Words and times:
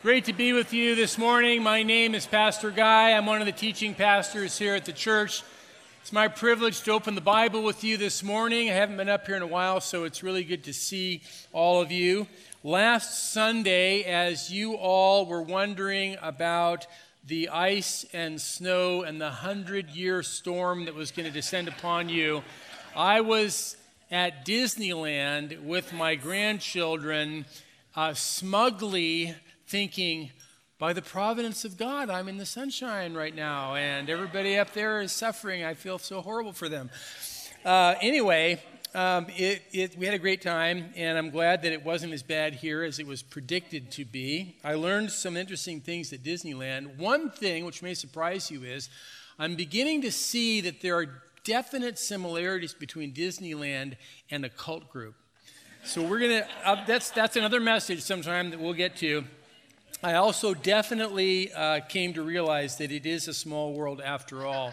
Great 0.00 0.26
to 0.26 0.32
be 0.32 0.52
with 0.52 0.72
you 0.72 0.94
this 0.94 1.18
morning. 1.18 1.60
My 1.60 1.82
name 1.82 2.14
is 2.14 2.24
Pastor 2.24 2.70
Guy. 2.70 3.10
I'm 3.10 3.26
one 3.26 3.40
of 3.40 3.46
the 3.46 3.52
teaching 3.52 3.96
pastors 3.96 4.56
here 4.56 4.76
at 4.76 4.84
the 4.84 4.92
church. 4.92 5.42
It's 6.00 6.12
my 6.12 6.28
privilege 6.28 6.82
to 6.82 6.92
open 6.92 7.16
the 7.16 7.20
Bible 7.20 7.64
with 7.64 7.82
you 7.82 7.96
this 7.96 8.22
morning. 8.22 8.70
I 8.70 8.74
haven't 8.74 8.96
been 8.96 9.08
up 9.08 9.26
here 9.26 9.34
in 9.34 9.42
a 9.42 9.46
while, 9.48 9.80
so 9.80 10.04
it's 10.04 10.22
really 10.22 10.44
good 10.44 10.62
to 10.64 10.72
see 10.72 11.22
all 11.52 11.82
of 11.82 11.90
you. 11.90 12.28
Last 12.62 13.32
Sunday, 13.32 14.04
as 14.04 14.52
you 14.52 14.74
all 14.74 15.26
were 15.26 15.42
wondering 15.42 16.16
about 16.22 16.86
the 17.26 17.48
ice 17.48 18.06
and 18.12 18.40
snow 18.40 19.02
and 19.02 19.20
the 19.20 19.30
hundred 19.30 19.90
year 19.90 20.22
storm 20.22 20.84
that 20.84 20.94
was 20.94 21.10
going 21.10 21.26
to 21.26 21.32
descend 21.32 21.66
upon 21.66 22.08
you, 22.08 22.44
I 22.94 23.20
was 23.20 23.76
at 24.12 24.46
Disneyland 24.46 25.64
with 25.64 25.92
my 25.92 26.14
grandchildren, 26.14 27.46
uh, 27.96 28.14
smugly 28.14 29.34
thinking, 29.68 30.30
by 30.78 30.94
the 30.94 31.02
providence 31.02 31.64
of 31.66 31.76
God, 31.76 32.08
I'm 32.08 32.26
in 32.26 32.38
the 32.38 32.46
sunshine 32.46 33.12
right 33.12 33.34
now, 33.34 33.74
and 33.74 34.08
everybody 34.08 34.56
up 34.56 34.72
there 34.72 35.02
is 35.02 35.12
suffering. 35.12 35.62
I 35.62 35.74
feel 35.74 35.98
so 35.98 36.22
horrible 36.22 36.54
for 36.54 36.70
them. 36.70 36.88
Uh, 37.66 37.94
anyway, 38.00 38.62
um, 38.94 39.26
it, 39.36 39.62
it, 39.72 39.98
we 39.98 40.06
had 40.06 40.14
a 40.14 40.18
great 40.18 40.40
time, 40.40 40.86
and 40.96 41.18
I'm 41.18 41.28
glad 41.28 41.60
that 41.62 41.72
it 41.72 41.84
wasn't 41.84 42.14
as 42.14 42.22
bad 42.22 42.54
here 42.54 42.82
as 42.82 42.98
it 42.98 43.06
was 43.06 43.22
predicted 43.22 43.90
to 43.92 44.06
be. 44.06 44.56
I 44.64 44.74
learned 44.74 45.10
some 45.10 45.36
interesting 45.36 45.82
things 45.82 46.14
at 46.14 46.22
Disneyland. 46.22 46.96
One 46.96 47.30
thing, 47.30 47.66
which 47.66 47.82
may 47.82 47.92
surprise 47.92 48.50
you, 48.50 48.64
is 48.64 48.88
I'm 49.38 49.54
beginning 49.54 50.00
to 50.02 50.10
see 50.10 50.62
that 50.62 50.80
there 50.80 50.96
are 50.96 51.22
definite 51.44 51.98
similarities 51.98 52.72
between 52.72 53.12
Disneyland 53.12 53.96
and 54.30 54.46
a 54.46 54.48
cult 54.48 54.88
group. 54.88 55.14
So 55.84 56.02
we're 56.02 56.20
gonna. 56.20 56.46
Uh, 56.64 56.84
that's 56.86 57.10
that's 57.10 57.36
another 57.36 57.60
message 57.60 58.02
sometime 58.02 58.50
that 58.50 58.60
we'll 58.60 58.74
get 58.74 58.96
to. 58.96 59.24
I 60.00 60.14
also 60.14 60.54
definitely 60.54 61.52
uh, 61.52 61.80
came 61.80 62.14
to 62.14 62.22
realize 62.22 62.76
that 62.76 62.92
it 62.92 63.04
is 63.04 63.26
a 63.26 63.34
small 63.34 63.72
world 63.74 64.00
after 64.00 64.46
all. 64.46 64.72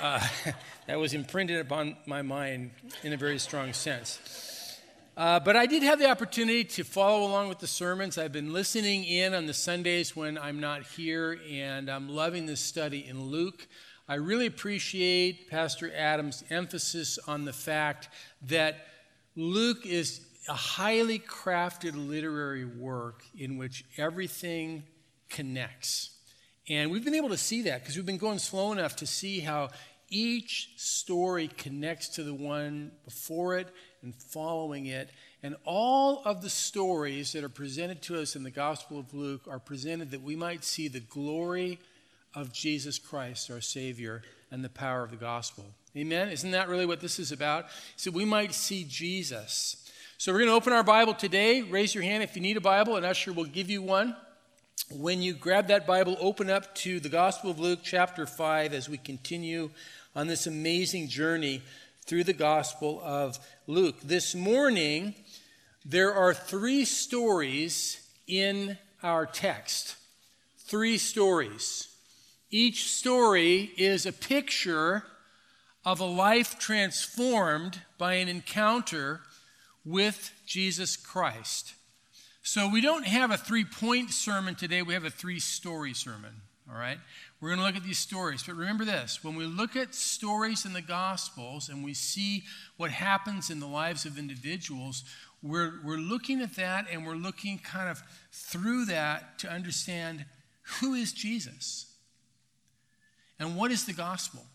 Uh, 0.00 0.24
that 0.86 1.00
was 1.00 1.12
imprinted 1.12 1.58
upon 1.58 1.96
my 2.06 2.22
mind 2.22 2.70
in 3.02 3.12
a 3.12 3.16
very 3.16 3.40
strong 3.40 3.72
sense. 3.72 4.78
Uh, 5.16 5.40
but 5.40 5.56
I 5.56 5.66
did 5.66 5.82
have 5.82 5.98
the 5.98 6.08
opportunity 6.08 6.62
to 6.62 6.84
follow 6.84 7.26
along 7.26 7.48
with 7.48 7.58
the 7.58 7.66
sermons. 7.66 8.16
I've 8.16 8.30
been 8.30 8.52
listening 8.52 9.02
in 9.02 9.34
on 9.34 9.46
the 9.46 9.54
Sundays 9.54 10.14
when 10.14 10.38
I'm 10.38 10.60
not 10.60 10.84
here, 10.84 11.40
and 11.50 11.90
I'm 11.90 12.08
loving 12.08 12.46
this 12.46 12.60
study 12.60 13.04
in 13.04 13.24
Luke. 13.24 13.66
I 14.08 14.14
really 14.14 14.46
appreciate 14.46 15.50
Pastor 15.50 15.92
Adams' 15.96 16.44
emphasis 16.48 17.18
on 17.26 17.44
the 17.44 17.52
fact 17.52 18.08
that 18.42 18.86
Luke 19.34 19.84
is 19.84 20.20
a 20.48 20.54
highly 20.54 21.18
crafted 21.18 21.92
literary 21.94 22.64
work 22.64 23.24
in 23.38 23.58
which 23.58 23.84
everything 23.96 24.84
connects. 25.28 26.10
And 26.68 26.90
we've 26.90 27.04
been 27.04 27.14
able 27.14 27.30
to 27.30 27.36
see 27.36 27.62
that 27.62 27.80
because 27.80 27.96
we've 27.96 28.06
been 28.06 28.18
going 28.18 28.38
slow 28.38 28.72
enough 28.72 28.96
to 28.96 29.06
see 29.06 29.40
how 29.40 29.70
each 30.08 30.70
story 30.76 31.48
connects 31.48 32.08
to 32.10 32.22
the 32.22 32.34
one 32.34 32.92
before 33.04 33.56
it 33.56 33.68
and 34.02 34.14
following 34.14 34.86
it. 34.86 35.10
And 35.42 35.56
all 35.64 36.22
of 36.24 36.42
the 36.42 36.50
stories 36.50 37.32
that 37.32 37.42
are 37.42 37.48
presented 37.48 38.02
to 38.02 38.20
us 38.20 38.36
in 38.36 38.42
the 38.42 38.50
Gospel 38.50 38.98
of 38.98 39.12
Luke 39.14 39.42
are 39.48 39.58
presented 39.58 40.10
that 40.10 40.22
we 40.22 40.36
might 40.36 40.64
see 40.64 40.86
the 40.88 41.00
glory 41.00 41.78
of 42.34 42.52
Jesus 42.52 42.98
Christ, 42.98 43.50
our 43.50 43.60
Savior, 43.60 44.22
and 44.50 44.62
the 44.62 44.68
power 44.68 45.02
of 45.02 45.10
the 45.10 45.16
gospel. 45.16 45.64
Amen? 45.96 46.28
Isn't 46.28 46.52
that 46.52 46.68
really 46.68 46.86
what 46.86 47.00
this 47.00 47.18
is 47.18 47.32
about? 47.32 47.66
So 47.96 48.10
we 48.10 48.24
might 48.24 48.54
see 48.54 48.84
Jesus. 48.84 49.81
So 50.22 50.30
we're 50.30 50.38
going 50.38 50.50
to 50.50 50.54
open 50.54 50.72
our 50.72 50.84
Bible 50.84 51.14
today. 51.14 51.62
Raise 51.62 51.96
your 51.96 52.04
hand 52.04 52.22
if 52.22 52.36
you 52.36 52.42
need 52.42 52.56
a 52.56 52.60
Bible, 52.60 52.94
and 52.94 53.04
Usher 53.04 53.32
will 53.32 53.44
give 53.44 53.68
you 53.68 53.82
one. 53.82 54.14
When 54.88 55.20
you 55.20 55.34
grab 55.34 55.66
that 55.66 55.84
Bible, 55.84 56.16
open 56.20 56.48
up 56.48 56.76
to 56.76 57.00
the 57.00 57.08
Gospel 57.08 57.50
of 57.50 57.58
Luke, 57.58 57.80
chapter 57.82 58.24
5, 58.24 58.72
as 58.72 58.88
we 58.88 58.98
continue 58.98 59.70
on 60.14 60.28
this 60.28 60.46
amazing 60.46 61.08
journey 61.08 61.60
through 62.06 62.22
the 62.22 62.32
Gospel 62.32 63.00
of 63.02 63.36
Luke. 63.66 63.96
This 64.00 64.32
morning, 64.32 65.16
there 65.84 66.14
are 66.14 66.32
three 66.32 66.84
stories 66.84 68.00
in 68.28 68.78
our 69.02 69.26
text. 69.26 69.96
Three 70.56 70.98
stories. 70.98 71.88
Each 72.48 72.92
story 72.92 73.72
is 73.76 74.06
a 74.06 74.12
picture 74.12 75.02
of 75.84 75.98
a 75.98 76.04
life 76.04 76.60
transformed 76.60 77.80
by 77.98 78.14
an 78.14 78.28
encounter 78.28 79.22
with 79.84 80.32
Jesus 80.46 80.96
Christ. 80.96 81.74
So 82.42 82.68
we 82.68 82.80
don't 82.80 83.06
have 83.06 83.30
a 83.30 83.36
three 83.36 83.64
point 83.64 84.10
sermon 84.10 84.54
today, 84.54 84.82
we 84.82 84.94
have 84.94 85.04
a 85.04 85.10
three 85.10 85.38
story 85.38 85.94
sermon. 85.94 86.42
All 86.70 86.78
right? 86.78 86.98
We're 87.40 87.48
going 87.48 87.58
to 87.58 87.66
look 87.66 87.76
at 87.76 87.82
these 87.82 87.98
stories. 87.98 88.44
But 88.44 88.54
remember 88.54 88.84
this 88.84 89.22
when 89.22 89.34
we 89.34 89.44
look 89.44 89.76
at 89.76 89.94
stories 89.94 90.64
in 90.64 90.72
the 90.72 90.82
Gospels 90.82 91.68
and 91.68 91.84
we 91.84 91.94
see 91.94 92.44
what 92.76 92.90
happens 92.90 93.50
in 93.50 93.60
the 93.60 93.66
lives 93.66 94.06
of 94.06 94.18
individuals, 94.18 95.04
we're, 95.42 95.80
we're 95.84 95.96
looking 95.96 96.40
at 96.40 96.54
that 96.56 96.86
and 96.90 97.04
we're 97.04 97.14
looking 97.14 97.58
kind 97.58 97.88
of 97.90 98.00
through 98.30 98.86
that 98.86 99.38
to 99.40 99.50
understand 99.50 100.24
who 100.80 100.94
is 100.94 101.12
Jesus 101.12 101.86
and 103.38 103.56
what 103.56 103.72
is 103.72 103.84
the 103.84 103.92
gospel. 103.92 104.46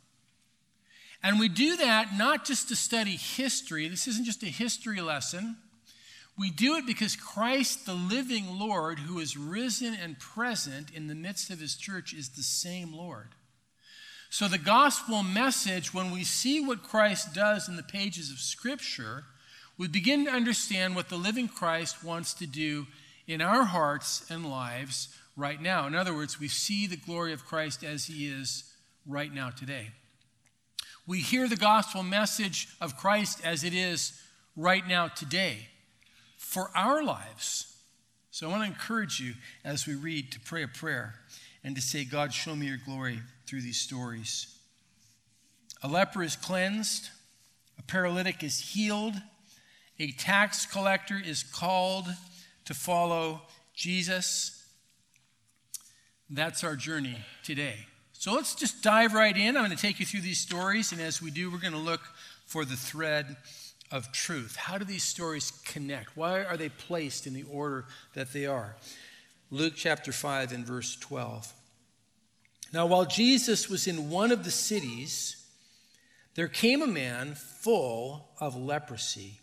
And 1.23 1.39
we 1.39 1.49
do 1.49 1.77
that 1.77 2.17
not 2.17 2.45
just 2.45 2.69
to 2.69 2.75
study 2.75 3.15
history, 3.15 3.87
this 3.87 4.07
isn't 4.07 4.25
just 4.25 4.43
a 4.43 4.47
history 4.47 5.01
lesson. 5.01 5.57
We 6.37 6.51
do 6.51 6.75
it 6.75 6.85
because 6.85 7.15
Christ, 7.15 7.85
the 7.87 7.95
living 7.95 8.59
Lord, 8.59 8.99
who 8.99 9.17
is 9.19 9.35
risen 9.35 9.95
and 9.95 10.19
present 10.19 10.91
in 10.91 11.07
the 11.07 11.15
midst 11.15 11.49
of 11.49 11.59
his 11.59 11.75
church, 11.75 12.13
is 12.13 12.29
the 12.29 12.43
same 12.43 12.93
Lord. 12.93 13.29
So, 14.29 14.47
the 14.47 14.59
gospel 14.59 15.23
message, 15.23 15.93
when 15.93 16.11
we 16.11 16.23
see 16.23 16.63
what 16.63 16.83
Christ 16.83 17.33
does 17.33 17.67
in 17.67 17.75
the 17.75 17.83
pages 17.83 18.29
of 18.29 18.37
Scripture, 18.37 19.23
we 19.77 19.87
begin 19.87 20.25
to 20.25 20.31
understand 20.31 20.95
what 20.95 21.09
the 21.09 21.17
living 21.17 21.47
Christ 21.47 22.03
wants 22.03 22.33
to 22.35 22.45
do 22.45 22.85
in 23.25 23.41
our 23.41 23.63
hearts 23.63 24.29
and 24.29 24.45
lives 24.45 25.07
right 25.35 25.61
now. 25.61 25.87
In 25.87 25.95
other 25.95 26.13
words, 26.13 26.39
we 26.39 26.49
see 26.49 26.87
the 26.87 26.97
glory 26.97 27.33
of 27.33 27.45
Christ 27.45 27.83
as 27.83 28.05
he 28.05 28.27
is 28.27 28.63
right 29.07 29.33
now 29.33 29.49
today 29.49 29.91
we 31.07 31.21
hear 31.21 31.47
the 31.47 31.55
gospel 31.55 32.03
message 32.03 32.67
of 32.81 32.97
Christ 32.97 33.39
as 33.43 33.63
it 33.63 33.73
is 33.73 34.21
right 34.57 34.85
now 34.85 35.07
today 35.07 35.69
for 36.37 36.69
our 36.75 37.01
lives. 37.01 37.77
So 38.29 38.45
I 38.45 38.51
want 38.51 38.63
to 38.63 38.67
encourage 38.67 39.21
you 39.21 39.33
as 39.63 39.87
we 39.87 39.95
read 39.95 40.33
to 40.33 40.39
pray 40.41 40.63
a 40.63 40.67
prayer 40.67 41.15
and 41.63 41.75
to 41.75 41.81
say, 41.81 42.03
God, 42.03 42.33
show 42.33 42.55
me 42.55 42.67
your 42.67 42.77
glory 42.85 43.21
through 43.47 43.61
these 43.61 43.79
stories. 43.79 44.53
A 45.81 45.87
leper 45.87 46.23
is 46.23 46.35
cleansed, 46.35 47.09
a 47.79 47.83
paralytic 47.83 48.43
is 48.43 48.59
healed, 48.59 49.15
a 49.99 50.11
tax 50.11 50.65
collector 50.65 51.19
is 51.23 51.41
called 51.41 52.05
to 52.65 52.73
follow 52.73 53.43
Jesus. 53.73 54.65
That's 56.29 56.65
our 56.65 56.75
journey 56.75 57.17
today. 57.43 57.87
So 58.19 58.33
let's 58.33 58.55
just 58.55 58.81
dive 58.81 59.13
right 59.13 59.37
in. 59.37 59.55
I'm 59.55 59.63
going 59.63 59.75
to 59.75 59.81
take 59.81 59.99
you 59.99 60.05
through 60.05 60.21
these 60.21 60.39
stories, 60.39 60.91
and 60.91 60.99
as 60.99 61.21
we 61.21 61.29
do, 61.29 61.51
we're 61.51 61.59
going 61.59 61.73
to 61.73 61.79
look 61.79 62.01
for 62.47 62.65
the 62.65 62.75
thread 62.75 63.37
of 63.91 64.11
truth. 64.11 64.55
How 64.55 64.79
do 64.79 64.85
these 64.85 65.03
stories 65.03 65.51
connect? 65.65 66.17
Why 66.17 66.43
are 66.43 66.57
they 66.57 66.69
placed 66.69 67.27
in 67.27 67.35
the 67.35 67.43
order 67.43 67.85
that 68.15 68.33
they 68.33 68.47
are? 68.47 68.75
Luke 69.51 69.73
chapter 69.75 70.11
5 70.11 70.51
and 70.51 70.65
verse 70.65 70.95
12. 70.95 71.53
Now, 72.73 72.87
while 72.87 73.05
Jesus 73.05 73.69
was 73.69 73.85
in 73.85 74.09
one 74.09 74.31
of 74.31 74.43
the 74.43 74.51
cities, 74.51 75.45
there 76.33 76.47
came 76.47 76.81
a 76.81 76.87
man 76.87 77.35
full 77.35 78.29
of 78.41 78.55
leprosy. 78.55 79.41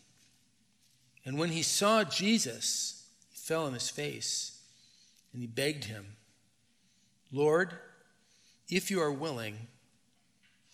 And 1.25 1.39
when 1.39 1.51
he 1.51 1.63
saw 1.63 2.03
Jesus, 2.03 3.07
he 3.31 3.39
fell 3.39 3.67
on 3.67 3.73
his 3.73 3.89
face 3.89 4.61
and 5.33 5.41
he 5.41 5.47
begged 5.47 5.85
him, 5.85 6.17
Lord, 7.31 7.79
if 8.69 8.91
you 8.91 9.01
are 9.01 9.13
willing, 9.13 9.69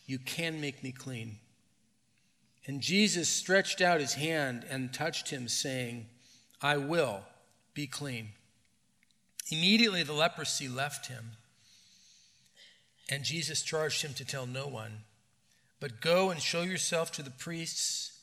you 0.06 0.18
can 0.18 0.60
make 0.60 0.82
me 0.82 0.92
clean. 0.92 1.38
And 2.66 2.80
Jesus 2.80 3.28
stretched 3.28 3.80
out 3.80 4.00
his 4.00 4.14
hand 4.14 4.64
and 4.70 4.92
touched 4.92 5.30
him, 5.30 5.48
saying, 5.48 6.06
I 6.60 6.76
will 6.76 7.22
be 7.74 7.86
clean. 7.86 8.30
Immediately 9.50 10.02
the 10.02 10.12
leprosy 10.12 10.68
left 10.68 11.06
him. 11.06 11.32
And 13.10 13.24
Jesus 13.24 13.62
charged 13.62 14.02
him 14.02 14.14
to 14.14 14.24
tell 14.24 14.46
no 14.46 14.68
one, 14.68 15.04
but 15.80 16.00
go 16.00 16.30
and 16.30 16.40
show 16.40 16.62
yourself 16.62 17.10
to 17.12 17.22
the 17.22 17.30
priests, 17.30 18.20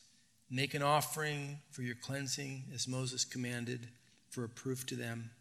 make 0.49 0.73
an 0.73 0.81
offering 0.81 1.59
for 1.71 1.81
your 1.81 1.95
cleansing, 1.95 2.63
as 2.73 2.87
Moses 2.87 3.25
commanded, 3.25 3.89
for 4.29 4.45
a 4.45 4.49
proof 4.49 4.85
to 4.85 4.95
them. 4.95 5.31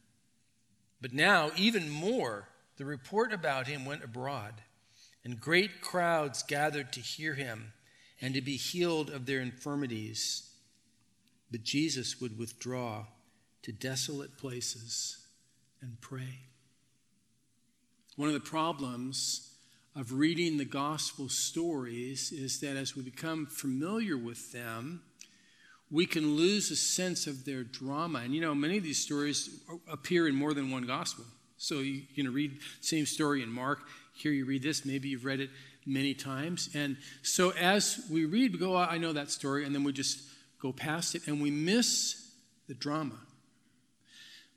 But 1.01 1.13
now, 1.13 1.51
even 1.57 1.89
more, 1.89 2.49
the 2.77 2.85
report 2.85 3.33
about 3.33 3.67
him 3.67 3.85
went 3.85 4.05
abroad, 4.05 4.55
and 5.25 5.41
great 5.41 5.81
crowds 5.81 6.43
gathered 6.43 6.93
to 6.93 7.01
hear 7.01 7.35
him 7.35 7.73
and 8.21 8.35
to 8.35 8.41
be 8.41 8.57
healed 8.57 9.11
of 9.11 9.27
their 9.27 9.41
infirmities. 9.41 10.51
But 11.51 11.63
Jesus 11.63 12.21
would 12.21 12.39
withdraw 12.39 13.07
to 13.63 13.73
desolate 13.73 14.39
places 14.39 15.27
and 15.81 16.01
pray. 16.01 16.41
One 18.17 18.29
of 18.29 18.35
the 18.35 18.41
problems 18.41 19.53
of 19.95 20.13
reading 20.13 20.57
the 20.57 20.65
gospel 20.65 21.29
stories 21.29 22.33
is 22.33 22.61
that 22.61 22.77
as 22.77 22.95
we 22.95 23.03
become 23.03 23.47
familiar 23.47 24.17
with 24.17 24.53
them, 24.53 25.03
we 25.91 26.07
can 26.07 26.37
lose 26.37 26.71
a 26.71 26.77
sense 26.77 27.27
of 27.27 27.45
their 27.45 27.63
drama. 27.63 28.21
And 28.21 28.35
you 28.35 28.41
know, 28.41 28.55
many 28.55 28.77
of 28.77 28.83
these 28.83 29.03
stories 29.03 29.61
appear 29.91 30.29
in 30.29 30.35
more 30.35 30.55
than 30.55 30.71
one 30.71 30.87
gospel. 30.87 31.25
So 31.59 31.81
you, 31.81 32.03
you 32.15 32.25
know, 32.25 32.31
read 32.31 32.59
same 32.81 33.07
story 33.07 33.43
in 33.43 33.51
Mark. 33.51 33.81
Here 34.15 34.33
you 34.33 34.45
read 34.45 34.63
this. 34.63 34.85
Maybe 34.85 35.09
you've 35.09 35.25
read 35.25 35.41
it 35.41 35.51
many 35.87 36.15
times. 36.15 36.71
And 36.75 36.97
so 37.23 37.51
as 37.51 38.07
we 38.11 38.25
read, 38.25 38.53
we 38.53 38.59
go, 38.59 38.77
oh, 38.77 38.81
I 38.81 38.99
know 38.99 39.13
that 39.13 39.31
story, 39.31 39.65
and 39.65 39.75
then 39.75 39.85
we 39.85 39.93
just 39.93 40.21
go 40.61 40.73
past 40.73 41.15
it, 41.15 41.27
and 41.27 41.41
we 41.41 41.51
miss 41.51 42.31
the 42.67 42.75
drama. 42.75 43.15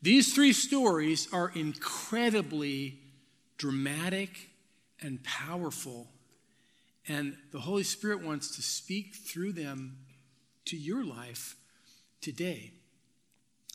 These 0.01 0.33
three 0.33 0.53
stories 0.53 1.27
are 1.33 1.51
incredibly 1.53 2.99
dramatic 3.57 4.49
and 5.01 5.23
powerful, 5.23 6.07
and 7.07 7.35
the 7.51 7.59
Holy 7.59 7.83
Spirit 7.83 8.23
wants 8.23 8.55
to 8.55 8.61
speak 8.61 9.15
through 9.15 9.53
them 9.53 9.97
to 10.65 10.77
your 10.77 11.03
life 11.03 11.55
today. 12.21 12.71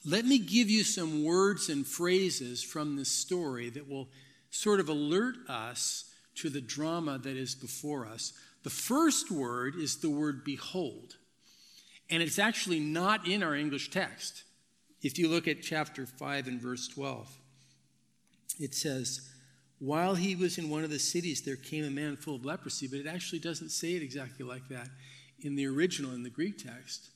Let 0.06 0.26
me 0.26 0.38
give 0.38 0.68
you 0.68 0.84
some 0.84 1.24
words 1.24 1.70
and 1.70 1.86
phrases 1.86 2.62
from 2.62 2.96
this 2.96 3.10
story 3.10 3.70
that 3.70 3.88
will 3.88 4.08
sort 4.50 4.80
of 4.80 4.88
alert 4.88 5.36
us 5.48 6.10
to 6.36 6.50
the 6.50 6.60
drama 6.60 7.18
that 7.18 7.36
is 7.36 7.54
before 7.54 8.06
us. 8.06 8.32
The 8.64 8.70
first 8.70 9.30
word 9.30 9.76
is 9.76 9.98
the 9.98 10.10
word 10.10 10.44
behold, 10.44 11.16
and 12.10 12.22
it's 12.22 12.38
actually 12.38 12.80
not 12.80 13.26
in 13.26 13.42
our 13.42 13.54
English 13.54 13.90
text. 13.90 14.44
If 15.02 15.18
you 15.18 15.28
look 15.28 15.48
at 15.48 15.62
chapter 15.62 16.06
5 16.06 16.48
and 16.48 16.60
verse 16.60 16.88
12, 16.88 17.28
it 18.60 18.74
says, 18.74 19.30
While 19.78 20.14
he 20.14 20.34
was 20.36 20.58
in 20.58 20.70
one 20.70 20.84
of 20.84 20.90
the 20.90 20.98
cities, 20.98 21.42
there 21.42 21.56
came 21.56 21.84
a 21.84 21.90
man 21.90 22.16
full 22.16 22.36
of 22.36 22.44
leprosy, 22.44 22.88
but 22.88 23.00
it 23.00 23.06
actually 23.06 23.38
doesn't 23.38 23.70
say 23.70 23.94
it 23.94 24.02
exactly 24.02 24.46
like 24.46 24.68
that 24.68 24.88
in 25.40 25.56
the 25.56 25.66
original, 25.66 26.12
in 26.12 26.22
the 26.22 26.30
Greek 26.30 26.58
text. 26.58 27.10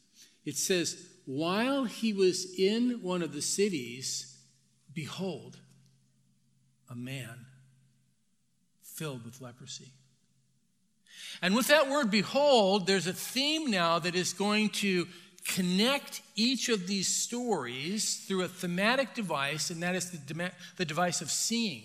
It 0.45 0.57
says, 0.57 1.09
While 1.29 1.85
he 1.85 2.15
was 2.15 2.59
in 2.59 3.03
one 3.03 3.21
of 3.21 3.35
the 3.35 3.43
cities, 3.43 4.35
behold, 4.95 5.59
a 6.89 6.95
man 6.95 7.45
filled 8.83 9.27
with 9.27 9.39
leprosy. 9.43 9.93
And 11.43 11.55
with 11.55 11.67
that 11.67 11.91
word 11.91 12.11
behold, 12.11 12.87
there's 12.87 13.07
a 13.07 13.13
theme 13.13 13.71
now 13.71 13.99
that 13.99 14.15
is 14.15 14.33
going 14.33 14.71
to 14.71 15.07
connect 15.45 16.23
each 16.35 16.71
of 16.71 16.87
these 16.87 17.09
stories 17.09 18.25
through 18.27 18.45
a 18.45 18.49
thematic 18.49 19.13
device, 19.13 19.69
and 19.69 19.83
that 19.83 19.95
is 19.95 20.11
the, 20.11 20.51
the 20.79 20.87
device 20.87 21.21
of 21.21 21.31
seeing. 21.31 21.83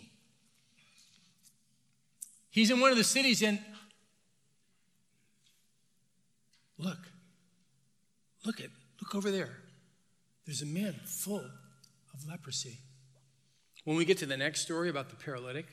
He's 2.50 2.72
in 2.72 2.80
one 2.80 2.92
of 2.92 2.98
the 2.98 3.04
cities, 3.04 3.42
and 3.42 3.60
look, 6.78 7.00
look 8.46 8.62
at, 8.62 8.70
look 9.02 9.16
over 9.16 9.32
there. 9.32 9.58
There's 10.46 10.62
a 10.62 10.68
man 10.68 10.96
full 11.06 11.46
of 12.14 12.28
leprosy. 12.28 12.80
When 13.86 13.98
we 13.98 14.06
get 14.06 14.18
to 14.20 14.26
the 14.26 14.38
next 14.38 14.62
story 14.62 14.90
about 14.90 15.10
the 15.10 15.16
paralytic, 15.16 15.66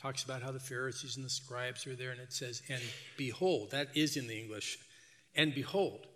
talks 0.00 0.22
about 0.22 0.42
how 0.42 0.50
the 0.50 0.60
Pharisees 0.60 1.16
and 1.16 1.24
the 1.24 1.30
scribes 1.30 1.86
are 1.86 1.94
there, 1.94 2.10
and 2.10 2.20
it 2.20 2.32
says, 2.32 2.62
and 2.68 2.82
behold, 3.16 3.70
that 3.70 3.88
is 3.94 4.16
in 4.16 4.26
the 4.26 4.38
English, 4.38 4.78
and 5.34 5.54
behold. 5.54 6.06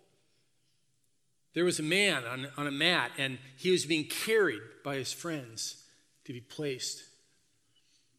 There 1.55 1.65
was 1.65 1.79
a 1.79 1.83
man 1.83 2.25
on, 2.25 2.47
on 2.57 2.67
a 2.67 2.71
mat, 2.71 3.11
and 3.17 3.39
he 3.57 3.71
was 3.71 3.85
being 3.85 4.05
carried 4.05 4.61
by 4.83 4.95
his 4.95 5.11
friends 5.11 5.83
to 6.25 6.33
be 6.33 6.41
placed 6.41 7.03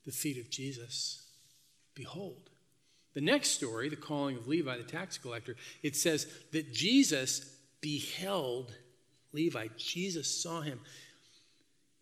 the 0.04 0.12
feet 0.12 0.38
of 0.38 0.50
Jesus. 0.50 1.24
Behold. 1.94 2.50
The 3.14 3.20
next 3.20 3.50
story, 3.50 3.88
the 3.88 3.96
calling 3.96 4.36
of 4.36 4.48
Levi, 4.48 4.76
the 4.76 4.82
tax 4.82 5.18
collector, 5.18 5.56
it 5.82 5.94
says 5.96 6.26
that 6.52 6.72
Jesus 6.72 7.56
beheld 7.80 8.72
Levi. 9.32 9.68
Jesus 9.76 10.42
saw 10.42 10.60
him. 10.60 10.80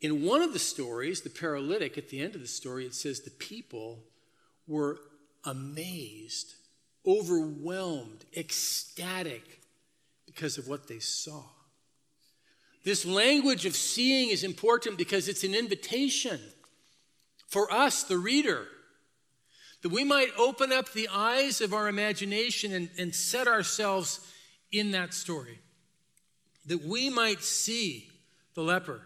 In 0.00 0.24
one 0.24 0.42
of 0.42 0.52
the 0.52 0.58
stories, 0.58 1.22
the 1.22 1.30
paralytic, 1.30 1.98
at 1.98 2.08
the 2.08 2.20
end 2.20 2.34
of 2.34 2.40
the 2.40 2.46
story, 2.46 2.86
it 2.86 2.94
says 2.94 3.20
the 3.20 3.30
people 3.30 4.04
were 4.66 4.98
amazed, 5.44 6.54
overwhelmed, 7.06 8.24
ecstatic 8.36 9.60
because 10.26 10.56
of 10.56 10.68
what 10.68 10.86
they 10.86 11.00
saw. 11.00 11.42
This 12.84 13.04
language 13.04 13.66
of 13.66 13.74
seeing 13.74 14.30
is 14.30 14.44
important 14.44 14.96
because 14.96 15.28
it's 15.28 15.44
an 15.44 15.54
invitation 15.54 16.40
for 17.48 17.72
us, 17.72 18.02
the 18.04 18.18
reader, 18.18 18.66
that 19.82 19.88
we 19.88 20.04
might 20.04 20.28
open 20.38 20.72
up 20.72 20.92
the 20.92 21.08
eyes 21.12 21.60
of 21.60 21.72
our 21.72 21.88
imagination 21.88 22.72
and, 22.72 22.90
and 22.98 23.14
set 23.14 23.48
ourselves 23.48 24.20
in 24.70 24.90
that 24.92 25.14
story, 25.14 25.58
that 26.68 26.84
we 26.84 27.10
might 27.10 27.42
see 27.42 28.08
the 28.54 28.62
leper 28.62 29.02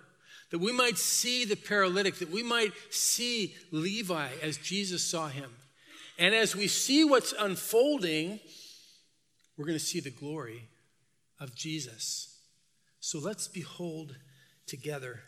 that 0.53 0.59
we 0.59 0.71
might 0.71 0.99
see 0.99 1.47
the 1.47 1.57
paralytic, 1.57 2.17
that 2.17 2.31
we 2.31 2.43
might 2.43 2.73
see 2.91 3.55
Levi 3.71 4.29
as 4.43 4.59
Jesus 4.59 5.03
saw 5.03 5.29
him. 5.29 5.51
And 6.19 6.35
as 6.35 6.55
we 6.55 6.69
see 6.69 7.05
what's 7.05 7.33
unfolding, 7.33 8.39
we're 9.57 9.65
going 9.65 9.79
to 9.79 9.85
see 9.85 10.01
the 10.01 10.11
glory 10.11 10.69
of 11.41 11.55
Jesus. 11.55 12.39
So 13.01 13.19
let's 13.19 13.49
behold 13.49 14.15
together 14.67 15.21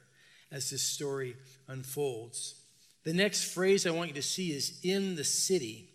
as 0.52 0.68
this 0.68 0.82
story 0.82 1.36
unfolds. 1.68 2.60
The 3.04 3.14
next 3.14 3.44
phrase 3.44 3.86
I 3.86 3.92
want 3.92 4.10
you 4.10 4.14
to 4.16 4.22
see 4.22 4.52
is 4.52 4.78
in 4.82 5.16
the 5.16 5.24
city. 5.24 5.88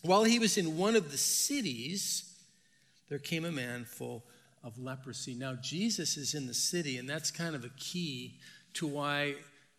While 0.00 0.24
he 0.24 0.38
was 0.38 0.56
in 0.56 0.78
one 0.78 0.96
of 0.96 1.12
the 1.12 1.18
cities, 1.18 2.34
there 3.10 3.18
came 3.18 3.44
a 3.44 3.52
man 3.52 3.84
full 3.84 4.24
of 4.66 4.78
leprosy. 4.78 5.34
Now, 5.34 5.54
Jesus 5.54 6.16
is 6.16 6.34
in 6.34 6.46
the 6.46 6.54
city, 6.54 6.98
and 6.98 7.08
that's 7.08 7.30
kind 7.30 7.54
of 7.54 7.64
a 7.64 7.70
key 7.78 8.34
to 8.74 8.86
why 8.86 9.36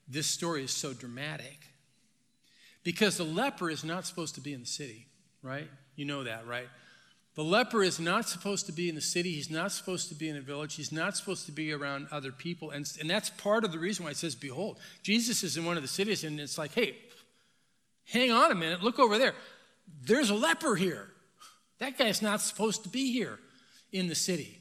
this 0.07 0.27
story 0.27 0.63
is 0.63 0.71
so 0.71 0.93
dramatic. 0.93 1.59
Because 2.83 3.17
the 3.17 3.25
leper 3.25 3.69
is 3.69 3.83
not 3.83 4.05
supposed 4.05 4.35
to 4.35 4.41
be 4.41 4.53
in 4.53 4.61
the 4.61 4.65
city, 4.65 5.07
right? 5.43 5.67
You 5.97 6.05
know 6.05 6.23
that, 6.23 6.47
right? 6.47 6.67
The 7.35 7.43
leper 7.43 7.83
is 7.83 7.99
not 7.99 8.29
supposed 8.29 8.65
to 8.67 8.71
be 8.71 8.87
in 8.87 8.95
the 8.95 9.01
city. 9.01 9.33
He's 9.33 9.51
not 9.51 9.73
supposed 9.73 10.07
to 10.07 10.15
be 10.15 10.29
in 10.29 10.37
a 10.37 10.41
village. 10.41 10.75
He's 10.75 10.93
not 10.93 11.17
supposed 11.17 11.45
to 11.47 11.51
be 11.51 11.73
around 11.73 12.07
other 12.09 12.31
people. 12.31 12.71
And, 12.71 12.89
and 13.01 13.09
that's 13.09 13.29
part 13.29 13.65
of 13.65 13.73
the 13.73 13.79
reason 13.79 14.05
why 14.05 14.11
it 14.11 14.17
says, 14.17 14.35
Behold. 14.35 14.79
Jesus 15.03 15.43
is 15.43 15.57
in 15.57 15.65
one 15.65 15.75
of 15.75 15.83
the 15.83 15.89
cities, 15.89 16.23
and 16.23 16.39
it's 16.39 16.57
like, 16.57 16.73
hey, 16.73 16.95
hang 18.05 18.31
on 18.31 18.51
a 18.51 18.55
minute, 18.55 18.81
look 18.81 18.99
over 18.99 19.17
there. 19.19 19.35
There's 20.01 20.29
a 20.29 20.35
leper 20.35 20.75
here. 20.75 21.09
That 21.79 21.97
guy's 21.97 22.21
not 22.21 22.41
supposed 22.41 22.83
to 22.83 22.89
be 22.89 23.11
here 23.11 23.37
in 23.91 24.07
the 24.07 24.15
city. 24.15 24.56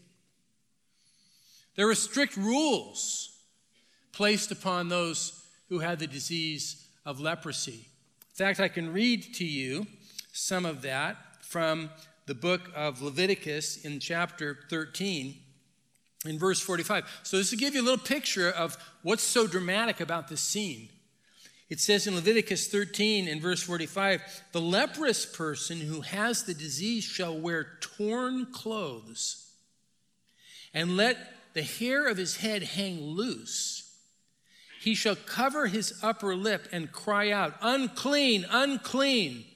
There 1.76 1.86
were 1.86 1.94
strict 1.94 2.36
rules 2.36 3.38
placed 4.12 4.50
upon 4.50 4.88
those 4.88 5.44
who 5.68 5.78
had 5.80 5.98
the 5.98 6.06
disease 6.06 6.86
of 7.04 7.20
leprosy. 7.20 7.86
In 8.30 8.34
fact, 8.34 8.60
I 8.60 8.68
can 8.68 8.92
read 8.92 9.34
to 9.34 9.44
you 9.44 9.86
some 10.32 10.64
of 10.66 10.82
that 10.82 11.16
from 11.42 11.90
the 12.26 12.34
book 12.34 12.70
of 12.74 13.02
Leviticus 13.02 13.84
in 13.84 14.00
chapter 14.00 14.58
13 14.68 15.36
in 16.24 16.38
verse 16.38 16.60
45. 16.60 17.20
So, 17.22 17.36
this 17.36 17.50
will 17.50 17.58
give 17.58 17.74
you 17.74 17.82
a 17.82 17.84
little 17.84 18.04
picture 18.04 18.50
of 18.50 18.76
what's 19.02 19.22
so 19.22 19.46
dramatic 19.46 20.00
about 20.00 20.28
this 20.28 20.40
scene. 20.40 20.88
It 21.68 21.80
says 21.80 22.06
in 22.06 22.14
Leviticus 22.14 22.68
13 22.68 23.26
in 23.26 23.40
verse 23.40 23.62
45 23.62 24.22
the 24.52 24.60
leprous 24.60 25.26
person 25.26 25.80
who 25.80 26.00
has 26.00 26.44
the 26.44 26.54
disease 26.54 27.04
shall 27.04 27.36
wear 27.36 27.78
torn 27.80 28.46
clothes 28.52 29.50
and 30.72 30.96
let 30.96 31.16
the 31.56 31.62
hair 31.62 32.06
of 32.06 32.18
his 32.18 32.36
head 32.36 32.62
hang 32.62 33.00
loose. 33.00 33.90
He 34.78 34.94
shall 34.94 35.16
cover 35.16 35.68
his 35.68 35.98
upper 36.02 36.36
lip 36.36 36.68
and 36.70 36.92
cry 36.92 37.30
out, 37.30 37.54
Unclean, 37.62 38.44
unclean. 38.50 39.46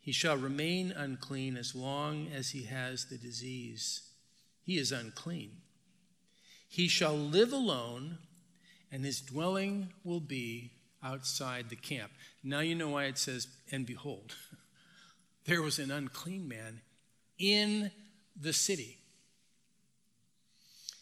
He 0.00 0.12
shall 0.12 0.38
remain 0.38 0.90
unclean 0.90 1.58
as 1.58 1.74
long 1.74 2.28
as 2.34 2.52
he 2.52 2.62
has 2.64 3.04
the 3.04 3.18
disease. 3.18 4.00
He 4.62 4.78
is 4.78 4.92
unclean. 4.92 5.58
He 6.70 6.88
shall 6.88 7.18
live 7.18 7.52
alone, 7.52 8.16
and 8.90 9.04
his 9.04 9.20
dwelling 9.20 9.90
will 10.04 10.20
be 10.20 10.70
outside 11.04 11.68
the 11.68 11.76
camp. 11.76 12.12
Now 12.42 12.60
you 12.60 12.74
know 12.74 12.88
why 12.88 13.04
it 13.04 13.18
says, 13.18 13.46
And 13.70 13.84
behold, 13.84 14.34
there 15.44 15.60
was 15.60 15.78
an 15.78 15.90
unclean 15.90 16.48
man 16.48 16.80
in 17.38 17.90
the 18.40 18.54
city. 18.54 19.01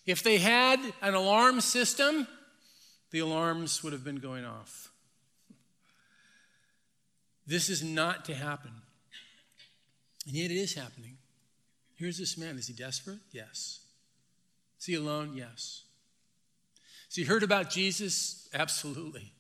If 0.06 0.22
they 0.22 0.38
had 0.38 0.80
an 1.02 1.14
alarm 1.14 1.60
system, 1.60 2.26
the 3.10 3.20
alarms 3.20 3.82
would 3.82 3.92
have 3.92 4.04
been 4.04 4.16
going 4.16 4.44
off. 4.44 4.90
This 7.46 7.68
is 7.68 7.82
not 7.82 8.24
to 8.26 8.34
happen. 8.34 8.70
And 10.26 10.36
yet 10.36 10.50
it 10.50 10.56
is 10.56 10.74
happening. 10.74 11.16
Here's 11.96 12.18
this 12.18 12.38
man. 12.38 12.56
Is 12.56 12.68
he 12.68 12.72
desperate? 12.72 13.18
Yes. 13.32 13.80
Is 14.78 14.86
he 14.86 14.94
alone? 14.94 15.32
Yes. 15.34 15.82
Has 17.08 17.16
he 17.16 17.24
heard 17.24 17.42
about 17.42 17.70
Jesus? 17.70 18.48
Absolutely. 18.54 19.32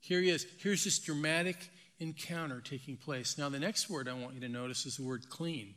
Here 0.00 0.20
he 0.20 0.30
is. 0.30 0.46
Here's 0.58 0.82
this 0.82 0.98
dramatic 0.98 1.70
encounter 2.00 2.60
taking 2.60 2.96
place. 2.96 3.38
Now, 3.38 3.48
the 3.48 3.60
next 3.60 3.88
word 3.88 4.08
I 4.08 4.14
want 4.14 4.34
you 4.34 4.40
to 4.40 4.48
notice 4.48 4.84
is 4.86 4.96
the 4.96 5.04
word 5.04 5.28
clean. 5.28 5.74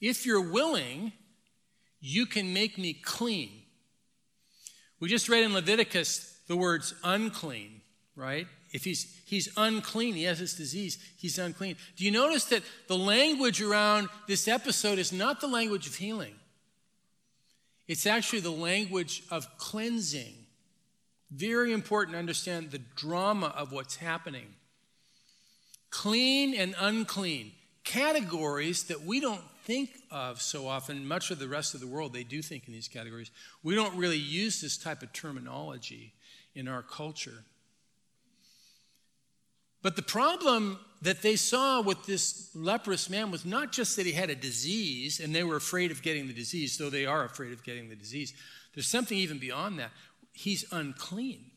If 0.00 0.24
you're 0.24 0.50
willing, 0.50 1.12
you 2.06 2.26
can 2.26 2.52
make 2.52 2.76
me 2.76 2.92
clean. 2.92 3.48
We 5.00 5.08
just 5.08 5.30
read 5.30 5.42
in 5.42 5.54
Leviticus 5.54 6.38
the 6.48 6.56
words 6.56 6.92
unclean, 7.02 7.80
right? 8.14 8.46
If 8.72 8.84
he's, 8.84 9.22
he's 9.24 9.48
unclean, 9.56 10.12
he 10.12 10.24
has 10.24 10.38
this 10.38 10.54
disease, 10.54 10.98
he's 11.16 11.38
unclean. 11.38 11.76
Do 11.96 12.04
you 12.04 12.10
notice 12.10 12.44
that 12.46 12.62
the 12.88 12.98
language 12.98 13.62
around 13.62 14.10
this 14.28 14.48
episode 14.48 14.98
is 14.98 15.14
not 15.14 15.40
the 15.40 15.46
language 15.46 15.86
of 15.86 15.94
healing? 15.94 16.34
It's 17.88 18.04
actually 18.04 18.40
the 18.40 18.50
language 18.50 19.22
of 19.30 19.46
cleansing. 19.56 20.34
Very 21.30 21.72
important 21.72 22.16
to 22.16 22.18
understand 22.18 22.70
the 22.70 22.82
drama 22.96 23.46
of 23.56 23.72
what's 23.72 23.96
happening. 23.96 24.48
Clean 25.88 26.52
and 26.54 26.74
unclean, 26.78 27.52
categories 27.82 28.84
that 28.84 29.04
we 29.04 29.20
don't 29.20 29.40
think 29.64 29.90
of 30.10 30.40
so 30.40 30.68
often. 30.68 31.06
Much 31.06 31.30
of 31.30 31.38
the 31.38 31.48
rest 31.48 31.74
of 31.74 31.80
the 31.80 31.86
world, 31.86 32.12
they 32.12 32.24
do 32.24 32.42
think 32.42 32.66
in 32.66 32.72
these 32.72 32.88
categories. 32.88 33.30
We 33.62 33.74
don't 33.74 33.96
really 33.96 34.18
use 34.18 34.60
this 34.60 34.76
type 34.76 35.02
of 35.02 35.12
terminology 35.12 36.12
in 36.54 36.68
our 36.68 36.82
culture. 36.82 37.44
But 39.82 39.96
the 39.96 40.02
problem 40.02 40.78
that 41.02 41.20
they 41.20 41.36
saw 41.36 41.82
with 41.82 42.06
this 42.06 42.48
leprous 42.54 43.10
man 43.10 43.30
was 43.30 43.44
not 43.44 43.70
just 43.72 43.96
that 43.96 44.06
he 44.06 44.12
had 44.12 44.30
a 44.30 44.34
disease 44.34 45.20
and 45.20 45.34
they 45.34 45.44
were 45.44 45.56
afraid 45.56 45.90
of 45.90 46.02
getting 46.02 46.26
the 46.26 46.32
disease, 46.32 46.78
though 46.78 46.88
they 46.88 47.04
are 47.04 47.24
afraid 47.24 47.52
of 47.52 47.62
getting 47.62 47.90
the 47.90 47.96
disease. 47.96 48.32
There's 48.74 48.86
something 48.86 49.18
even 49.18 49.38
beyond 49.38 49.78
that. 49.78 49.90
He's 50.32 50.64
unclean. 50.72 51.50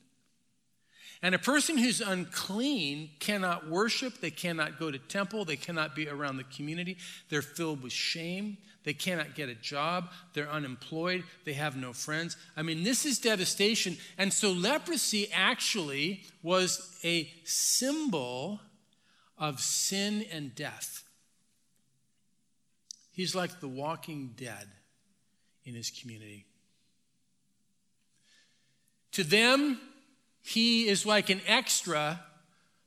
And 1.22 1.34
a 1.34 1.40
person 1.40 1.78
who's 1.78 2.00
unclean 2.00 3.10
cannot 3.20 3.68
worship, 3.68 4.22
they 4.22 4.30
cannot 4.30 4.80
go 4.80 4.92
to 4.92 5.00
temple, 5.00 5.46
they 5.46 5.56
cannot 5.56 5.96
be 5.96 6.08
around 6.08 6.38
the 6.38 6.44
community. 6.44 6.98
They're 7.30 7.42
filled 7.42 7.82
with 7.82 7.94
shame. 7.94 8.58
They 8.84 8.94
cannot 8.94 9.36
get 9.36 9.50
a 9.50 9.56
job. 9.56 10.12
They're 10.34 10.50
unemployed. 10.50 11.26
They 11.44 11.54
have 11.54 11.76
no 11.76 11.92
friends. 11.92 12.38
I 12.56 12.62
mean, 12.62 12.84
this 12.84 13.06
is 13.06 13.20
devastation. 13.20 13.98
And 14.18 14.32
so 14.32 14.54
leprosy 14.54 15.30
actually 15.34 16.22
was 16.42 16.98
a 17.04 17.30
symbol 17.44 18.62
of 19.38 19.60
sin 19.60 20.26
and 20.32 20.56
death. 20.56 21.04
He's 23.12 23.36
like 23.36 23.60
the 23.60 23.68
walking 23.68 24.36
dead 24.38 24.68
in 25.66 25.74
his 25.74 25.90
community. 25.90 26.46
To 29.14 29.24
them, 29.24 29.82
he 30.48 30.88
is 30.88 31.06
like 31.06 31.30
an 31.30 31.42
extra 31.46 32.24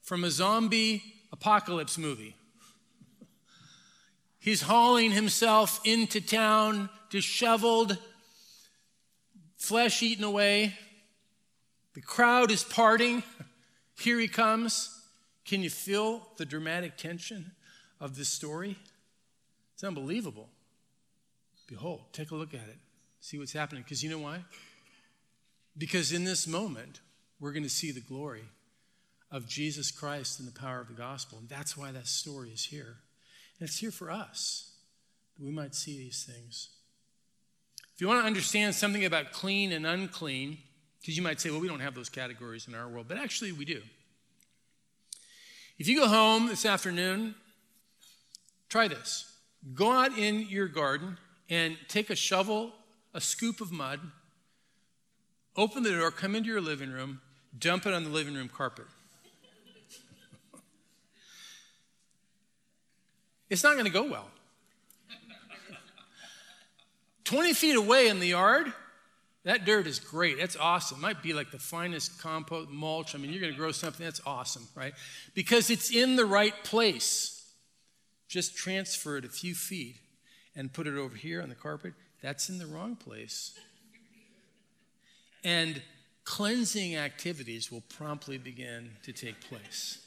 from 0.00 0.24
a 0.24 0.30
zombie 0.30 1.02
apocalypse 1.30 1.98
movie. 1.98 2.34
He's 4.38 4.62
hauling 4.62 5.10
himself 5.10 5.78
into 5.84 6.22
town, 6.22 6.88
disheveled, 7.10 7.98
flesh 9.58 10.02
eaten 10.02 10.24
away. 10.24 10.74
The 11.92 12.00
crowd 12.00 12.50
is 12.50 12.64
parting. 12.64 13.22
Here 13.94 14.18
he 14.18 14.26
comes. 14.26 14.98
Can 15.44 15.62
you 15.62 15.68
feel 15.68 16.26
the 16.38 16.46
dramatic 16.46 16.96
tension 16.96 17.52
of 18.00 18.16
this 18.16 18.30
story? 18.30 18.78
It's 19.74 19.84
unbelievable. 19.84 20.48
Behold, 21.66 22.04
take 22.14 22.30
a 22.30 22.36
look 22.36 22.54
at 22.54 22.68
it. 22.70 22.78
See 23.20 23.38
what's 23.38 23.52
happening. 23.52 23.82
Because 23.82 24.02
you 24.02 24.08
know 24.08 24.20
why? 24.20 24.44
Because 25.76 26.10
in 26.10 26.24
this 26.24 26.46
moment, 26.46 27.00
we're 27.40 27.52
going 27.52 27.62
to 27.62 27.68
see 27.68 27.90
the 27.90 28.00
glory 28.00 28.44
of 29.30 29.48
Jesus 29.48 29.90
Christ 29.90 30.38
and 30.38 30.46
the 30.46 30.58
power 30.58 30.80
of 30.80 30.88
the 30.88 30.94
gospel. 30.94 31.38
And 31.38 31.48
that's 31.48 31.76
why 31.76 31.92
that 31.92 32.06
story 32.06 32.50
is 32.50 32.64
here. 32.64 32.96
And 33.58 33.68
it's 33.68 33.78
here 33.78 33.90
for 33.90 34.10
us, 34.10 34.74
that 35.36 35.44
we 35.44 35.50
might 35.50 35.74
see 35.74 35.96
these 35.96 36.24
things. 36.24 36.68
If 37.94 38.00
you 38.00 38.08
want 38.08 38.20
to 38.22 38.26
understand 38.26 38.74
something 38.74 39.04
about 39.04 39.32
clean 39.32 39.72
and 39.72 39.86
unclean, 39.86 40.58
because 41.00 41.16
you 41.16 41.22
might 41.22 41.40
say, 41.40 41.50
well, 41.50 41.60
we 41.60 41.68
don't 41.68 41.80
have 41.80 41.94
those 41.94 42.08
categories 42.08 42.68
in 42.68 42.74
our 42.74 42.88
world, 42.88 43.06
but 43.08 43.18
actually 43.18 43.52
we 43.52 43.64
do. 43.64 43.82
If 45.78 45.88
you 45.88 45.96
go 45.98 46.08
home 46.08 46.48
this 46.48 46.66
afternoon, 46.66 47.34
try 48.68 48.88
this. 48.88 49.30
Go 49.74 49.92
out 49.92 50.16
in 50.16 50.46
your 50.48 50.68
garden 50.68 51.18
and 51.48 51.76
take 51.88 52.10
a 52.10 52.16
shovel, 52.16 52.72
a 53.14 53.20
scoop 53.20 53.60
of 53.60 53.72
mud, 53.72 54.00
open 55.56 55.82
the 55.82 55.90
door, 55.90 56.10
come 56.10 56.34
into 56.34 56.48
your 56.48 56.60
living 56.60 56.90
room, 56.90 57.20
dump 57.58 57.86
it 57.86 57.94
on 57.94 58.04
the 58.04 58.10
living 58.10 58.34
room 58.34 58.48
carpet. 58.48 58.86
it's 63.48 63.62
not 63.62 63.72
going 63.74 63.86
to 63.86 63.90
go 63.90 64.04
well. 64.04 64.28
20 67.24 67.52
feet 67.52 67.76
away 67.76 68.08
in 68.08 68.18
the 68.18 68.26
yard, 68.28 68.72
that 69.44 69.64
dirt 69.64 69.86
is 69.86 69.98
great. 69.98 70.38
That's 70.38 70.56
awesome. 70.56 70.98
It 70.98 71.02
might 71.02 71.22
be 71.22 71.32
like 71.32 71.50
the 71.50 71.58
finest 71.58 72.20
compost 72.20 72.68
mulch. 72.70 73.14
I 73.14 73.18
mean, 73.18 73.30
you're 73.30 73.40
going 73.40 73.52
to 73.52 73.58
grow 73.58 73.72
something 73.72 74.04
that's 74.04 74.20
awesome, 74.26 74.66
right? 74.74 74.92
Because 75.34 75.70
it's 75.70 75.90
in 75.90 76.16
the 76.16 76.26
right 76.26 76.54
place. 76.64 77.36
Just 78.28 78.56
transfer 78.56 79.16
it 79.16 79.24
a 79.24 79.28
few 79.28 79.54
feet 79.54 79.96
and 80.54 80.72
put 80.72 80.86
it 80.86 80.96
over 80.96 81.16
here 81.16 81.40
on 81.40 81.48
the 81.48 81.54
carpet. 81.54 81.94
That's 82.22 82.48
in 82.48 82.58
the 82.58 82.66
wrong 82.66 82.96
place. 82.96 83.58
And 85.42 85.80
cleansing 86.24 86.96
activities 86.96 87.70
will 87.70 87.82
promptly 87.88 88.38
begin 88.38 88.90
to 89.02 89.12
take 89.12 89.40
place. 89.40 89.98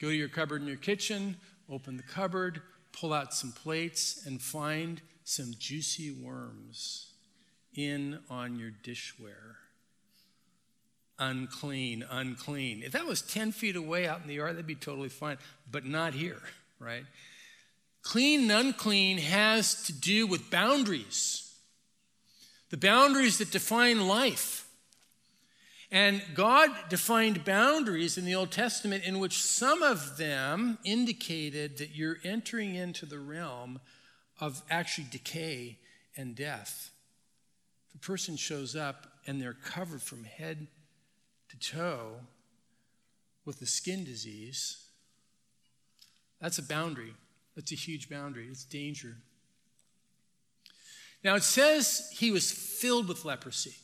Go 0.00 0.08
to 0.08 0.14
your 0.14 0.28
cupboard 0.28 0.62
in 0.62 0.68
your 0.68 0.76
kitchen, 0.76 1.36
open 1.70 1.96
the 1.96 2.02
cupboard, 2.02 2.60
pull 2.92 3.12
out 3.12 3.32
some 3.32 3.52
plates, 3.52 4.26
and 4.26 4.40
find 4.40 5.00
some 5.24 5.54
juicy 5.58 6.10
worms 6.10 7.12
in 7.74 8.18
on 8.30 8.58
your 8.58 8.70
dishware. 8.82 9.56
Unclean, 11.18 12.04
unclean. 12.10 12.82
If 12.82 12.92
that 12.92 13.06
was 13.06 13.22
10 13.22 13.52
feet 13.52 13.76
away 13.76 14.06
out 14.06 14.20
in 14.20 14.28
the 14.28 14.34
yard, 14.34 14.52
that'd 14.52 14.66
be 14.66 14.74
totally 14.74 15.08
fine, 15.08 15.38
but 15.70 15.84
not 15.84 16.12
here, 16.12 16.42
right? 16.78 17.04
Clean 18.02 18.42
and 18.42 18.52
unclean 18.52 19.18
has 19.18 19.82
to 19.84 19.92
do 19.92 20.26
with 20.26 20.50
boundaries, 20.50 21.54
the 22.70 22.76
boundaries 22.76 23.38
that 23.38 23.50
define 23.50 24.06
life. 24.06 24.65
And 25.90 26.20
God 26.34 26.70
defined 26.88 27.44
boundaries 27.44 28.18
in 28.18 28.24
the 28.24 28.34
Old 28.34 28.50
Testament 28.50 29.04
in 29.04 29.20
which 29.20 29.40
some 29.40 29.82
of 29.82 30.16
them 30.16 30.78
indicated 30.84 31.78
that 31.78 31.94
you're 31.94 32.18
entering 32.24 32.74
into 32.74 33.06
the 33.06 33.20
realm 33.20 33.80
of 34.40 34.62
actually 34.68 35.06
decay 35.10 35.78
and 36.16 36.34
death. 36.34 36.90
If 37.88 37.94
a 37.94 37.98
person 38.04 38.36
shows 38.36 38.74
up 38.74 39.06
and 39.26 39.40
they're 39.40 39.54
covered 39.54 40.02
from 40.02 40.24
head 40.24 40.66
to 41.50 41.58
toe 41.58 42.20
with 43.44 43.62
a 43.62 43.66
skin 43.66 44.04
disease, 44.04 44.88
that's 46.40 46.58
a 46.58 46.62
boundary. 46.62 47.14
That's 47.54 47.72
a 47.72 47.76
huge 47.76 48.10
boundary. 48.10 48.48
It's 48.50 48.64
danger. 48.64 49.16
Now 51.22 51.36
it 51.36 51.42
says 51.44 52.10
he 52.12 52.30
was 52.30 52.50
filled 52.50 53.08
with 53.08 53.24
leprosy. 53.24 53.76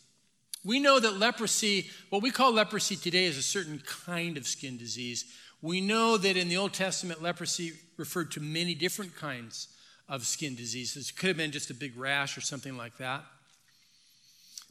We 0.64 0.78
know 0.78 1.00
that 1.00 1.19
leprosy, 1.19 1.90
what 2.11 2.23
we 2.23 2.31
call 2.31 2.52
leprosy 2.52 2.97
today, 2.97 3.25
is 3.25 3.37
a 3.37 3.42
certain 3.42 3.83
kind 3.85 4.37
of 4.37 4.47
skin 4.47 4.78
disease. 4.78 5.25
We 5.61 5.81
know 5.81 6.16
that 6.16 6.37
in 6.37 6.49
the 6.49 6.57
Old 6.57 6.73
Testament, 6.73 7.23
leprosy 7.23 7.73
referred 7.97 8.31
to 8.33 8.40
many 8.40 8.75
different 8.75 9.16
kinds 9.16 9.69
of 10.09 10.25
skin 10.26 10.54
diseases. 10.54 11.11
It 11.11 11.16
could 11.16 11.28
have 11.28 11.37
been 11.37 11.52
just 11.52 11.71
a 11.71 11.75
big 11.75 11.97
rash 11.97 12.37
or 12.37 12.40
something 12.40 12.76
like 12.76 12.97
that. 12.99 13.25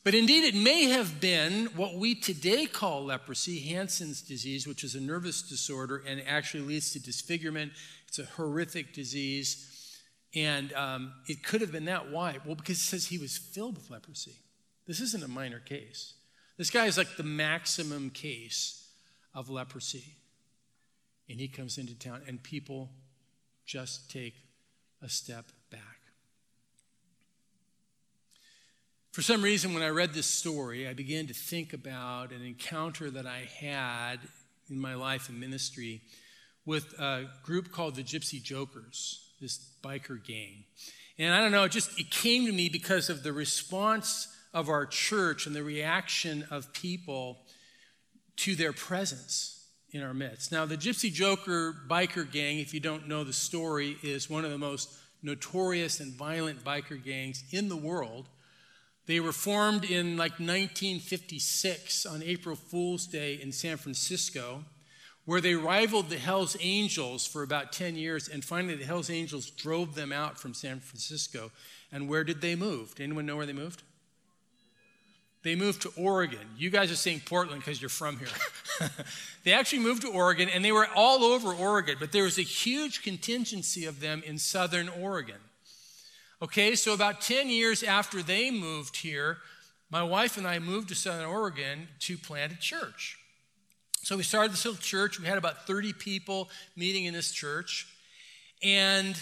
But 0.04 0.16
indeed, 0.16 0.46
it 0.46 0.56
may 0.56 0.86
have 0.86 1.22
been 1.22 1.68
what 1.76 1.96
we 1.96 2.16
today 2.16 2.66
call 2.66 3.06
leprosy, 3.06 3.60
Hansen's 3.60 4.22
disease, 4.22 4.68
which 4.68 4.84
is 4.84 4.96
a 4.96 5.00
nervous 5.00 5.44
disorder 5.44 6.04
and 6.08 6.24
actually 6.26 6.64
leads 6.64 6.92
to 6.94 7.00
disfigurement. 7.00 7.72
It's 8.08 8.18
a 8.18 8.26
horrific 8.26 8.94
disease. 8.94 9.68
And 10.34 10.74
um, 10.74 11.14
it 11.28 11.44
could 11.44 11.62
have 11.62 11.72
been 11.72 11.86
that. 11.86 12.10
Why? 12.10 12.38
Well, 12.46 12.56
because 12.56 12.78
it 12.78 12.84
says 12.84 13.08
he 13.08 13.18
was 13.18 13.38
filled 13.38 13.76
with 13.76 13.92
leprosy. 13.92 14.41
This 14.92 15.00
isn't 15.00 15.24
a 15.24 15.30
minor 15.30 15.60
case. 15.60 16.16
This 16.58 16.70
guy 16.70 16.86
is 16.86 16.98
like 16.98 17.16
the 17.16 17.24
maximum 17.24 18.10
case 18.10 18.90
of 19.34 19.50
leprosy. 19.50 20.18
And 21.30 21.40
he 21.40 21.48
comes 21.48 21.78
into 21.78 21.98
town, 21.98 22.24
and 22.28 22.44
people 22.44 22.90
just 23.66 24.12
take 24.12 24.34
a 25.02 25.08
step 25.08 25.46
back. 25.72 26.02
For 29.14 29.22
some 29.22 29.42
reason, 29.42 29.74
when 29.74 29.82
I 29.82 29.88
read 29.88 30.14
this 30.14 30.26
story, 30.26 30.86
I 30.86 30.94
began 30.94 31.26
to 31.28 31.34
think 31.34 31.72
about 31.72 32.34
an 32.34 32.42
encounter 32.42 33.10
that 33.12 33.26
I 33.26 33.48
had 33.62 34.18
in 34.70 34.78
my 34.78 34.96
life 34.96 35.30
and 35.30 35.40
ministry 35.40 36.02
with 36.66 37.00
a 37.00 37.30
group 37.44 37.72
called 37.72 37.96
the 37.96 38.04
Gypsy 38.04 38.44
Jokers, 38.44 39.30
this 39.40 39.58
biker 39.82 40.22
gang. 40.22 40.66
And 41.18 41.34
I 41.34 41.40
don't 41.40 41.54
know, 41.54 41.64
it 41.64 41.72
just 41.72 41.98
it 41.98 42.12
came 42.12 42.46
to 42.46 42.52
me 42.52 42.68
because 42.68 43.10
of 43.10 43.24
the 43.24 43.32
response 43.32 44.28
of 44.54 44.70
our 44.70 44.86
church 44.86 45.46
and 45.46 45.56
the 45.56 45.64
reaction 45.64 46.46
of 46.52 46.74
people 46.74 47.40
to 48.38 48.56
their 48.56 48.74
presence 48.74 49.68
in 49.92 50.04
our 50.04 50.14
midst. 50.14 50.52
Now, 50.52 50.66
the 50.66 50.78
Gypsy 50.78 51.12
Joker 51.12 51.76
biker 51.88 52.30
gang, 52.30 52.60
if 52.60 52.74
you 52.74 52.80
don't 52.80 53.08
know 53.08 53.24
the 53.24 53.34
story, 53.34 53.98
is 54.04 54.30
one 54.30 54.46
of 54.46 54.52
the 54.52 54.58
most 54.58 54.98
notorious 55.22 56.00
and 56.00 56.14
violent 56.14 56.64
biker 56.64 57.02
gangs 57.04 57.44
in 57.52 57.70
the 57.70 57.78
world. 57.78 58.30
They 59.06 59.20
were 59.20 59.32
formed 59.32 59.84
in 59.84 60.18
like 60.18 60.34
1956 60.34 62.06
on 62.06 62.24
April 62.24 62.56
Fool's 62.56 63.08
Day 63.08 63.40
in 63.42 63.52
San 63.52 63.78
Francisco, 63.78 64.64
where 65.26 65.42
they 65.42 65.56
rivaled 65.56 66.10
the 66.10 66.18
Hells 66.18 66.56
Angels 66.60 67.26
for 67.28 67.44
about 67.44 67.72
10 67.72 67.96
years, 67.96 68.28
and 68.28 68.44
finally 68.44 68.76
the 68.76 68.86
Hells 68.86 69.10
Angels 69.10 69.50
drove 69.50 69.96
them 69.96 70.12
out 70.12 70.40
from 70.40 70.54
San 70.54 70.80
Francisco. 70.80 71.52
And 71.92 72.08
where 72.08 72.24
did 72.24 72.42
they 72.42 72.56
move? 72.56 72.96
Did 72.96 73.04
anyone 73.04 73.26
know 73.26 73.36
where 73.36 73.46
they 73.46 73.54
moved? 73.54 73.84
They 75.44 75.56
moved 75.56 75.82
to 75.84 75.94
Oregon. 75.98 76.48
You 76.56 76.70
guys 76.70 76.92
are 76.92 76.96
saying 76.96 77.24
Portland 77.26 77.62
because 77.62 77.82
you're 77.82 77.90
from 77.90 78.20
here. 78.20 78.90
they 79.44 79.54
actually 79.54 79.80
moved 79.80 80.04
to 80.04 80.12
Oregon, 80.12 80.50
and 80.50 80.64
they 80.64 80.72
were 80.72 80.88
all 80.96 81.24
over 81.24 81.52
Oregon, 81.52 81.96
but 82.00 82.12
there 82.12 82.24
was 82.24 82.38
a 82.38 82.44
huge 82.44 83.02
contingency 83.02 83.86
of 83.86 84.00
them 84.00 84.22
in 84.26 84.38
southern 84.38 84.88
Oregon. 84.88 85.38
Okay, 86.44 86.76
so 86.76 86.94
about 86.94 87.22
10 87.22 87.50
years 87.50 87.82
after 87.82 88.22
they 88.22 88.52
moved 88.52 88.98
here, 88.98 89.38
my 89.90 90.04
wife 90.04 90.38
and 90.38 90.48
I 90.48 90.60
moved 90.60 90.90
to 90.90 90.96
southern 90.96 91.26
Oregon 91.26 91.88
to 92.02 92.18
plant 92.18 92.54
a 92.54 92.58
church. 92.58 93.18
So 94.04 94.18
we 94.18 94.24
started 94.24 94.52
this 94.52 94.66
little 94.66 94.82
church. 94.82 95.20
We 95.20 95.28
had 95.28 95.38
about 95.38 95.68
30 95.68 95.94
people 95.94 96.50
meeting 96.76 97.06
in 97.06 97.14
this 97.14 97.32
church. 97.32 97.88
And 98.64 99.16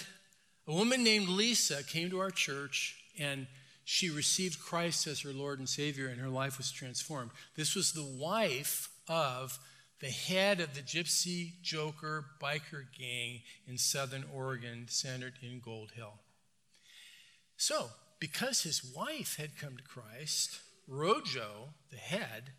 a 0.67 0.73
woman 0.73 1.03
named 1.03 1.27
Lisa 1.27 1.83
came 1.83 2.09
to 2.11 2.19
our 2.19 2.31
church 2.31 2.95
and 3.19 3.47
she 3.91 4.11
received 4.11 4.59
Christ 4.59 5.07
as 5.07 5.21
her 5.21 5.33
Lord 5.33 5.57
and 5.57 5.67
Savior, 5.67 6.09
and 6.09 6.21
her 6.21 6.29
life 6.29 6.59
was 6.59 6.71
transformed. 6.71 7.31
This 7.55 7.73
was 7.73 7.91
the 7.91 8.03
wife 8.03 8.87
of 9.07 9.57
the 9.99 10.11
head 10.11 10.59
of 10.59 10.75
the 10.75 10.81
Gypsy 10.81 11.59
Joker 11.63 12.23
biker 12.39 12.85
gang 12.95 13.41
in 13.67 13.79
southern 13.79 14.25
Oregon, 14.31 14.85
centered 14.89 15.39
in 15.41 15.59
Gold 15.59 15.93
Hill. 15.95 16.13
So, 17.57 17.89
because 18.19 18.61
his 18.61 18.85
wife 18.95 19.37
had 19.37 19.57
come 19.57 19.75
to 19.75 19.83
Christ, 19.83 20.59
Rojo, 20.87 21.69
the 21.89 21.97
head, 21.97 22.51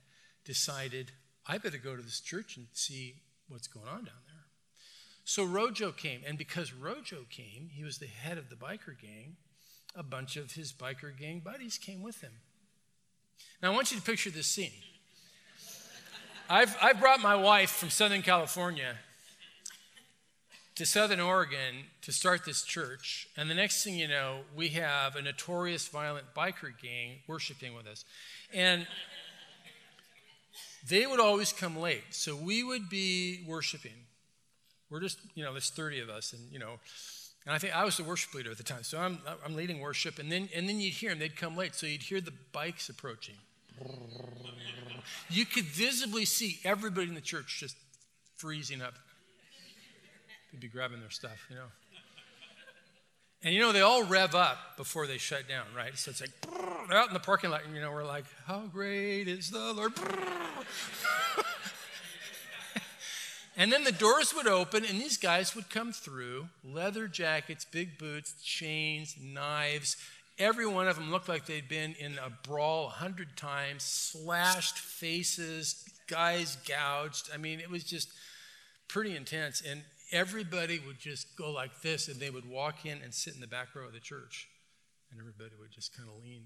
decided, 0.44 1.12
I 1.46 1.58
better 1.58 1.78
go 1.78 1.94
to 1.94 2.02
this 2.02 2.18
church 2.18 2.56
and 2.56 2.66
see 2.72 3.22
what's 3.46 3.68
going 3.68 3.87
on 3.87 4.04
down 4.04 4.25
there. 4.26 4.46
So 5.22 5.44
Rojo 5.44 5.92
came, 5.92 6.22
and 6.26 6.37
because 6.37 6.75
Rojo 6.75 7.25
came, 7.30 7.70
he 7.72 7.84
was 7.84 7.99
the 7.99 8.06
head 8.06 8.37
of 8.37 8.50
the 8.50 8.56
biker 8.56 9.00
gang 9.00 9.37
a 9.94 10.02
bunch 10.02 10.37
of 10.37 10.52
his 10.52 10.73
biker 10.73 11.16
gang 11.16 11.40
buddies 11.40 11.78
came 11.78 12.02
with 12.02 12.20
him. 12.20 12.32
Now, 13.62 13.73
I 13.73 13.75
want 13.75 13.90
you 13.90 13.99
to 13.99 14.02
picture 14.02 14.30
this 14.30 14.47
scene. 14.47 14.73
I've, 16.49 16.76
I've 16.82 16.99
brought 16.99 17.20
my 17.20 17.37
wife 17.37 17.70
from 17.70 17.90
Southern 17.90 18.23
California 18.23 18.97
to 20.75 20.87
Southern 20.87 21.20
Oregon 21.20 21.85
to 22.02 22.12
start 22.12 22.44
this 22.44 22.62
church, 22.62 23.28
and 23.37 23.50
the 23.50 23.54
next 23.54 23.85
thing 23.85 23.97
you 23.97 24.09
know, 24.09 24.40
we 24.56 24.68
have 24.68 25.14
a 25.14 25.23
notorious 25.23 25.87
violent 25.88 26.26
biker 26.35 26.73
gang 26.82 27.18
worshiping 27.26 27.75
with 27.75 27.87
us. 27.87 28.04
And 28.52 28.87
they 30.88 31.06
would 31.06 31.20
always 31.20 31.52
come 31.52 31.76
late, 31.76 32.04
so 32.11 32.35
we 32.35 32.64
would 32.64 32.88
be 32.88 33.44
worshiping. 33.47 34.06
We're 34.88 35.00
just, 35.00 35.18
you 35.35 35.44
know, 35.44 35.52
there's 35.52 35.70
30 35.70 36.00
of 36.00 36.09
us, 36.09 36.32
and, 36.32 36.50
you 36.50 36.59
know, 36.59 36.80
and 37.47 37.54
I 37.54 37.59
think 37.59 37.75
I 37.75 37.85
was 37.85 37.97
the 37.97 38.04
worship 38.04 38.35
leader 38.35 38.50
at 38.50 38.59
the 38.59 38.62
time, 38.62 38.82
so 38.82 38.99
I'm, 38.99 39.18
I'm 39.44 39.54
leading 39.54 39.80
worship, 39.80 40.18
and 40.18 40.30
then, 40.30 40.49
and 40.54 40.68
then 40.68 40.80
you'd 40.80 40.92
hear 40.94 41.11
them, 41.11 41.18
they'd 41.18 41.37
come 41.37 41.56
late, 41.56 41.75
so 41.75 41.87
you'd 41.87 42.02
hear 42.02 42.20
the 42.20 42.35
bikes 42.52 42.88
approaching. 42.88 43.37
You 45.30 45.47
could 45.47 45.64
visibly 45.64 46.25
see 46.26 46.59
everybody 46.64 47.09
in 47.09 47.14
the 47.14 47.20
church 47.20 47.59
just 47.61 47.76
freezing 48.37 48.82
up. 48.82 48.94
They'd 50.53 50.61
be 50.61 50.68
grabbing 50.68 51.00
their 51.00 51.11
stuff, 51.11 51.46
you 51.48 51.57
know. 51.57 51.66
And 53.42 53.55
you 53.55 53.61
know, 53.61 53.72
they 53.72 53.81
all 53.81 54.05
rev 54.05 54.35
up 54.35 54.76
before 54.76 55.07
they 55.07 55.16
shut 55.16 55.48
down, 55.48 55.64
right? 55.74 55.96
So 55.96 56.11
it's 56.11 56.20
like, 56.20 56.33
they're 56.88 56.98
out 56.98 57.09
in 57.09 57.14
the 57.14 57.20
parking 57.20 57.50
lot, 57.50 57.64
and 57.64 57.74
you 57.74 57.81
know, 57.81 57.90
we're 57.90 58.05
like, 58.05 58.26
how 58.46 58.66
great 58.66 59.29
is 59.29 59.50
the 59.50 59.72
Lord? 59.72 59.92
And 63.61 63.70
then 63.70 63.85
the 63.85 63.92
doors 63.92 64.35
would 64.35 64.46
open, 64.46 64.87
and 64.87 64.99
these 64.99 65.18
guys 65.18 65.55
would 65.55 65.68
come 65.68 65.92
through 65.92 66.49
leather 66.64 67.07
jackets, 67.07 67.66
big 67.66 67.99
boots, 67.99 68.33
chains, 68.42 69.16
knives. 69.20 69.99
Every 70.38 70.66
one 70.66 70.88
of 70.88 70.96
them 70.96 71.11
looked 71.11 71.29
like 71.29 71.44
they'd 71.44 71.68
been 71.68 71.94
in 72.01 72.16
a 72.16 72.31
brawl 72.49 72.87
a 72.87 72.88
hundred 72.88 73.37
times, 73.37 73.83
slashed 73.83 74.79
faces, 74.79 75.85
guys 76.09 76.57
gouged. 76.66 77.29
I 77.35 77.37
mean, 77.37 77.61
it 77.61 77.68
was 77.68 77.85
just 77.85 78.09
pretty 78.88 79.14
intense. 79.14 79.61
And 79.61 79.83
everybody 80.11 80.81
would 80.87 80.99
just 80.99 81.37
go 81.37 81.53
like 81.53 81.83
this, 81.83 82.09
and 82.09 82.18
they 82.18 82.31
would 82.31 82.49
walk 82.49 82.87
in 82.87 83.03
and 83.03 83.12
sit 83.12 83.35
in 83.35 83.42
the 83.42 83.46
back 83.46 83.75
row 83.75 83.88
of 83.88 83.92
the 83.92 84.01
church. 84.01 84.49
And 85.11 85.20
everybody 85.20 85.51
would 85.61 85.70
just 85.70 85.94
kind 85.94 86.09
of 86.09 86.25
lean 86.25 86.44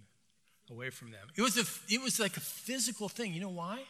away 0.69 0.91
from 0.91 1.13
them. 1.13 1.29
It 1.37 1.43
was, 1.43 1.57
a, 1.59 1.95
it 1.95 2.03
was 2.03 2.19
like 2.19 2.37
a 2.37 2.41
physical 2.41 3.09
thing. 3.09 3.35
You 3.35 3.41
know 3.43 3.51
why? 3.51 3.85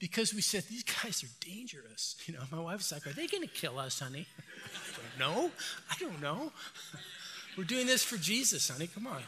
Because 0.00 0.34
we 0.34 0.40
said, 0.40 0.64
These 0.64 0.82
guys 0.82 1.22
are 1.22 1.46
dangerous. 1.46 2.16
You 2.26 2.34
know, 2.34 2.40
my 2.50 2.58
wife's 2.60 2.90
like, 2.90 3.06
Are 3.06 3.12
they 3.12 3.26
going 3.26 3.42
to 3.42 3.54
kill 3.54 3.78
us, 3.78 4.00
honey? 4.00 4.26
no. 5.18 5.52
I 5.90 5.94
don't 6.00 6.20
know. 6.20 6.52
We're 7.56 7.64
doing 7.64 7.86
this 7.86 8.02
for 8.02 8.16
Jesus, 8.16 8.68
honey. 8.68 8.86
Come 8.86 9.06
on. 9.06 9.22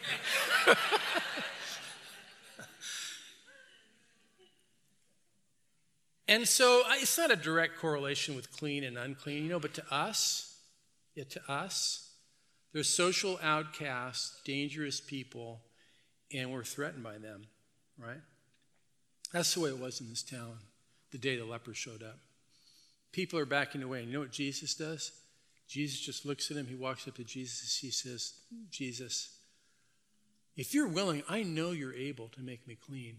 and 6.29 6.49
so 6.49 6.83
it's 6.93 7.19
not 7.19 7.31
a 7.31 7.37
direct 7.37 7.79
correlation 7.79 8.35
with 8.37 8.51
clean 8.57 8.85
and 8.85 8.97
unclean, 8.97 9.43
you 9.45 9.51
know, 9.51 9.61
but 9.61 9.75
to 9.75 9.95
us, 9.95 10.57
yeah, 11.15 11.25
to 11.25 11.53
us, 11.53 12.13
they're 12.73 12.85
social 12.85 13.39
outcasts, 13.43 14.41
dangerous 14.45 15.01
people, 15.01 15.61
and 16.33 16.51
we're 16.53 16.65
threatened 16.65 17.03
by 17.03 17.19
them, 17.19 17.43
right? 17.99 18.21
That's 19.33 19.55
the 19.55 19.61
way 19.61 19.71
it 19.71 19.79
was 19.79 20.01
in 20.01 20.09
this 20.09 20.23
town 20.23 20.59
the 21.11 21.18
day 21.18 21.37
the 21.37 21.45
leper 21.45 21.75
showed 21.75 22.03
up. 22.03 22.18
People 23.12 23.38
are 23.38 23.47
backing 23.47 23.83
away. 23.83 24.01
And 24.01 24.09
you 24.09 24.14
know 24.14 24.21
what 24.21 24.33
Jesus 24.33 24.75
does? 24.75 25.12
Jesus 25.68 26.01
just 26.01 26.27
looks 26.27 26.51
at 26.51 26.57
him. 26.57 26.66
He 26.66 26.75
walks 26.75 27.07
up 27.07 27.14
to 27.16 27.25
Jesus. 27.25 27.79
He 27.79 27.90
says, 27.90 28.35
Jesus, 28.71 29.38
if 30.57 30.75
you're 30.75 30.88
willing, 30.88 31.23
I 31.29 31.42
know 31.42 31.71
you're 31.71 31.95
able 31.95 32.29
to 32.29 32.40
make 32.42 32.66
me 32.66 32.75
clean. 32.75 33.16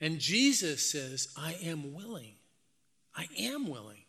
And 0.00 0.18
Jesus 0.18 0.90
says, 0.90 1.28
I 1.36 1.56
am 1.62 1.94
willing. 1.94 2.34
I 3.16 3.26
am 3.38 3.68
willing. 3.68 4.02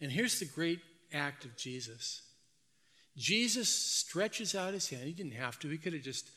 And 0.00 0.10
here's 0.10 0.38
the 0.38 0.46
great 0.46 0.80
act 1.12 1.44
of 1.44 1.56
Jesus 1.56 2.22
Jesus 3.16 3.68
stretches 3.68 4.54
out 4.54 4.74
his 4.74 4.88
hand. 4.88 5.04
He 5.04 5.12
didn't 5.12 5.34
have 5.34 5.58
to, 5.60 5.68
he 5.68 5.78
could 5.78 5.92
have 5.92 6.02
just 6.02 6.28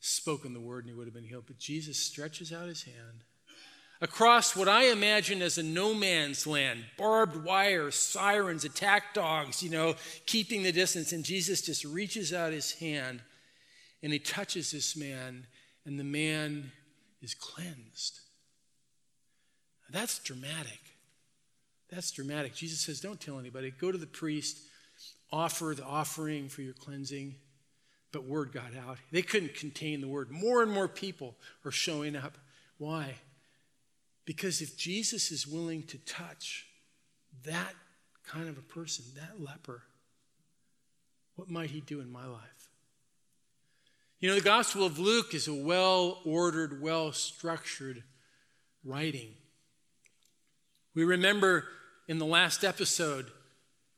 spoken 0.00 0.52
the 0.52 0.60
word 0.60 0.84
and 0.84 0.92
he 0.92 0.96
would 0.96 1.06
have 1.06 1.14
been 1.14 1.24
healed. 1.24 1.44
But 1.46 1.58
Jesus 1.58 1.98
stretches 1.98 2.52
out 2.52 2.66
his 2.66 2.82
hand 2.82 3.24
across 4.00 4.56
what 4.56 4.68
I 4.68 4.84
imagine 4.84 5.42
as 5.42 5.58
a 5.58 5.62
no 5.62 5.94
man's 5.94 6.46
land 6.46 6.84
barbed 6.98 7.44
wire, 7.44 7.90
sirens, 7.90 8.64
attack 8.64 9.14
dogs, 9.14 9.62
you 9.62 9.70
know, 9.70 9.94
keeping 10.26 10.62
the 10.62 10.72
distance. 10.72 11.12
And 11.12 11.24
Jesus 11.24 11.62
just 11.62 11.84
reaches 11.84 12.32
out 12.32 12.52
his 12.52 12.72
hand 12.72 13.20
and 14.02 14.12
he 14.12 14.18
touches 14.18 14.70
this 14.70 14.96
man, 14.96 15.46
and 15.84 16.00
the 16.00 16.04
man 16.04 16.72
is 17.20 17.34
cleansed. 17.34 18.20
That's 19.90 20.18
dramatic. 20.20 20.80
That's 21.90 22.10
dramatic. 22.10 22.54
Jesus 22.54 22.80
says, 22.80 23.00
Don't 23.00 23.20
tell 23.20 23.38
anybody. 23.38 23.72
Go 23.72 23.92
to 23.92 23.98
the 23.98 24.06
priest, 24.06 24.58
offer 25.32 25.74
the 25.76 25.84
offering 25.84 26.48
for 26.48 26.62
your 26.62 26.72
cleansing. 26.72 27.34
But 28.12 28.24
word 28.24 28.52
got 28.52 28.76
out. 28.76 28.98
They 29.12 29.22
couldn't 29.22 29.54
contain 29.54 30.00
the 30.00 30.08
word. 30.08 30.30
More 30.30 30.62
and 30.62 30.72
more 30.72 30.88
people 30.88 31.36
are 31.64 31.70
showing 31.70 32.16
up. 32.16 32.36
Why? 32.78 33.14
Because 34.24 34.60
if 34.60 34.76
Jesus 34.76 35.30
is 35.30 35.46
willing 35.46 35.84
to 35.84 35.98
touch 35.98 36.66
that 37.44 37.74
kind 38.26 38.48
of 38.48 38.58
a 38.58 38.62
person, 38.62 39.04
that 39.16 39.40
leper, 39.40 39.82
what 41.36 41.48
might 41.48 41.70
he 41.70 41.80
do 41.80 42.00
in 42.00 42.10
my 42.10 42.26
life? 42.26 42.70
You 44.18 44.28
know, 44.28 44.34
the 44.34 44.42
Gospel 44.42 44.84
of 44.84 44.98
Luke 44.98 45.34
is 45.34 45.48
a 45.48 45.54
well 45.54 46.20
ordered, 46.24 46.82
well 46.82 47.12
structured 47.12 48.02
writing. 48.84 49.30
We 50.94 51.04
remember 51.04 51.64
in 52.06 52.18
the 52.18 52.26
last 52.26 52.64
episode 52.64 53.26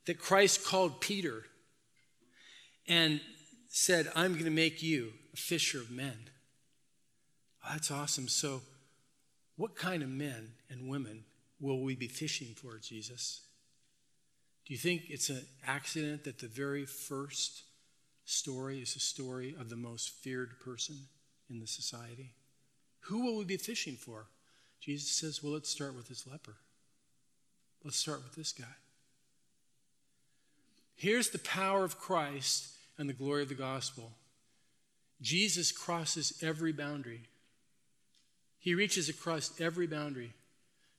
that 0.07 0.19
Christ 0.19 0.65
called 0.65 1.01
Peter 1.01 1.45
and 2.87 3.21
said, 3.73 4.11
I'm 4.15 4.33
going 4.33 4.45
to 4.45 4.51
make 4.51 4.83
you 4.83 5.13
a 5.33 5.37
fisher 5.37 5.79
of 5.79 5.91
men. 5.91 6.31
Oh, 7.65 7.71
that's 7.73 7.91
awesome. 7.91 8.29
So, 8.29 8.63
what 9.57 9.77
kind 9.77 10.03
of 10.03 10.09
men 10.09 10.53
and 10.71 10.89
women 10.89 11.25
will 11.61 11.81
we 11.81 11.97
be 11.97 12.09
fishing 12.09 12.55
for, 12.55 12.79
Jesus? 12.79 13.41
Do 14.67 14.73
you 14.73 14.79
think 14.79 15.03
it's 15.09 15.29
an 15.29 15.45
accident 15.67 16.25
that 16.25 16.39
the 16.39 16.47
very 16.47 16.87
first 16.87 17.65
story 18.25 18.81
is 18.81 18.97
a 18.97 19.01
story 19.01 19.55
of 19.59 19.69
the 19.69 19.77
most 19.77 20.11
feared 20.11 20.59
person 20.61 20.97
in 21.51 21.61
the 21.61 21.67
society. 21.67 22.33
Who 23.03 23.25
will 23.25 23.37
we 23.37 23.45
be 23.45 23.57
fishing 23.57 23.97
for? 23.97 24.27
Jesus 24.81 25.11
says, 25.11 25.43
Well, 25.43 25.53
let's 25.53 25.69
start 25.69 25.95
with 25.95 26.09
this 26.09 26.27
leper. 26.27 26.57
Let's 27.85 27.99
start 27.99 28.23
with 28.23 28.35
this 28.35 28.53
guy. 28.53 28.65
Here's 30.95 31.31
the 31.31 31.39
power 31.39 31.85
of 31.85 31.99
Christ 31.99 32.69
and 32.99 33.09
the 33.09 33.15
glory 33.15 33.43
of 33.43 33.49
the 33.49 33.55
gospel. 33.55 34.13
Jesus 35.21 35.73
crosses 35.73 36.39
every 36.43 36.73
boundary. 36.73 37.23
He 38.59 38.75
reaches 38.75 39.09
across 39.09 39.61
every 39.61 39.87
boundary 39.87 40.33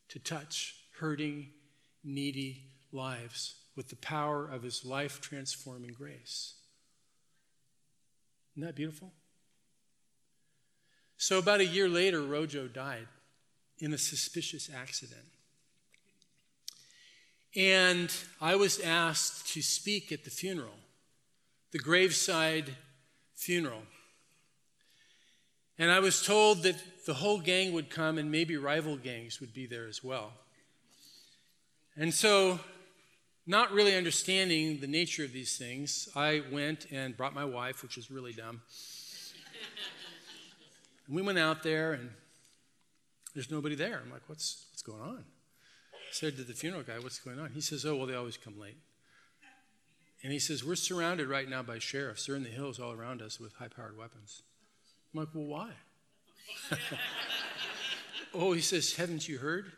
to 0.09 0.19
touch 0.19 0.75
hurting, 0.99 1.47
needy 2.03 2.63
lives 2.91 3.55
with 3.75 3.89
the 3.89 3.95
power 3.95 4.45
of 4.45 4.63
his 4.63 4.85
life 4.85 5.19
transforming 5.21 5.93
grace. 5.93 6.55
Isn't 8.55 8.67
that 8.67 8.75
beautiful? 8.75 9.11
So, 11.17 11.39
about 11.39 11.61
a 11.61 11.65
year 11.65 11.87
later, 11.87 12.21
Rojo 12.21 12.67
died 12.67 13.07
in 13.79 13.93
a 13.93 13.97
suspicious 13.97 14.69
accident. 14.73 15.25
And 17.55 18.13
I 18.41 18.55
was 18.55 18.79
asked 18.79 19.53
to 19.53 19.61
speak 19.61 20.11
at 20.11 20.23
the 20.23 20.29
funeral, 20.29 20.77
the 21.73 21.79
graveside 21.79 22.75
funeral. 23.35 23.81
And 25.79 25.91
I 25.91 25.99
was 25.99 26.23
told 26.23 26.63
that 26.63 26.75
the 27.05 27.15
whole 27.15 27.39
gang 27.39 27.73
would 27.73 27.89
come 27.89 28.17
and 28.19 28.31
maybe 28.31 28.55
rival 28.55 28.95
gangs 28.95 29.41
would 29.41 29.53
be 29.53 29.65
there 29.65 29.87
as 29.87 30.03
well. 30.03 30.31
And 31.97 32.13
so, 32.13 32.59
not 33.45 33.71
really 33.71 33.95
understanding 33.95 34.79
the 34.79 34.87
nature 34.87 35.23
of 35.25 35.33
these 35.33 35.57
things, 35.57 36.07
I 36.15 36.43
went 36.51 36.87
and 36.91 37.17
brought 37.17 37.33
my 37.33 37.43
wife, 37.43 37.81
which 37.81 37.97
was 37.97 38.09
really 38.09 38.33
dumb. 38.33 38.61
and 41.07 41.15
we 41.15 41.23
went 41.23 41.39
out 41.39 41.63
there, 41.63 41.93
and 41.93 42.11
there's 43.33 43.51
nobody 43.51 43.75
there. 43.75 43.99
I'm 44.03 44.11
like, 44.11 44.21
what's, 44.27 44.67
what's 44.71 44.83
going 44.83 45.01
on? 45.01 45.25
I 45.93 46.11
said 46.11 46.37
to 46.37 46.43
the 46.43 46.53
funeral 46.53 46.83
guy, 46.83 46.99
What's 46.99 47.19
going 47.19 47.39
on? 47.39 47.49
He 47.49 47.61
says, 47.61 47.83
Oh, 47.85 47.95
well, 47.95 48.05
they 48.05 48.15
always 48.15 48.37
come 48.37 48.59
late. 48.59 48.77
And 50.23 50.31
he 50.31 50.39
says, 50.39 50.63
We're 50.63 50.75
surrounded 50.75 51.27
right 51.27 51.49
now 51.49 51.61
by 51.61 51.79
sheriffs. 51.79 52.25
They're 52.25 52.35
in 52.35 52.43
the 52.43 52.49
hills 52.49 52.79
all 52.79 52.91
around 52.91 53.21
us 53.21 53.39
with 53.39 53.53
high 53.53 53.67
powered 53.67 53.97
weapons. 53.97 54.43
I'm 55.13 55.19
like, 55.19 55.29
Well, 55.33 55.45
why? 55.45 55.69
oh, 58.33 58.53
he 58.53 58.61
says, 58.61 58.93
Haven't 58.93 59.27
you 59.27 59.37
heard? 59.37 59.73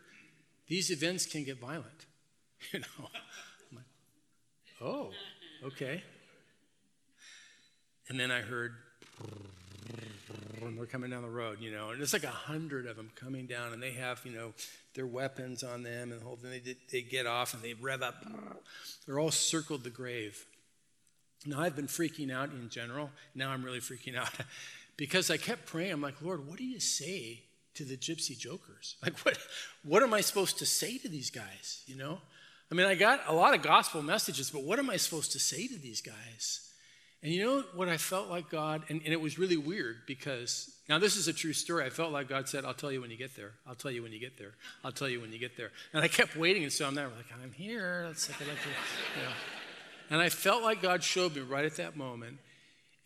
These 0.68 0.90
events 0.90 1.26
can 1.26 1.44
get 1.44 1.60
violent. 1.60 1.86
You 2.72 2.80
know? 2.80 2.86
I'm 3.70 3.76
like, 3.76 3.84
Oh, 4.80 5.10
okay. 5.64 6.02
And 8.08 8.18
then 8.18 8.30
I 8.30 8.40
heard, 8.40 8.74
and 10.62 10.78
they're 10.78 10.86
coming 10.86 11.10
down 11.10 11.22
the 11.22 11.28
road, 11.28 11.58
you 11.60 11.70
know, 11.70 11.90
and 11.90 12.00
it's 12.00 12.12
like 12.12 12.24
a 12.24 12.28
hundred 12.28 12.86
of 12.86 12.96
them 12.96 13.10
coming 13.14 13.46
down, 13.46 13.72
and 13.72 13.82
they 13.82 13.92
have, 13.92 14.20
you 14.24 14.32
know, 14.32 14.52
their 14.96 15.06
weapons 15.06 15.62
on 15.62 15.84
them, 15.84 16.10
and 16.10 16.22
whole. 16.22 16.38
They, 16.42 16.76
they 16.90 17.02
get 17.02 17.26
off 17.26 17.54
and 17.54 17.62
they 17.62 17.74
rev 17.74 18.02
up. 18.02 18.26
They're 19.06 19.20
all 19.20 19.30
circled 19.30 19.84
the 19.84 19.90
grave. 19.90 20.44
Now, 21.44 21.60
I've 21.60 21.76
been 21.76 21.86
freaking 21.86 22.32
out 22.32 22.50
in 22.50 22.68
general. 22.68 23.10
Now 23.34 23.50
I'm 23.50 23.62
really 23.62 23.78
freaking 23.78 24.16
out 24.16 24.32
because 24.96 25.30
I 25.30 25.36
kept 25.36 25.66
praying. 25.66 25.92
I'm 25.92 26.00
like, 26.00 26.20
Lord, 26.20 26.48
what 26.48 26.58
do 26.58 26.64
you 26.64 26.80
say 26.80 27.42
to 27.74 27.84
the 27.84 27.96
gypsy 27.96 28.36
jokers? 28.36 28.96
Like, 29.02 29.18
what, 29.20 29.38
what 29.84 30.02
am 30.02 30.12
I 30.14 30.22
supposed 30.22 30.58
to 30.58 30.66
say 30.66 30.98
to 30.98 31.08
these 31.08 31.30
guys? 31.30 31.84
You 31.86 31.96
know? 31.96 32.18
I 32.72 32.74
mean, 32.74 32.86
I 32.86 32.96
got 32.96 33.20
a 33.28 33.32
lot 33.32 33.54
of 33.54 33.62
gospel 33.62 34.02
messages, 34.02 34.50
but 34.50 34.64
what 34.64 34.80
am 34.80 34.90
I 34.90 34.96
supposed 34.96 35.32
to 35.32 35.38
say 35.38 35.68
to 35.68 35.78
these 35.78 36.00
guys? 36.00 36.68
And 37.22 37.32
you 37.32 37.44
know 37.44 37.64
what 37.74 37.88
I 37.88 37.96
felt 37.96 38.28
like 38.28 38.50
God, 38.50 38.82
and, 38.88 39.00
and, 39.04 39.12
it 39.12 39.20
was 39.20 39.38
really 39.38 39.56
weird 39.56 39.98
because 40.06 40.75
now 40.88 40.98
this 40.98 41.16
is 41.16 41.26
a 41.26 41.32
true 41.32 41.52
story. 41.52 41.84
I 41.84 41.90
felt 41.90 42.12
like 42.12 42.28
God 42.28 42.48
said, 42.48 42.64
I'll 42.64 42.74
tell 42.74 42.92
you 42.92 43.00
when 43.00 43.10
you 43.10 43.16
get 43.16 43.34
there. 43.34 43.52
I'll 43.66 43.74
tell 43.74 43.90
you 43.90 44.02
when 44.02 44.12
you 44.12 44.20
get 44.20 44.38
there. 44.38 44.52
I'll 44.84 44.92
tell 44.92 45.08
you 45.08 45.20
when 45.20 45.32
you 45.32 45.38
get 45.38 45.56
there. 45.56 45.70
And 45.92 46.04
I 46.04 46.08
kept 46.08 46.36
waiting, 46.36 46.62
and 46.62 46.72
so 46.72 46.86
I'm 46.86 46.94
there, 46.94 47.06
I'm 47.06 47.16
like, 47.16 47.26
I'm 47.42 47.52
here. 47.52 48.12
And 50.10 50.20
I 50.20 50.28
felt 50.28 50.62
like 50.62 50.80
God 50.80 51.02
showed 51.02 51.34
me 51.34 51.42
right 51.42 51.64
at 51.64 51.76
that 51.76 51.96
moment. 51.96 52.38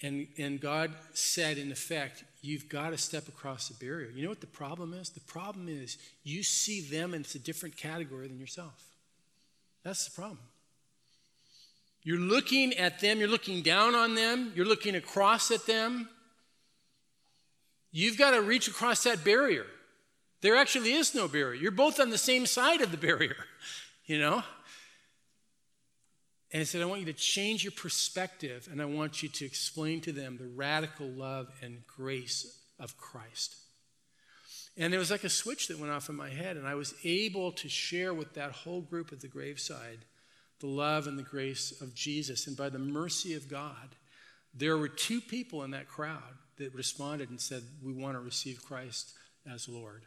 And, 0.03 0.29
and 0.39 0.61
God 0.61 0.93
said, 1.13 1.59
in 1.59 1.71
effect, 1.73 2.25
you've 2.41 2.69
got 2.69 2.91
to 2.91 2.99
step 2.99 3.29
across 3.29 3.69
the 3.69 3.85
barrier. 3.85 4.11
You 4.15 4.23
know 4.23 4.31
what 4.31 4.41
the 4.41 4.47
problem 4.47 4.95
is? 4.95 5.11
The 5.11 5.21
problem 5.21 5.69
is 5.69 5.99
you 6.23 6.43
see 6.43 6.81
them 6.81 7.13
in 7.13 7.25
a 7.35 7.39
different 7.39 7.77
category 7.77 8.29
than 8.29 8.39
yourself. 8.39 8.83
That's 9.83 10.07
the 10.07 10.11
problem. 10.11 10.39
You're 12.03 12.19
looking 12.19 12.73
at 12.75 13.01
them, 13.01 13.19
you're 13.19 13.29
looking 13.29 13.63
down 13.63 13.95
on 13.95 14.15
them, 14.15 14.53
you're 14.55 14.67
looking 14.67 14.95
across 14.95 15.51
at 15.51 15.67
them. 15.67 16.09
You've 17.93 18.19
got 18.19 18.33
to 18.33 18.43
reach 18.43 18.69
across 18.69 19.05
that 19.05 19.25
barrier. 19.25 19.67
There 20.43 20.57
actually 20.57 20.93
is 20.93 21.15
no 21.15 21.29
barrier. 21.29 21.55
You're 21.55 21.71
both 21.71 22.01
on 22.01 22.11
the 22.11 22.19
same 22.19 22.47
side 22.47 22.81
of 22.81 22.91
the 22.91 22.97
barrier, 22.97 23.37
you 24.07 24.19
know? 24.19 24.43
And 26.53 26.61
he 26.61 26.65
said, 26.65 26.83
I 26.83 26.87
want 26.87 27.01
you 27.01 27.07
to 27.07 27.13
change 27.13 27.63
your 27.63 27.73
perspective 27.73 28.69
and 28.71 28.83
I 28.83 28.85
want 28.85 29.23
you 29.23 29.29
to 29.29 29.45
explain 29.45 30.01
to 30.03 30.13
them 30.13 30.37
the 30.37 30.49
radical 30.49 31.07
love 31.07 31.49
and 31.63 31.87
grace 31.87 32.59
of 32.79 32.97
Christ. 32.97 33.57
And 34.77 34.93
there 34.93 34.99
was 34.99 35.11
like 35.11 35.25
a 35.25 35.29
switch 35.29 35.69
that 35.69 35.79
went 35.79 35.93
off 35.93 36.09
in 36.09 36.17
my 36.17 36.31
head, 36.31 36.57
and 36.57 36.67
I 36.67 36.75
was 36.75 36.95
able 37.05 37.53
to 37.53 37.69
share 37.69 38.15
with 38.15 38.35
that 38.35 38.53
whole 38.53 38.81
group 38.81 39.13
at 39.13 39.21
the 39.21 39.29
graveside 39.29 39.99
the 40.61 40.67
love 40.67 41.07
and 41.07 41.19
the 41.19 41.23
grace 41.23 41.81
of 41.81 41.95
Jesus. 41.95 42.47
And 42.47 42.57
by 42.57 42.69
the 42.69 42.79
mercy 42.79 43.35
of 43.35 43.49
God, 43.49 43.97
there 44.55 44.77
were 44.77 44.89
two 44.89 45.21
people 45.21 45.65
in 45.65 45.71
that 45.73 45.89
crowd 45.89 46.35
that 46.61 46.75
responded 46.75 47.31
and 47.31 47.41
said, 47.41 47.63
We 47.83 47.93
want 47.93 48.15
to 48.15 48.21
receive 48.21 48.65
Christ 48.65 49.13
as 49.53 49.69
Lord. 49.69 50.03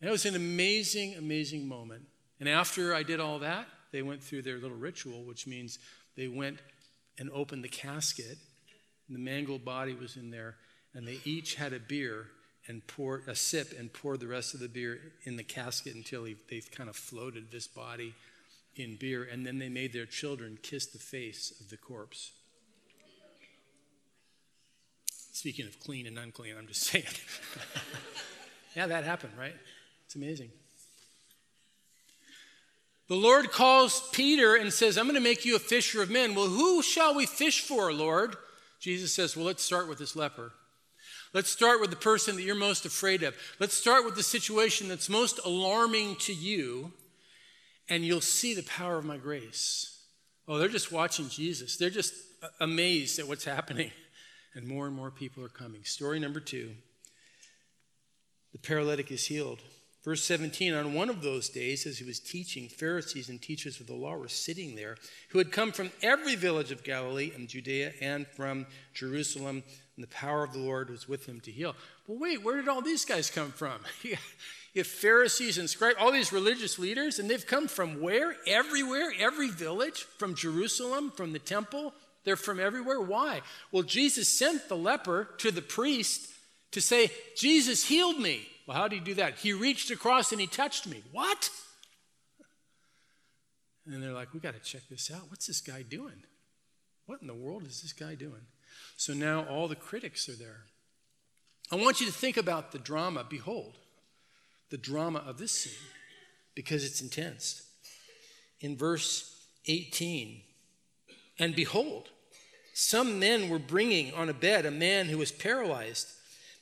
And 0.00 0.08
it 0.08 0.12
was 0.12 0.24
an 0.24 0.34
amazing, 0.34 1.14
amazing 1.14 1.68
moment. 1.68 2.02
And 2.40 2.48
after 2.48 2.94
I 2.94 3.02
did 3.02 3.20
all 3.20 3.40
that, 3.40 3.66
they 3.92 4.02
went 4.02 4.22
through 4.22 4.42
their 4.42 4.58
little 4.58 4.76
ritual, 4.76 5.24
which 5.24 5.46
means 5.46 5.78
they 6.16 6.28
went 6.28 6.58
and 7.18 7.30
opened 7.32 7.62
the 7.62 7.68
casket. 7.68 8.38
The 9.08 9.18
mangled 9.18 9.64
body 9.64 9.94
was 9.94 10.16
in 10.16 10.30
there, 10.30 10.56
and 10.94 11.06
they 11.06 11.20
each 11.24 11.56
had 11.56 11.72
a 11.72 11.78
beer 11.78 12.26
and 12.66 12.86
poured 12.86 13.28
a 13.28 13.34
sip 13.34 13.74
and 13.78 13.92
poured 13.92 14.20
the 14.20 14.26
rest 14.26 14.54
of 14.54 14.60
the 14.60 14.68
beer 14.68 14.98
in 15.24 15.36
the 15.36 15.44
casket 15.44 15.94
until 15.94 16.24
they 16.24 16.62
kind 16.74 16.88
of 16.88 16.96
floated 16.96 17.50
this 17.50 17.66
body 17.66 18.14
in 18.76 18.96
beer, 18.96 19.28
and 19.30 19.46
then 19.46 19.58
they 19.58 19.68
made 19.68 19.92
their 19.92 20.06
children 20.06 20.58
kiss 20.62 20.86
the 20.86 20.98
face 20.98 21.52
of 21.60 21.70
the 21.70 21.76
corpse. 21.76 22.32
Speaking 25.34 25.66
of 25.66 25.80
clean 25.80 26.06
and 26.06 26.16
unclean, 26.16 26.54
I'm 26.56 26.68
just 26.68 26.82
saying. 26.90 27.04
yeah, 28.76 28.86
that 28.86 29.02
happened, 29.02 29.32
right? 29.36 29.54
It's 30.06 30.14
amazing. 30.14 30.50
The 33.08 33.16
Lord 33.16 33.50
calls 33.50 34.08
Peter 34.12 34.54
and 34.54 34.72
says, 34.72 34.96
I'm 34.96 35.06
going 35.06 35.16
to 35.16 35.20
make 35.20 35.44
you 35.44 35.56
a 35.56 35.58
fisher 35.58 36.00
of 36.00 36.08
men. 36.08 36.36
Well, 36.36 36.46
who 36.46 36.82
shall 36.82 37.16
we 37.16 37.26
fish 37.26 37.60
for, 37.62 37.92
Lord? 37.92 38.36
Jesus 38.78 39.12
says, 39.12 39.36
Well, 39.36 39.44
let's 39.44 39.62
start 39.62 39.88
with 39.88 39.98
this 39.98 40.14
leper. 40.14 40.52
Let's 41.32 41.50
start 41.50 41.80
with 41.80 41.90
the 41.90 41.96
person 41.96 42.36
that 42.36 42.42
you're 42.42 42.54
most 42.54 42.86
afraid 42.86 43.24
of. 43.24 43.34
Let's 43.58 43.74
start 43.74 44.04
with 44.04 44.14
the 44.14 44.22
situation 44.22 44.88
that's 44.88 45.08
most 45.08 45.40
alarming 45.44 46.14
to 46.20 46.32
you 46.32 46.92
and 47.88 48.04
you'll 48.04 48.20
see 48.20 48.54
the 48.54 48.62
power 48.62 48.98
of 48.98 49.04
my 49.04 49.16
grace. 49.16 50.00
Oh, 50.46 50.58
they're 50.58 50.68
just 50.68 50.92
watching 50.92 51.28
Jesus. 51.28 51.76
They're 51.76 51.90
just 51.90 52.14
amazed 52.60 53.18
at 53.18 53.26
what's 53.26 53.44
happening. 53.44 53.90
And 54.54 54.66
more 54.66 54.86
and 54.86 54.94
more 54.94 55.10
people 55.10 55.44
are 55.44 55.48
coming. 55.48 55.84
Story 55.84 56.20
number 56.20 56.40
two 56.40 56.74
the 58.52 58.58
paralytic 58.58 59.10
is 59.10 59.26
healed. 59.26 59.60
Verse 60.04 60.22
17 60.22 60.74
On 60.74 60.94
one 60.94 61.08
of 61.08 61.22
those 61.22 61.48
days, 61.48 61.86
as 61.86 61.98
he 61.98 62.04
was 62.04 62.20
teaching, 62.20 62.68
Pharisees 62.68 63.28
and 63.28 63.40
teachers 63.40 63.80
of 63.80 63.86
the 63.86 63.94
law 63.94 64.16
were 64.16 64.28
sitting 64.28 64.76
there, 64.76 64.96
who 65.30 65.38
had 65.38 65.50
come 65.50 65.72
from 65.72 65.90
every 66.02 66.36
village 66.36 66.70
of 66.70 66.84
Galilee 66.84 67.32
and 67.34 67.48
Judea 67.48 67.92
and 68.00 68.26
from 68.28 68.66
Jerusalem, 68.92 69.64
and 69.96 70.02
the 70.02 70.08
power 70.08 70.44
of 70.44 70.52
the 70.52 70.58
Lord 70.60 70.90
was 70.90 71.08
with 71.08 71.26
him 71.26 71.40
to 71.40 71.50
heal. 71.50 71.74
Well, 72.06 72.18
wait, 72.18 72.44
where 72.44 72.56
did 72.56 72.68
all 72.68 72.82
these 72.82 73.04
guys 73.04 73.30
come 73.30 73.50
from? 73.50 73.80
if 74.74 74.86
Pharisees 74.86 75.56
and 75.56 75.70
scribes, 75.70 75.96
all 75.98 76.12
these 76.12 76.32
religious 76.32 76.78
leaders, 76.78 77.18
and 77.18 77.30
they've 77.30 77.46
come 77.46 77.66
from 77.66 78.00
where? 78.02 78.36
Everywhere, 78.46 79.10
every 79.18 79.48
village, 79.48 80.06
from 80.18 80.34
Jerusalem, 80.34 81.12
from 81.16 81.32
the 81.32 81.38
temple. 81.38 81.94
They're 82.24 82.36
from 82.36 82.58
everywhere. 82.58 83.00
Why? 83.00 83.42
Well, 83.70 83.82
Jesus 83.82 84.28
sent 84.28 84.68
the 84.68 84.76
leper 84.76 85.28
to 85.38 85.50
the 85.50 85.62
priest 85.62 86.30
to 86.72 86.80
say, 86.80 87.10
Jesus 87.36 87.84
healed 87.84 88.18
me. 88.18 88.48
Well, 88.66 88.76
how 88.76 88.88
did 88.88 89.00
he 89.00 89.04
do 89.04 89.14
that? 89.14 89.38
He 89.38 89.52
reached 89.52 89.90
across 89.90 90.32
and 90.32 90.40
he 90.40 90.46
touched 90.46 90.86
me. 90.86 91.02
What? 91.12 91.50
And 93.86 94.02
they're 94.02 94.12
like, 94.12 94.32
we 94.32 94.40
got 94.40 94.54
to 94.54 94.60
check 94.60 94.82
this 94.88 95.10
out. 95.10 95.28
What's 95.28 95.46
this 95.46 95.60
guy 95.60 95.82
doing? 95.82 96.22
What 97.06 97.20
in 97.20 97.26
the 97.26 97.34
world 97.34 97.66
is 97.66 97.82
this 97.82 97.92
guy 97.92 98.14
doing? 98.14 98.46
So 98.96 99.12
now 99.12 99.44
all 99.44 99.68
the 99.68 99.76
critics 99.76 100.28
are 100.28 100.36
there. 100.36 100.62
I 101.70 101.76
want 101.76 102.00
you 102.00 102.06
to 102.06 102.12
think 102.12 102.36
about 102.36 102.72
the 102.72 102.78
drama. 102.78 103.26
Behold, 103.28 103.76
the 104.70 104.78
drama 104.78 105.22
of 105.26 105.38
this 105.38 105.52
scene 105.52 105.88
because 106.54 106.84
it's 106.84 107.00
intense. 107.00 107.62
In 108.60 108.76
verse 108.76 109.46
18, 109.66 110.40
and 111.38 111.54
behold, 111.54 112.10
some 112.74 113.20
men 113.20 113.48
were 113.48 113.60
bringing 113.60 114.12
on 114.14 114.28
a 114.28 114.34
bed 114.34 114.66
a 114.66 114.70
man 114.70 115.06
who 115.06 115.16
was 115.16 115.30
paralyzed. 115.30 116.08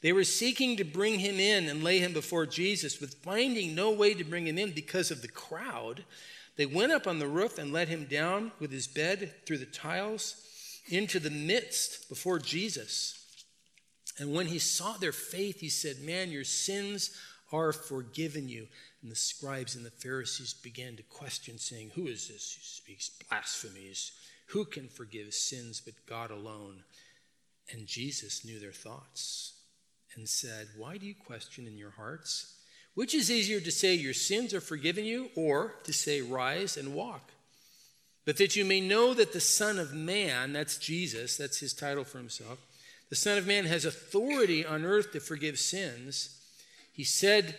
They 0.03 0.13
were 0.13 0.25
seeking 0.25 0.77
to 0.77 0.85
bring 0.85 1.19
him 1.19 1.41
in 1.41 1.69
and 1.69 1.83
lay 1.83 2.01
him 2.01 2.13
before 2.13 2.45
Jesus, 2.45 2.97
but 2.97 3.15
finding 3.15 3.75
no 3.75 3.91
way 3.91 4.13
to 4.13 4.23
bring 4.23 4.47
him 4.47 4.59
in 4.59 4.73
because 4.73 5.11
of 5.11 5.23
the 5.23 5.29
crowd, 5.29 6.05
they 6.57 6.67
went 6.67 6.93
up 6.93 7.07
on 7.07 7.19
the 7.19 7.27
roof 7.27 7.57
and 7.57 7.73
let 7.73 7.89
him 7.89 8.05
down 8.05 8.53
with 8.61 8.71
his 8.71 8.87
bed 8.87 9.33
through 9.47 9.59
the 9.59 9.65
tiles 9.65 10.37
into 10.87 11.19
the 11.19 11.31
midst 11.31 12.11
before 12.11 12.39
Jesus. 12.39 13.19
And 14.19 14.35
when 14.35 14.49
he 14.49 14.59
saw 14.59 14.99
their 14.99 15.13
faith, 15.13 15.61
he 15.61 15.71
said, 15.71 16.01
Man, 16.01 16.31
your 16.31 16.45
sins 16.45 17.17
are 17.51 17.73
forgiven 17.73 18.51
you. 18.51 18.67
And 19.01 19.11
the 19.11 19.17
scribes 19.17 19.77
and 19.77 19.87
the 19.87 19.91
Pharisees 19.91 20.53
began 20.53 20.97
to 20.97 21.03
question, 21.05 21.57
saying, 21.57 21.93
Who 21.95 22.07
is 22.07 22.29
this 22.29 22.55
who 22.55 22.63
speaks 22.63 23.11
blasphemies? 23.31 24.13
Who 24.47 24.65
can 24.65 24.89
forgive 24.89 25.33
sins 25.35 25.81
but 25.85 25.95
God 26.07 26.31
alone? 26.31 26.85
And 27.71 27.87
Jesus 27.87 28.45
knew 28.45 28.59
their 28.59 28.73
thoughts 28.73 29.55
and 30.15 30.29
said, 30.29 30.69
Why 30.77 30.99
do 30.99 31.07
you 31.07 31.15
question 31.15 31.67
in 31.67 31.77
your 31.77 31.91
hearts? 31.91 32.55
Which 32.95 33.15
is 33.15 33.31
easier 33.31 33.61
to 33.61 33.71
say, 33.71 33.95
Your 33.95 34.15
sins 34.15 34.53
are 34.53 34.61
forgiven 34.61 35.05
you, 35.05 35.31
or 35.35 35.75
to 35.85 35.93
say, 35.93 36.21
Rise 36.21 36.77
and 36.77 36.95
walk? 36.95 37.31
But 38.25 38.37
that 38.37 38.55
you 38.55 38.65
may 38.65 38.81
know 38.81 39.15
that 39.15 39.33
the 39.33 39.41
Son 39.41 39.79
of 39.79 39.95
Man, 39.95 40.53
that's 40.53 40.77
Jesus, 40.77 41.37
that's 41.37 41.59
his 41.59 41.73
title 41.73 42.05
for 42.05 42.19
himself, 42.19 42.59
the 43.09 43.17
Son 43.17 43.37
of 43.37 43.47
Man 43.47 43.67
has 43.67 43.85
authority 43.85 44.65
on 44.65 44.85
earth 44.85 45.13
to 45.13 45.21
forgive 45.21 45.59
sins. 45.59 46.41
He 46.93 47.05
said 47.05 47.59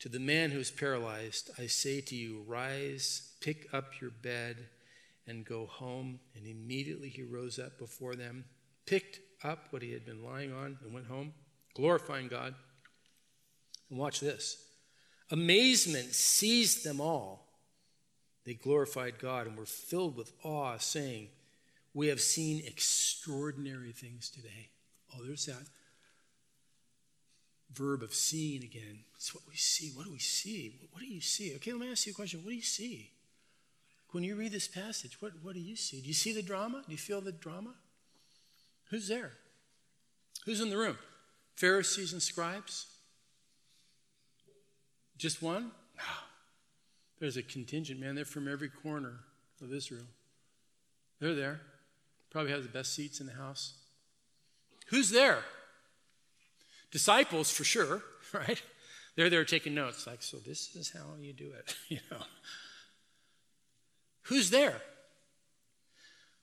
to 0.00 0.08
the 0.08 0.18
man 0.18 0.50
who 0.50 0.58
was 0.58 0.70
paralyzed, 0.70 1.50
I 1.58 1.66
say 1.66 2.00
to 2.00 2.16
you, 2.16 2.42
rise, 2.46 3.30
pick 3.40 3.72
up 3.72 4.00
your 4.00 4.10
bed, 4.10 4.56
and 5.30 5.46
go 5.46 5.66
home. 5.66 6.18
And 6.34 6.46
immediately 6.46 7.08
he 7.08 7.22
rose 7.22 7.58
up 7.58 7.78
before 7.78 8.16
them, 8.16 8.44
picked 8.84 9.20
up 9.42 9.68
what 9.70 9.82
he 9.82 9.92
had 9.92 10.04
been 10.04 10.22
lying 10.22 10.52
on, 10.52 10.76
and 10.84 10.92
went 10.92 11.06
home, 11.06 11.32
glorifying 11.74 12.28
God. 12.28 12.54
And 13.88 13.98
watch 13.98 14.20
this 14.20 14.66
amazement 15.30 16.12
seized 16.12 16.84
them 16.84 17.00
all. 17.00 17.46
They 18.44 18.54
glorified 18.54 19.18
God 19.18 19.46
and 19.46 19.56
were 19.56 19.66
filled 19.66 20.16
with 20.16 20.32
awe, 20.42 20.76
saying, 20.78 21.28
We 21.94 22.08
have 22.08 22.20
seen 22.20 22.62
extraordinary 22.66 23.92
things 23.92 24.28
today. 24.28 24.70
Oh, 25.14 25.24
there's 25.24 25.46
that 25.46 25.62
verb 27.72 28.02
of 28.02 28.12
seeing 28.12 28.64
again. 28.64 29.00
It's 29.14 29.34
what 29.34 29.44
we 29.48 29.54
see. 29.54 29.92
What 29.94 30.06
do 30.06 30.12
we 30.12 30.18
see? 30.18 30.74
What 30.90 31.00
do 31.00 31.06
you 31.06 31.20
see? 31.20 31.54
Okay, 31.56 31.72
let 31.72 31.80
me 31.80 31.90
ask 31.90 32.06
you 32.06 32.12
a 32.12 32.16
question. 32.16 32.40
What 32.42 32.50
do 32.50 32.56
you 32.56 32.62
see? 32.62 33.10
When 34.12 34.24
you 34.24 34.34
read 34.34 34.52
this 34.52 34.66
passage, 34.66 35.20
what, 35.20 35.32
what 35.42 35.54
do 35.54 35.60
you 35.60 35.76
see? 35.76 36.00
Do 36.00 36.08
you 36.08 36.14
see 36.14 36.32
the 36.32 36.42
drama? 36.42 36.82
Do 36.84 36.92
you 36.92 36.98
feel 36.98 37.20
the 37.20 37.32
drama? 37.32 37.74
Who's 38.90 39.08
there? 39.08 39.32
Who's 40.44 40.60
in 40.60 40.70
the 40.70 40.76
room? 40.76 40.98
Pharisees 41.56 42.12
and 42.12 42.22
scribes? 42.22 42.86
Just 45.16 45.42
one? 45.42 45.70
No. 45.96 46.02
There's 47.20 47.36
a 47.36 47.42
contingent, 47.42 48.00
man. 48.00 48.14
They're 48.14 48.24
from 48.24 48.48
every 48.48 48.70
corner 48.70 49.20
of 49.62 49.72
Israel. 49.72 50.06
They're 51.20 51.34
there. 51.34 51.60
Probably 52.30 52.50
have 52.50 52.62
the 52.62 52.68
best 52.68 52.94
seats 52.94 53.20
in 53.20 53.26
the 53.26 53.34
house. 53.34 53.74
Who's 54.88 55.10
there? 55.10 55.44
Disciples, 56.90 57.50
for 57.50 57.62
sure, 57.62 58.02
right? 58.32 58.60
They're 59.14 59.30
there 59.30 59.44
taking 59.44 59.74
notes, 59.74 60.06
like, 60.06 60.22
so 60.22 60.38
this 60.38 60.74
is 60.74 60.90
how 60.90 61.04
you 61.20 61.32
do 61.32 61.52
it, 61.52 61.76
you 61.88 61.98
know. 62.10 62.22
Who's 64.22 64.50
there? 64.50 64.80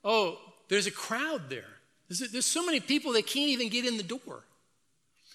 Oh, 0.03 0.37
there's 0.69 0.87
a 0.87 0.91
crowd 0.91 1.49
there. 1.49 1.63
There's, 2.07 2.31
there's 2.31 2.45
so 2.45 2.65
many 2.65 2.79
people 2.79 3.11
they 3.11 3.21
can't 3.21 3.49
even 3.49 3.69
get 3.69 3.85
in 3.85 3.97
the 3.97 4.03
door. 4.03 4.43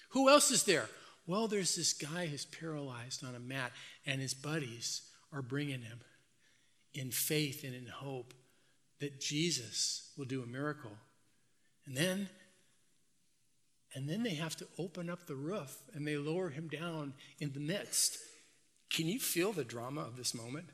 Who 0.09 0.29
else 0.29 0.51
is 0.51 0.63
there? 0.63 0.89
Well, 1.25 1.47
there's 1.47 1.75
this 1.75 1.93
guy 1.93 2.27
who's 2.27 2.45
paralyzed 2.45 3.23
on 3.23 3.35
a 3.35 3.39
mat, 3.39 3.71
and 4.05 4.19
his 4.21 4.33
buddies 4.33 5.03
are 5.31 5.41
bringing 5.41 5.81
him 5.81 6.01
in 6.93 7.11
faith 7.11 7.63
and 7.63 7.73
in 7.73 7.87
hope 7.87 8.33
that 8.99 9.19
Jesus 9.19 10.11
will 10.17 10.25
do 10.25 10.43
a 10.43 10.47
miracle. 10.47 10.91
And 11.85 11.95
then 11.95 12.29
and 13.95 14.09
then 14.09 14.23
they 14.23 14.33
have 14.35 14.55
to 14.57 14.67
open 14.79 15.09
up 15.09 15.27
the 15.27 15.35
roof 15.35 15.77
and 15.93 16.07
they 16.07 16.17
lower 16.17 16.49
him 16.49 16.67
down 16.67 17.13
in 17.39 17.53
the 17.53 17.59
midst. 17.59 18.17
Can 18.89 19.07
you 19.07 19.19
feel 19.19 19.51
the 19.51 19.63
drama 19.63 20.01
of 20.01 20.17
this 20.17 20.33
moment? 20.33 20.69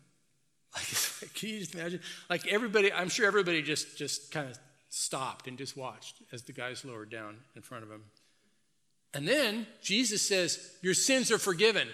Like, 1.22 1.34
can 1.34 1.50
you 1.50 1.60
just 1.60 1.76
imagine? 1.76 2.00
Like 2.30 2.48
everybody, 2.48 2.94
I'm 2.94 3.10
sure 3.10 3.28
everybody 3.28 3.62
just 3.62 3.98
just 3.98 4.32
kind 4.32 4.50
of 4.50 4.58
stopped 4.90 5.48
and 5.48 5.58
just 5.58 5.76
watched 5.76 6.22
as 6.32 6.44
the 6.44 6.54
guys 6.54 6.86
lowered 6.86 7.10
down 7.10 7.38
in 7.56 7.62
front 7.62 7.84
of 7.84 7.92
him. 7.92 8.04
And 9.14 9.28
then 9.28 9.68
Jesus 9.82 10.22
says, 10.22 10.78
Your 10.82 10.94
sins 10.94 11.32
are 11.32 11.38
forgiven. 11.38 11.88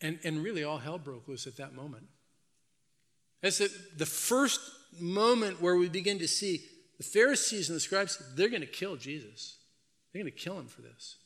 And, 0.00 0.18
and 0.24 0.42
really, 0.42 0.64
all 0.64 0.78
hell 0.78 0.98
broke 0.98 1.28
loose 1.28 1.46
at 1.46 1.56
that 1.58 1.74
moment. 1.74 2.04
That's 3.40 3.58
the, 3.58 3.70
the 3.96 4.06
first 4.06 4.60
moment 5.00 5.62
where 5.62 5.76
we 5.76 5.88
begin 5.88 6.18
to 6.18 6.28
see 6.28 6.64
the 6.98 7.04
Pharisees 7.04 7.68
and 7.68 7.76
the 7.76 7.80
scribes, 7.80 8.20
they're 8.34 8.48
going 8.48 8.62
to 8.62 8.66
kill 8.66 8.96
Jesus. 8.96 9.58
They're 10.12 10.22
going 10.22 10.32
to 10.32 10.38
kill 10.38 10.58
him 10.58 10.66
for 10.66 10.82
this. 10.82 11.16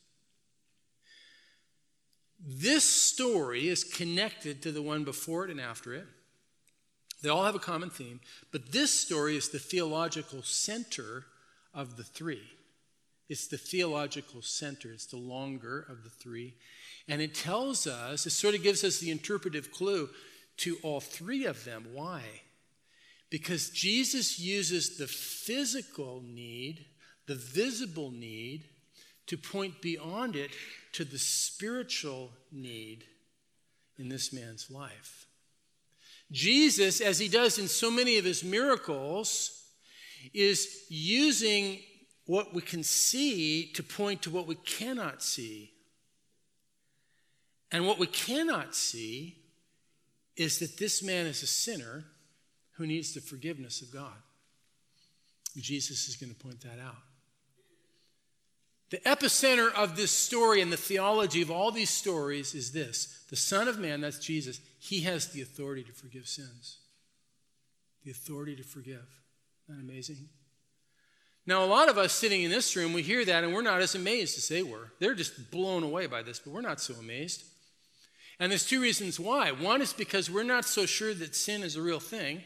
This 2.39 2.85
story 2.85 3.69
is 3.69 3.85
connected 3.85 4.63
to 4.63 4.73
the 4.73 4.83
one 4.83 5.05
before 5.05 5.45
it 5.45 5.51
and 5.51 5.61
after 5.61 5.95
it. 5.95 6.07
They 7.23 7.29
all 7.29 7.45
have 7.45 7.55
a 7.55 7.61
common 7.61 7.91
theme, 7.91 8.21
but 8.53 8.73
this 8.73 8.93
story 8.93 9.37
is 9.37 9.49
the 9.49 9.59
theological 9.59 10.43
center 10.43 11.25
of 11.73 11.97
the 11.97 12.05
three. 12.05 12.43
It's 13.29 13.49
the 13.49 13.59
theological 13.59 14.43
center, 14.43 14.93
it's 14.93 15.07
the 15.07 15.17
longer 15.17 15.87
of 15.89 16.05
the 16.05 16.11
three. 16.11 16.55
And 17.09 17.21
it 17.21 17.35
tells 17.35 17.87
us, 17.87 18.27
it 18.27 18.31
sort 18.31 18.55
of 18.55 18.63
gives 18.63 18.85
us 18.85 18.99
the 18.99 19.11
interpretive 19.11 19.73
clue 19.73 20.09
to 20.59 20.77
all 20.83 21.01
three 21.01 21.45
of 21.47 21.65
them. 21.65 21.87
Why? 21.93 22.23
Because 23.31 23.71
Jesus 23.71 24.39
uses 24.39 24.97
the 24.97 25.09
physical 25.09 26.23
need, 26.25 26.85
the 27.27 27.35
visible 27.35 28.11
need, 28.11 28.65
to 29.27 29.37
point 29.37 29.83
beyond 29.83 30.37
it 30.37 30.51
to 30.93 31.05
the 31.05 31.19
spiritual 31.19 32.31
need 32.53 33.05
in 33.99 34.09
this 34.09 34.33
man's 34.33 34.71
life. 34.71 35.27
Jesus, 36.33 37.01
as 37.01 37.19
he 37.19 37.29
does 37.29 37.59
in 37.59 37.69
so 37.69 37.91
many 37.91 38.19
of 38.19 38.25
his 38.25 38.43
miracles, 38.43 39.65
is 40.35 40.85
using 40.89 41.81
what 42.27 42.53
we 42.53 42.61
can 42.61 42.83
see 42.83 43.71
to 43.73 43.83
point 43.83 44.23
to 44.23 44.31
what 44.31 44.47
we 44.47 44.57
cannot 44.57 45.23
see. 45.23 45.73
And 47.71 47.87
what 47.87 47.99
we 47.99 48.07
cannot 48.07 48.75
see 48.75 49.37
is 50.37 50.59
that 50.59 50.79
this 50.79 51.03
man 51.03 51.27
is 51.27 51.43
a 51.43 51.47
sinner 51.47 52.05
who 52.73 52.87
needs 52.87 53.15
the 53.15 53.21
forgiveness 53.21 53.81
of 53.81 53.93
God. 53.93 54.17
Jesus 55.57 56.09
is 56.09 56.17
going 56.17 56.35
to 56.35 56.39
point 56.39 56.61
that 56.63 56.79
out. 56.85 57.06
The 58.91 58.99
epicenter 58.99 59.73
of 59.75 59.97
this 59.97 60.13
story 60.13 60.61
and 60.61 60.73
the 60.73 60.77
theology 60.77 61.43
of 61.43 61.51
all 61.51 61.73
these 61.73 61.91
stories 61.91 62.55
is 62.55 62.73
this 62.73 63.25
the 63.29 63.37
Son 63.37 63.67
of 63.67 63.79
Man, 63.79 64.01
that's 64.01 64.19
Jesus, 64.19 64.61
he 64.79 65.01
has 65.01 65.29
the 65.29 65.43
authority 65.43 65.83
to 65.83 65.93
forgive 65.93 66.29
sins. 66.29 66.79
The 68.05 68.13
authority 68.13 68.55
to 68.57 68.63
forgive. 68.63 69.07
Isn't 69.69 69.79
that 69.79 69.81
amazing? 69.81 70.29
Now, 71.45 71.65
a 71.65 71.67
lot 71.67 71.89
of 71.89 71.99
us 71.99 72.13
sitting 72.13 72.43
in 72.43 72.51
this 72.51 72.75
room, 72.77 72.93
we 72.93 73.03
hear 73.03 73.25
that 73.25 73.45
and 73.45 73.53
we're 73.53 73.63
not 73.63 73.81
as 73.81 73.95
amazed 73.95 74.37
as 74.37 74.49
they 74.49 74.63
were. 74.63 74.93
They're 75.01 75.15
just 75.15 75.51
blown 75.51 75.83
away 75.83 76.07
by 76.07 76.23
this, 76.23 76.39
but 76.39 76.53
we're 76.53 76.61
not 76.61 76.81
so 76.81 76.95
amazed. 76.95 77.45
And 78.39 78.51
there's 78.51 78.67
two 78.67 78.81
reasons 78.81 79.19
why. 79.19 79.51
One 79.51 79.81
is 79.81 79.93
because 79.93 80.31
we're 80.31 80.43
not 80.43 80.65
so 80.65 80.87
sure 80.87 81.15
that 81.15 81.35
sin 81.35 81.63
is 81.63 81.77
a 81.77 81.83
real 81.83 82.01
thing. 82.01 82.43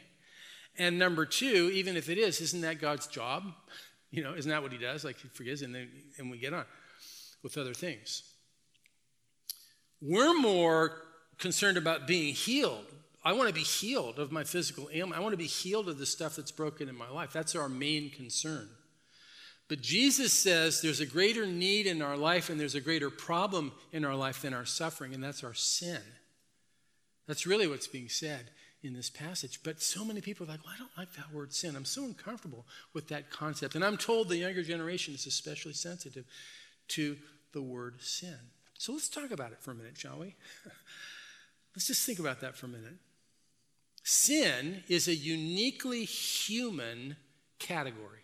And 0.79 0.99
number 0.99 1.27
two, 1.27 1.71
even 1.75 1.97
if 1.97 2.09
it 2.09 2.17
is, 2.17 2.41
isn't 2.41 2.61
that 2.61 2.81
God's 2.81 3.07
job? 3.07 3.45
You 4.11 4.25
know, 4.25 4.35
isn't 4.35 4.51
that 4.51 4.63
what 4.63 4.73
he 4.73 4.79
does? 4.79 5.05
Like 5.05 5.19
he 5.19 5.29
forgives 5.29 5.63
and 5.63 5.75
then 5.75 5.89
and 6.19 6.31
we 6.31 6.39
get 6.39 6.53
on 6.53 6.65
with 7.43 7.57
other 7.57 7.75
things. 7.75 8.23
We're 10.01 10.35
more 10.35 11.03
concerned 11.39 11.77
about 11.77 12.07
being 12.07 12.35
healed. 12.35 12.87
I 13.23 13.35
want 13.35 13.49
to 13.49 13.55
be 13.55 13.61
healed 13.61 14.19
of 14.19 14.33
my 14.33 14.45
physical 14.45 14.89
ailment. 14.93 15.19
I 15.19 15.23
want 15.23 15.35
to 15.35 15.39
be 15.39 15.47
healed 15.47 15.89
of 15.89 15.99
the 15.99 16.07
stuff 16.07 16.37
that's 16.37 16.51
broken 16.51 16.89
in 16.89 16.97
my 16.97 17.09
life. 17.09 17.33
That's 17.33 17.55
our 17.55 17.69
main 17.69 18.11
concern. 18.11 18.69
But 19.69 19.83
Jesus 19.83 20.33
says 20.33 20.81
there's 20.81 21.01
a 21.01 21.07
greater 21.07 21.47
need 21.47 21.87
in 21.87 22.03
our 22.03 22.17
life 22.17 22.51
and 22.51 22.59
there's 22.59 22.75
a 22.75 22.81
greater 22.81 23.11
problem 23.11 23.73
in 23.93 24.05
our 24.05 24.17
life 24.17 24.43
than 24.43 24.55
our 24.55 24.65
suffering, 24.65 25.15
and 25.15 25.23
that's 25.23 25.45
our 25.45 25.55
sin. 25.55 26.01
That's 27.29 27.47
really 27.47 27.69
what's 27.69 27.87
being 27.87 28.09
said 28.09 28.51
in 28.83 28.95
this 28.95 29.11
passage. 29.11 29.61
But 29.63 29.83
so 29.83 30.05
many 30.05 30.21
people 30.21 30.47
are 30.47 30.51
like, 30.51 30.65
well, 30.65 30.75
I 30.75 30.79
don't 30.79 30.97
like 30.97 31.13
that 31.15 31.33
word 31.33 31.53
sin. 31.53 31.77
I'm 31.77 31.85
so 31.85 32.05
uncomfortable 32.05 32.67
with 32.93 33.09
that 33.09 33.31
concept. 33.31 33.75
And 33.75 33.85
I'm 33.85 33.97
told 33.97 34.29
the 34.29 34.37
younger 34.37 34.63
generation 34.63 35.15
is 35.15 35.27
especially 35.27 35.75
sensitive 35.75 36.25
to 36.89 37.17
the 37.53 37.63
word 37.63 38.01
sin. 38.01 38.39
So 38.79 38.93
let's 38.93 39.09
talk 39.09 39.31
about 39.31 39.53
it 39.53 39.61
for 39.61 39.73
a 39.73 39.75
minute, 39.75 39.99
shall 39.99 40.19
we? 40.19 40.35
let's 41.77 41.87
just 41.87 42.07
think 42.07 42.19
about 42.19 42.41
that 42.41 42.57
for 42.57 42.67
a 42.67 42.71
minute. 42.71 42.97
Sin 44.03 44.83
is 44.89 45.09
a 45.09 45.15
uniquely 45.15 46.05
human 46.05 47.17
category. 47.59 48.21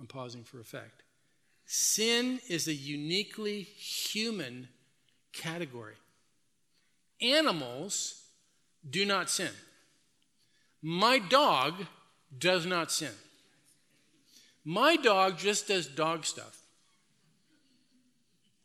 I'm 0.00 0.06
pausing 0.06 0.44
for 0.44 0.60
effect. 0.60 1.02
Sin 1.66 2.40
is 2.48 2.66
a 2.66 2.72
uniquely 2.72 3.60
human 3.62 4.68
category. 5.32 5.96
Animals 7.20 8.22
do 8.88 9.04
not 9.04 9.28
sin. 9.30 9.50
My 10.82 11.18
dog 11.18 11.74
does 12.36 12.64
not 12.66 12.92
sin. 12.92 13.12
My 14.64 14.96
dog 14.96 15.38
just 15.38 15.68
does 15.68 15.86
dog 15.86 16.24
stuff. 16.24 16.62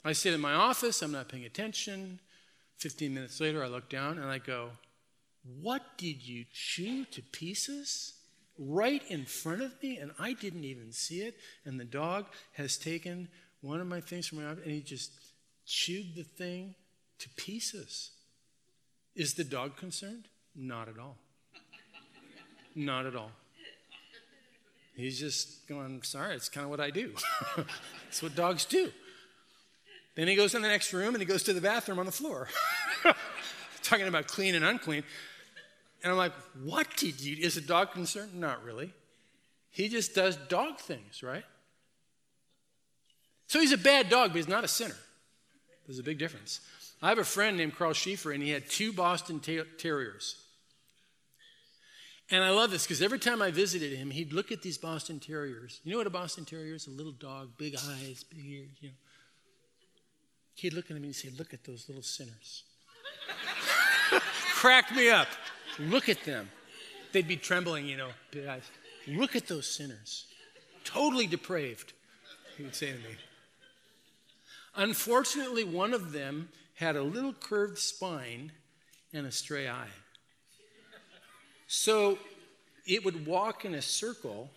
I 0.05 0.11
sit 0.11 0.33
in 0.33 0.41
my 0.41 0.53
office, 0.53 1.01
I'm 1.01 1.11
not 1.11 1.29
paying 1.29 1.45
attention. 1.45 2.19
15 2.77 3.13
minutes 3.13 3.39
later, 3.39 3.63
I 3.63 3.67
look 3.67 3.89
down 3.89 4.17
and 4.17 4.29
I 4.29 4.37
go, 4.37 4.71
What 5.61 5.97
did 5.97 6.27
you 6.27 6.45
chew 6.51 7.05
to 7.05 7.21
pieces? 7.21 8.13
Right 8.59 9.01
in 9.09 9.25
front 9.25 9.61
of 9.61 9.81
me, 9.81 9.97
and 9.97 10.11
I 10.19 10.33
didn't 10.33 10.65
even 10.65 10.91
see 10.91 11.21
it. 11.21 11.37
And 11.65 11.79
the 11.79 11.85
dog 11.85 12.25
has 12.53 12.77
taken 12.77 13.29
one 13.61 13.79
of 13.79 13.87
my 13.87 14.01
things 14.01 14.27
from 14.27 14.43
my 14.43 14.51
office 14.51 14.63
and 14.63 14.73
he 14.73 14.81
just 14.81 15.11
chewed 15.65 16.15
the 16.15 16.23
thing 16.23 16.75
to 17.19 17.29
pieces. 17.29 18.11
Is 19.15 19.35
the 19.35 19.43
dog 19.43 19.77
concerned? 19.77 20.27
Not 20.55 20.87
at 20.87 20.97
all. 20.99 21.17
Not 22.75 23.05
at 23.05 23.15
all. 23.15 23.31
He's 24.95 25.19
just 25.19 25.67
going, 25.67 26.01
sorry, 26.03 26.35
it's 26.35 26.49
kind 26.49 26.65
of 26.65 26.69
what 26.69 26.79
I 26.79 26.91
do. 26.91 27.13
That's 28.05 28.21
what 28.21 28.35
dogs 28.35 28.65
do. 28.65 28.91
Then 30.15 30.27
he 30.27 30.35
goes 30.35 30.53
in 30.53 30.61
the 30.61 30.67
next 30.67 30.93
room 30.93 31.15
and 31.15 31.19
he 31.19 31.25
goes 31.25 31.43
to 31.43 31.53
the 31.53 31.61
bathroom 31.61 31.97
on 31.97 32.05
the 32.05 32.11
floor. 32.11 32.47
Talking 33.83 34.07
about 34.07 34.27
clean 34.27 34.53
and 34.53 34.63
unclean. 34.63 35.03
And 36.03 36.11
I'm 36.11 36.17
like, 36.17 36.33
what 36.63 36.95
did 36.97 37.19
you, 37.21 37.37
is 37.43 37.55
the 37.55 37.61
dog 37.61 37.91
concerned? 37.91 38.35
Not 38.35 38.63
really. 38.63 38.93
He 39.71 39.89
just 39.89 40.13
does 40.13 40.35
dog 40.35 40.79
things, 40.79 41.23
right? 41.23 41.43
So 43.47 43.59
he's 43.59 43.71
a 43.71 43.77
bad 43.77 44.09
dog, 44.09 44.31
but 44.31 44.37
he's 44.37 44.47
not 44.47 44.63
a 44.63 44.67
sinner. 44.67 44.95
There's 45.87 45.99
a 45.99 46.03
big 46.03 46.19
difference. 46.19 46.59
I 47.03 47.09
have 47.09 47.19
a 47.19 47.25
friend 47.25 47.57
named 47.57 47.75
Carl 47.75 47.91
Schieffer, 47.91 48.33
and 48.33 48.41
he 48.41 48.51
had 48.51 48.69
two 48.69 48.93
Boston 48.93 49.41
ter- 49.41 49.65
Terriers. 49.77 50.37
And 52.31 52.41
I 52.41 52.51
love 52.51 52.71
this 52.71 52.83
because 52.83 53.01
every 53.01 53.19
time 53.19 53.41
I 53.41 53.51
visited 53.51 53.91
him, 53.91 54.09
he'd 54.09 54.31
look 54.31 54.53
at 54.53 54.61
these 54.61 54.77
Boston 54.77 55.19
Terriers. 55.19 55.81
You 55.83 55.91
know 55.91 55.97
what 55.97 56.07
a 56.07 56.09
Boston 56.09 56.45
Terrier 56.45 56.75
is? 56.75 56.87
A 56.87 56.91
little 56.91 57.11
dog, 57.11 57.57
big 57.57 57.75
eyes, 57.75 58.23
big 58.23 58.45
ears, 58.45 58.69
you 58.79 58.87
know. 58.87 58.95
He'd 60.55 60.73
look 60.73 60.85
at 60.85 60.91
me 60.91 60.95
and 60.97 61.05
he'd 61.07 61.13
say, 61.13 61.29
Look 61.37 61.53
at 61.53 61.65
those 61.65 61.89
little 61.89 62.03
sinners. 62.03 62.63
Cracked 64.53 64.95
me 64.95 65.09
up. 65.09 65.27
Look 65.77 66.07
at 66.07 66.23
them. 66.23 66.49
They'd 67.11 67.27
be 67.27 67.35
trembling, 67.35 67.85
you 67.85 67.97
know, 67.97 68.11
big 68.31 68.47
eyes. 68.47 68.63
Look 69.07 69.35
at 69.35 69.47
those 69.47 69.67
sinners. 69.67 70.27
Totally 70.85 71.27
depraved, 71.27 71.91
he 72.55 72.63
would 72.63 72.75
say 72.75 72.93
to 72.93 72.97
me. 72.97 73.15
Unfortunately, 74.75 75.65
one 75.65 75.93
of 75.93 76.13
them 76.13 76.47
had 76.83 76.95
a 76.95 77.01
little 77.01 77.33
curved 77.33 77.79
spine 77.79 78.51
and 79.13 79.25
a 79.25 79.31
stray 79.31 79.67
eye. 79.67 79.87
So 81.67 82.19
it 82.85 83.03
would 83.05 83.25
walk 83.25 83.65
in 83.65 83.73
a 83.73 83.81
circle, 83.81 84.49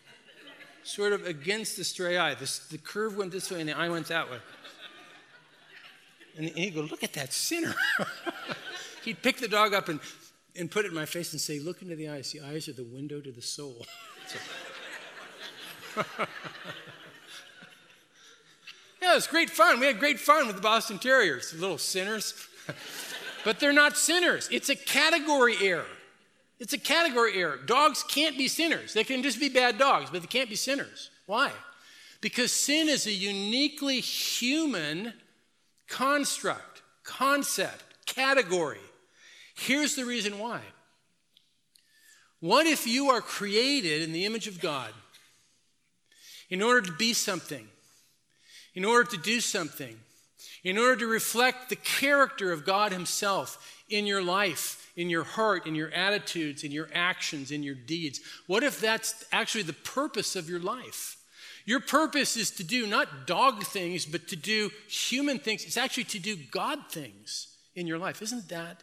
sort 0.83 1.13
of 1.13 1.25
against 1.25 1.77
the 1.77 1.85
stray 1.85 2.19
eye. 2.19 2.35
This, 2.35 2.59
the 2.59 2.79
curve 2.79 3.17
went 3.17 3.33
this 3.33 3.51
way 3.51 3.61
and 3.61 3.69
the 3.69 3.77
eye 3.77 3.89
went 3.89 4.09
that 4.09 4.31
way. 4.31 4.39
And 6.37 6.49
he'd 6.51 6.75
go, 6.75 6.83
Look 6.83 7.03
at 7.03 7.15
that 7.15 7.33
sinner. 7.33 7.75
he'd 9.05 9.23
pick 9.23 9.39
the 9.39 9.49
dog 9.49 9.73
up 9.73 9.89
and, 9.89 10.01
and 10.55 10.71
put 10.71 10.85
it 10.85 10.89
in 10.89 10.95
my 10.95 11.07
face 11.07 11.33
and 11.33 11.41
say, 11.41 11.59
Look 11.59 11.81
into 11.81 11.97
the 11.97 12.11
eyes. 12.11 12.33
The 12.33 12.43
eyes 12.43 12.69
are 12.69 12.75
the 12.75 12.85
window 12.85 13.21
to 13.21 13.33
the 13.33 13.41
soul. 13.41 13.87
Was 19.17 19.27
great 19.27 19.49
fun. 19.49 19.81
We 19.81 19.87
had 19.87 19.99
great 19.99 20.21
fun 20.21 20.47
with 20.47 20.57
the 20.57 20.63
Boston 20.63 20.99
Terriers, 20.99 21.55
little 21.59 21.79
sinners. 21.79 22.35
but 23.47 23.59
they're 23.59 23.73
not 23.73 23.97
sinners. 23.97 24.47
It's 24.53 24.69
a 24.69 24.77
category 24.77 25.57
error. 25.63 25.87
It's 26.61 26.75
a 26.75 26.79
category 26.79 27.41
error. 27.41 27.57
Dogs 27.57 28.03
can't 28.03 28.37
be 28.37 28.47
sinners. 28.47 28.93
They 28.93 29.05
can 29.05 29.23
just 29.23 29.41
be 29.41 29.49
bad 29.49 29.79
dogs, 29.79 30.11
but 30.11 30.21
they 30.21 30.27
can't 30.27 30.51
be 30.51 30.55
sinners. 30.55 31.09
Why? 31.25 31.51
Because 32.21 32.53
sin 32.53 32.91
is 32.91 33.07
a 33.07 33.11
uniquely 33.11 34.01
human 34.01 35.15
construct, 35.89 36.83
concept, 37.03 37.85
category. 38.05 38.81
Here's 39.55 39.95
the 39.95 40.05
reason 40.05 40.39
why. 40.39 40.61
What 42.41 42.67
if 42.67 42.87
you 42.87 43.09
are 43.09 43.23
created 43.23 44.03
in 44.03 44.13
the 44.13 44.27
image 44.27 44.47
of 44.47 44.61
God 44.61 44.93
in 46.51 46.61
order 46.61 46.83
to 46.83 46.93
be 46.93 47.15
something? 47.15 47.67
In 48.77 48.85
order 48.85 49.11
to 49.11 49.17
do 49.17 49.41
something, 49.41 49.97
in 50.63 50.79
order 50.79 50.97
to 50.97 51.07
reflect 51.07 51.69
the 51.69 51.77
character 51.77 52.53
of 52.53 52.65
God 52.65 52.93
Himself 52.93 53.83
in 53.89 54.07
your 54.07 54.23
life, 54.23 54.93
in 54.97 55.11
your 55.11 55.25
heart, 55.25 55.67
in 55.67 55.75
your 55.75 55.91
attitudes, 55.93 56.63
in 56.63 56.71
your 56.71 56.89
actions, 56.93 57.51
in 57.51 57.63
your 57.63 57.75
deeds? 57.75 58.21
What 58.47 58.63
if 58.63 58.79
that's 58.79 59.25
actually 59.33 59.65
the 59.65 59.73
purpose 59.73 60.37
of 60.37 60.49
your 60.49 60.61
life? 60.61 61.17
Your 61.65 61.81
purpose 61.81 62.37
is 62.37 62.51
to 62.53 62.65
do 62.65 62.87
not 62.87 63.27
dog 63.27 63.65
things, 63.65 64.07
but 64.07 64.29
to 64.29 64.37
do 64.37 64.71
human 64.89 65.39
things. 65.39 65.65
It's 65.65 65.77
actually 65.77 66.05
to 66.05 66.21
do 66.21 66.37
God 66.37 66.79
things 66.91 67.49
in 67.75 67.87
your 67.87 67.99
life. 67.99 68.23
Isn't 68.23 68.49
that 68.51 68.83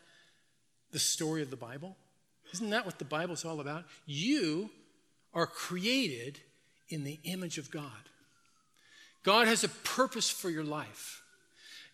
the 0.91 0.99
story 0.99 1.41
of 1.43 1.49
the 1.49 1.55
Bible? 1.55 1.95
Isn't 2.53 2.71
that 2.71 2.85
what 2.85 2.99
the 2.99 3.05
Bible 3.05 3.35
is 3.35 3.45
all 3.45 3.61
about? 3.61 3.85
You 4.05 4.69
are 5.33 5.47
created 5.47 6.39
in 6.89 7.03
the 7.03 7.19
image 7.23 7.57
of 7.57 7.71
God. 7.71 8.09
God 9.23 9.47
has 9.47 9.63
a 9.63 9.69
purpose 9.69 10.29
for 10.29 10.49
your 10.49 10.63
life. 10.63 11.21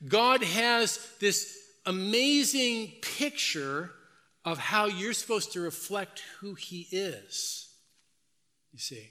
God 0.07 0.43
has 0.43 1.07
this 1.19 1.57
amazing 1.85 2.93
picture 3.01 3.91
of 4.45 4.57
how 4.57 4.85
you're 4.85 5.13
supposed 5.13 5.53
to 5.53 5.59
reflect 5.59 6.23
who 6.39 6.53
He 6.55 6.87
is. 6.91 7.69
You 8.73 8.79
see, 8.79 9.09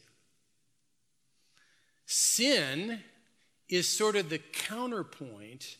sin 2.06 3.00
is 3.68 3.88
sort 3.88 4.16
of 4.16 4.30
the 4.30 4.38
counterpoint 4.38 5.76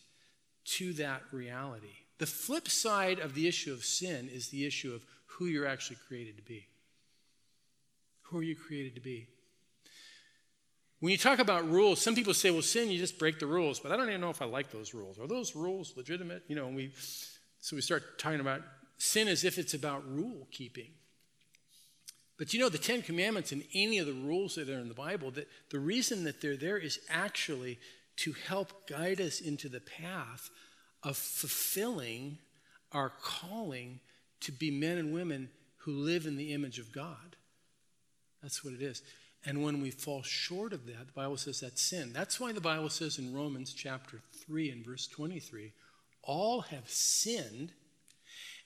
to 0.63 0.93
that 0.93 1.23
reality. 1.31 1.87
The 2.19 2.25
flip 2.25 2.67
side 2.67 3.19
of 3.19 3.33
the 3.33 3.47
issue 3.47 3.73
of 3.73 3.83
sin 3.83 4.29
is 4.31 4.49
the 4.49 4.65
issue 4.65 4.93
of 4.93 5.05
who 5.25 5.45
you're 5.45 5.65
actually 5.65 5.97
created 6.07 6.37
to 6.37 6.43
be. 6.43 6.67
Who 8.23 8.37
are 8.39 8.43
you 8.43 8.55
created 8.55 8.95
to 8.95 9.01
be? 9.01 9.27
When 10.99 11.11
you 11.11 11.17
talk 11.17 11.39
about 11.39 11.69
rules, 11.69 12.01
some 12.01 12.13
people 12.13 12.33
say, 12.33 12.51
well, 12.51 12.61
sin, 12.61 12.91
you 12.91 12.97
just 12.97 13.17
break 13.17 13.39
the 13.39 13.47
rules. 13.47 13.79
But 13.79 13.91
I 13.91 13.97
don't 13.97 14.09
even 14.09 14.21
know 14.21 14.29
if 14.29 14.41
I 14.41 14.45
like 14.45 14.69
those 14.69 14.93
rules. 14.93 15.17
Are 15.17 15.27
those 15.27 15.55
rules 15.55 15.93
legitimate? 15.95 16.43
You 16.47 16.55
know, 16.55 16.67
and 16.67 16.75
we, 16.75 16.91
so 17.61 17.75
we 17.75 17.81
start 17.81 18.19
talking 18.19 18.41
about 18.41 18.61
sin 18.97 19.27
as 19.27 19.45
if 19.45 19.57
it's 19.57 19.73
about 19.73 20.03
rule 20.11 20.47
keeping. 20.51 20.91
But 22.37 22.53
you 22.53 22.59
know, 22.59 22.69
the 22.69 22.77
Ten 22.77 23.01
Commandments 23.01 23.51
and 23.51 23.63
any 23.73 23.99
of 23.99 24.07
the 24.07 24.13
rules 24.13 24.55
that 24.55 24.69
are 24.69 24.79
in 24.79 24.87
the 24.87 24.93
Bible, 24.93 25.31
that 25.31 25.47
the 25.71 25.79
reason 25.79 26.23
that 26.23 26.41
they're 26.41 26.57
there 26.57 26.77
is 26.77 26.99
actually 27.09 27.79
to 28.17 28.33
help 28.33 28.87
guide 28.87 29.21
us 29.21 29.39
into 29.39 29.69
the 29.69 29.81
path 29.81 30.49
of 31.03 31.15
fulfilling 31.15 32.37
our 32.91 33.11
calling 33.21 33.99
to 34.41 34.51
be 34.51 34.71
men 34.71 34.97
and 34.97 35.13
women 35.13 35.49
who 35.77 35.91
live 35.91 36.25
in 36.25 36.37
the 36.37 36.53
image 36.53 36.79
of 36.79 36.91
God. 36.91 37.35
That's 38.41 38.63
what 38.63 38.73
it 38.73 38.81
is. 38.81 39.01
And 39.45 39.63
when 39.63 39.81
we 39.81 39.91
fall 39.91 40.21
short 40.21 40.73
of 40.73 40.85
that, 40.87 41.07
the 41.07 41.13
Bible 41.13 41.37
says 41.37 41.61
that's 41.61 41.81
sin. 41.81 42.11
That's 42.13 42.39
why 42.39 42.51
the 42.51 42.61
Bible 42.61 42.89
says 42.89 43.17
in 43.17 43.33
Romans 43.33 43.73
chapter 43.73 44.21
3 44.45 44.71
and 44.71 44.85
verse 44.85 45.07
23 45.07 45.71
all 46.23 46.61
have 46.61 46.89
sinned 46.89 47.71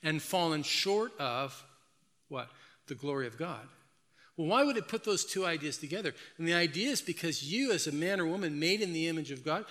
and 0.02 0.20
fallen 0.20 0.62
short 0.62 1.12
of 1.18 1.64
what? 2.28 2.48
The 2.88 2.94
glory 2.94 3.26
of 3.26 3.38
God. 3.38 3.66
Well, 4.36 4.48
why 4.48 4.64
would 4.64 4.76
it 4.76 4.88
put 4.88 5.04
those 5.04 5.24
two 5.24 5.46
ideas 5.46 5.78
together? 5.78 6.12
And 6.38 6.48
the 6.48 6.54
idea 6.54 6.90
is 6.90 7.00
because 7.00 7.44
you, 7.44 7.72
as 7.72 7.86
a 7.86 7.92
man 7.92 8.20
or 8.20 8.26
woman 8.26 8.58
made 8.58 8.80
in 8.80 8.92
the 8.92 9.06
image 9.06 9.30
of 9.30 9.44
God, 9.44 9.64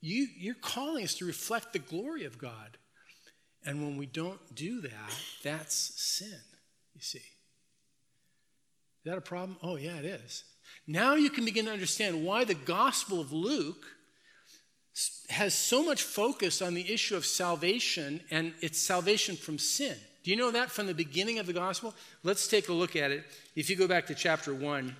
you, 0.00 0.26
your 0.36 0.54
calling 0.54 1.04
is 1.04 1.14
to 1.16 1.26
reflect 1.26 1.72
the 1.72 1.78
glory 1.78 2.24
of 2.24 2.38
God. 2.38 2.78
And 3.64 3.82
when 3.82 3.98
we 3.98 4.06
don't 4.06 4.40
do 4.54 4.80
that, 4.80 5.14
that's 5.42 5.74
sin, 5.96 6.40
you 6.94 7.02
see. 7.02 7.20
Is 9.04 9.10
that 9.10 9.18
a 9.18 9.22
problem? 9.22 9.56
Oh, 9.62 9.76
yeah, 9.76 9.96
it 9.96 10.04
is. 10.04 10.44
Now 10.86 11.14
you 11.14 11.30
can 11.30 11.44
begin 11.44 11.64
to 11.64 11.72
understand 11.72 12.24
why 12.24 12.44
the 12.44 12.54
Gospel 12.54 13.20
of 13.20 13.32
Luke 13.32 13.86
has 15.30 15.54
so 15.54 15.82
much 15.82 16.02
focus 16.02 16.60
on 16.60 16.74
the 16.74 16.92
issue 16.92 17.16
of 17.16 17.24
salvation 17.24 18.20
and 18.30 18.52
its 18.60 18.78
salvation 18.78 19.36
from 19.36 19.58
sin. 19.58 19.96
Do 20.22 20.30
you 20.30 20.36
know 20.36 20.50
that 20.50 20.70
from 20.70 20.86
the 20.86 20.94
beginning 20.94 21.38
of 21.38 21.46
the 21.46 21.54
Gospel? 21.54 21.94
Let's 22.22 22.46
take 22.46 22.68
a 22.68 22.74
look 22.74 22.94
at 22.94 23.10
it. 23.10 23.24
If 23.56 23.70
you 23.70 23.76
go 23.76 23.88
back 23.88 24.06
to 24.08 24.14
chapter 24.14 24.54
1, 24.54 24.94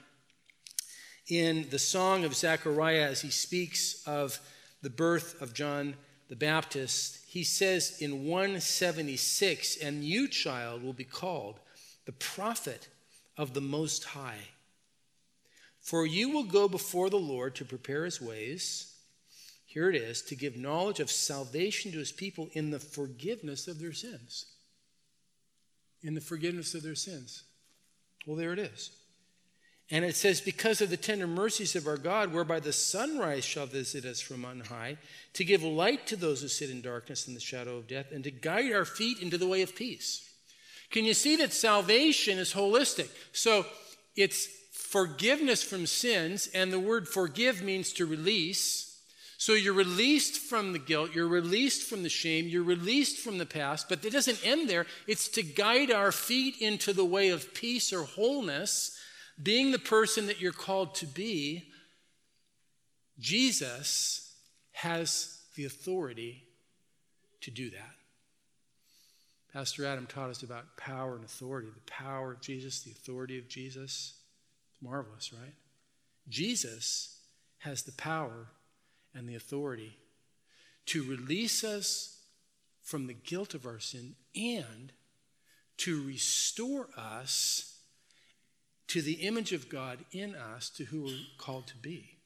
in 1.28 1.68
the 1.70 1.78
song 1.78 2.24
of 2.24 2.34
Zechariah, 2.34 3.08
as 3.10 3.20
he 3.20 3.30
speaks 3.30 4.02
of 4.06 4.40
the 4.82 4.90
birth 4.90 5.40
of 5.42 5.52
John 5.52 5.94
the 6.28 6.36
Baptist, 6.36 7.18
he 7.26 7.44
says 7.44 7.98
in 8.00 8.24
176, 8.24 9.76
And 9.76 10.02
you, 10.02 10.26
child, 10.26 10.82
will 10.82 10.92
be 10.92 11.04
called 11.04 11.60
the 12.06 12.12
prophet 12.12 12.88
of 13.40 13.54
the 13.54 13.60
Most 13.62 14.04
High. 14.04 14.48
For 15.80 16.04
you 16.04 16.28
will 16.28 16.44
go 16.44 16.68
before 16.68 17.08
the 17.08 17.16
Lord 17.16 17.54
to 17.54 17.64
prepare 17.64 18.04
his 18.04 18.20
ways. 18.20 18.92
Here 19.64 19.88
it 19.88 19.96
is 19.96 20.20
to 20.24 20.36
give 20.36 20.58
knowledge 20.58 21.00
of 21.00 21.10
salvation 21.10 21.90
to 21.92 21.98
his 21.98 22.12
people 22.12 22.50
in 22.52 22.70
the 22.70 22.78
forgiveness 22.78 23.66
of 23.66 23.80
their 23.80 23.94
sins. 23.94 24.44
In 26.02 26.12
the 26.12 26.20
forgiveness 26.20 26.74
of 26.74 26.82
their 26.82 26.94
sins. 26.94 27.44
Well, 28.26 28.36
there 28.36 28.52
it 28.52 28.58
is. 28.58 28.90
And 29.90 30.04
it 30.04 30.16
says, 30.16 30.42
Because 30.42 30.82
of 30.82 30.90
the 30.90 30.98
tender 30.98 31.26
mercies 31.26 31.74
of 31.74 31.86
our 31.86 31.96
God, 31.96 32.34
whereby 32.34 32.60
the 32.60 32.74
sunrise 32.74 33.44
shall 33.46 33.66
visit 33.66 34.04
us 34.04 34.20
from 34.20 34.44
on 34.44 34.60
high, 34.60 34.98
to 35.32 35.44
give 35.44 35.62
light 35.62 36.06
to 36.08 36.16
those 36.16 36.42
who 36.42 36.48
sit 36.48 36.68
in 36.68 36.82
darkness 36.82 37.26
and 37.26 37.34
the 37.34 37.40
shadow 37.40 37.78
of 37.78 37.88
death, 37.88 38.12
and 38.12 38.22
to 38.24 38.30
guide 38.30 38.70
our 38.70 38.84
feet 38.84 39.22
into 39.22 39.38
the 39.38 39.48
way 39.48 39.62
of 39.62 39.74
peace. 39.74 40.29
Can 40.90 41.04
you 41.04 41.14
see 41.14 41.36
that 41.36 41.52
salvation 41.52 42.38
is 42.38 42.52
holistic? 42.52 43.08
So 43.32 43.64
it's 44.16 44.48
forgiveness 44.72 45.62
from 45.62 45.86
sins, 45.86 46.48
and 46.52 46.72
the 46.72 46.80
word 46.80 47.08
forgive 47.08 47.62
means 47.62 47.92
to 47.94 48.06
release. 48.06 49.00
So 49.38 49.54
you're 49.54 49.72
released 49.72 50.38
from 50.38 50.72
the 50.72 50.78
guilt, 50.78 51.14
you're 51.14 51.28
released 51.28 51.88
from 51.88 52.02
the 52.02 52.08
shame, 52.08 52.48
you're 52.48 52.62
released 52.62 53.18
from 53.18 53.38
the 53.38 53.46
past, 53.46 53.88
but 53.88 54.04
it 54.04 54.12
doesn't 54.12 54.44
end 54.44 54.68
there. 54.68 54.86
It's 55.06 55.28
to 55.28 55.42
guide 55.42 55.90
our 55.90 56.12
feet 56.12 56.56
into 56.60 56.92
the 56.92 57.04
way 57.04 57.30
of 57.30 57.54
peace 57.54 57.92
or 57.92 58.02
wholeness 58.02 58.98
being 59.42 59.70
the 59.70 59.78
person 59.78 60.26
that 60.26 60.40
you're 60.40 60.52
called 60.52 60.94
to 60.96 61.06
be, 61.06 61.68
Jesus 63.18 64.34
has 64.72 65.38
the 65.54 65.64
authority 65.64 66.44
to 67.42 67.50
do 67.50 67.70
that. 67.70 67.94
Pastor 69.52 69.84
Adam 69.84 70.06
taught 70.06 70.30
us 70.30 70.42
about 70.42 70.76
power 70.76 71.16
and 71.16 71.24
authority 71.24 71.68
the 71.68 71.90
power 71.90 72.32
of 72.32 72.40
Jesus, 72.40 72.80
the 72.80 72.92
authority 72.92 73.38
of 73.38 73.48
Jesus. 73.48 74.14
It's 74.72 74.82
marvelous, 74.82 75.32
right? 75.32 75.54
Jesus 76.28 77.18
has 77.58 77.82
the 77.82 77.92
power 77.92 78.46
and 79.14 79.28
the 79.28 79.34
authority 79.34 79.96
to 80.86 81.02
release 81.02 81.64
us 81.64 82.20
from 82.82 83.06
the 83.06 83.14
guilt 83.14 83.54
of 83.54 83.66
our 83.66 83.80
sin 83.80 84.14
and 84.34 84.92
to 85.78 86.02
restore 86.06 86.88
us 86.96 87.78
to 88.86 89.02
the 89.02 89.14
image 89.14 89.52
of 89.52 89.68
God 89.68 89.98
in 90.12 90.34
us, 90.34 90.68
to 90.70 90.84
who 90.84 91.02
we're 91.02 91.18
called 91.38 91.66
to 91.68 91.76
be. 91.76 92.18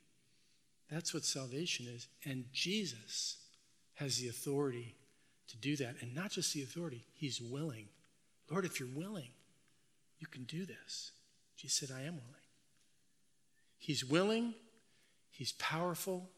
That's 0.90 1.12
what 1.12 1.24
salvation 1.24 1.86
is. 1.86 2.06
And 2.24 2.46
Jesus 2.52 3.36
has 3.94 4.18
the 4.18 4.28
authority 4.28 4.94
to 5.48 5.56
do 5.56 5.76
that. 5.76 5.96
And 6.00 6.14
not 6.14 6.30
just 6.30 6.52
the 6.54 6.62
authority, 6.62 7.04
He's 7.14 7.40
willing. 7.40 7.88
Lord, 8.50 8.64
if 8.64 8.78
you're 8.78 8.88
willing, 8.94 9.30
you 10.18 10.26
can 10.26 10.44
do 10.44 10.64
this. 10.64 11.12
Jesus 11.56 11.78
said, 11.78 11.96
I 11.96 12.00
am 12.00 12.14
willing. 12.14 12.44
He's 13.78 14.04
willing, 14.04 14.54
He's 15.30 15.52
powerful, 15.52 16.30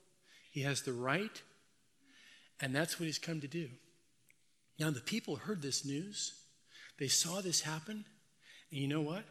He 0.50 0.62
has 0.62 0.82
the 0.82 0.92
right, 0.92 1.42
and 2.60 2.74
that's 2.74 2.98
what 2.98 3.06
He's 3.06 3.18
come 3.18 3.40
to 3.40 3.48
do. 3.48 3.68
Now, 4.78 4.90
the 4.90 5.00
people 5.00 5.36
heard 5.36 5.62
this 5.62 5.84
news, 5.84 6.34
they 6.98 7.08
saw 7.08 7.40
this 7.40 7.62
happen, 7.62 8.04
and 8.70 8.80
you 8.80 8.88
know 8.88 9.00
what? 9.00 9.24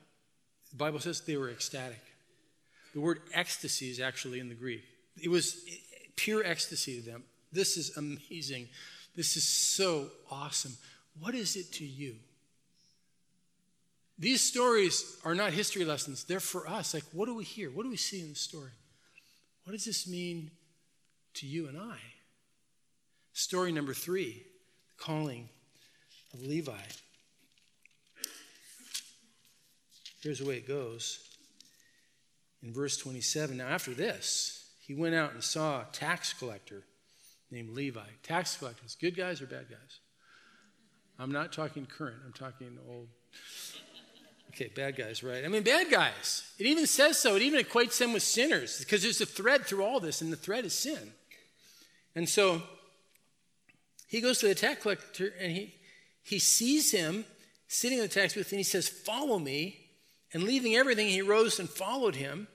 The 0.71 0.77
Bible 0.77 0.99
says 0.99 1.21
they 1.21 1.37
were 1.37 1.49
ecstatic. 1.49 2.01
The 2.93 3.01
word 3.01 3.19
ecstasy 3.33 3.89
is 3.89 3.99
actually 3.99 4.39
in 4.39 4.49
the 4.49 4.55
Greek. 4.55 4.83
It 5.21 5.29
was 5.29 5.57
pure 6.15 6.45
ecstasy 6.45 7.01
to 7.01 7.11
them. 7.11 7.23
This 7.51 7.77
is 7.77 7.95
amazing. 7.97 8.69
This 9.15 9.37
is 9.37 9.43
so 9.43 10.09
awesome. 10.29 10.73
What 11.19 11.35
is 11.35 11.55
it 11.55 11.71
to 11.73 11.85
you? 11.85 12.15
These 14.17 14.41
stories 14.41 15.17
are 15.25 15.35
not 15.35 15.51
history 15.51 15.83
lessons, 15.83 16.23
they're 16.23 16.39
for 16.39 16.67
us. 16.69 16.93
Like, 16.93 17.03
what 17.11 17.25
do 17.25 17.35
we 17.35 17.43
hear? 17.43 17.69
What 17.69 17.83
do 17.83 17.89
we 17.89 17.97
see 17.97 18.21
in 18.21 18.29
the 18.29 18.35
story? 18.35 18.71
What 19.63 19.73
does 19.73 19.85
this 19.85 20.07
mean 20.07 20.51
to 21.35 21.47
you 21.47 21.67
and 21.67 21.77
I? 21.77 21.97
Story 23.33 23.71
number 23.71 23.93
three 23.93 24.43
the 24.87 25.03
calling 25.03 25.49
of 26.33 26.41
Levi. 26.41 26.71
Here's 30.21 30.39
the 30.39 30.45
way 30.45 30.57
it 30.57 30.67
goes. 30.67 31.19
In 32.63 32.73
verse 32.73 32.97
27, 32.97 33.57
now 33.57 33.67
after 33.67 33.91
this, 33.91 34.65
he 34.79 34.95
went 34.95 35.13
out 35.13 35.33
and 35.33 35.43
saw 35.43 35.81
a 35.81 35.87
tax 35.91 36.33
collector 36.33 36.83
named 37.51 37.69
Levi. 37.69 38.07
Tax 38.23 38.57
collectors, 38.57 38.95
good 38.99 39.15
guys 39.15 39.41
or 39.41 39.45
bad 39.45 39.69
guys? 39.69 39.99
I'm 41.17 41.31
not 41.31 41.53
talking 41.53 41.85
current, 41.85 42.17
I'm 42.25 42.33
talking 42.33 42.77
old. 42.89 43.07
Okay, 44.49 44.71
bad 44.73 44.95
guys, 44.95 45.21
right? 45.21 45.43
I 45.43 45.49
mean, 45.49 45.63
bad 45.63 45.91
guys. 45.91 46.49
It 46.57 46.65
even 46.65 46.87
says 46.87 47.17
so. 47.19 47.35
It 47.35 47.41
even 47.41 47.63
equates 47.63 47.97
them 47.97 48.13
with 48.13 48.23
sinners 48.23 48.79
because 48.79 49.03
there's 49.03 49.19
a 49.19 49.25
thread 49.25 49.65
through 49.65 49.83
all 49.83 49.99
this, 49.99 50.21
and 50.21 50.31
the 50.31 50.37
thread 50.37 50.63
is 50.63 50.73
sin. 50.73 51.11
And 52.15 52.27
so 52.27 52.61
he 54.07 54.21
goes 54.21 54.39
to 54.39 54.47
the 54.47 54.55
tax 54.55 54.81
collector 54.81 55.33
and 55.39 55.51
he, 55.51 55.75
he 56.23 56.39
sees 56.39 56.91
him 56.91 57.25
sitting 57.67 57.97
in 57.97 58.03
the 58.03 58.09
tax 58.09 58.33
booth 58.33 58.51
and 58.51 58.59
he 58.59 58.63
says, 58.63 58.87
Follow 58.87 59.39
me. 59.39 59.81
And 60.33 60.43
leaving 60.43 60.75
everything, 60.75 61.07
he 61.07 61.21
rose 61.21 61.59
and 61.59 61.69
followed 61.69 62.15
him. 62.15 62.47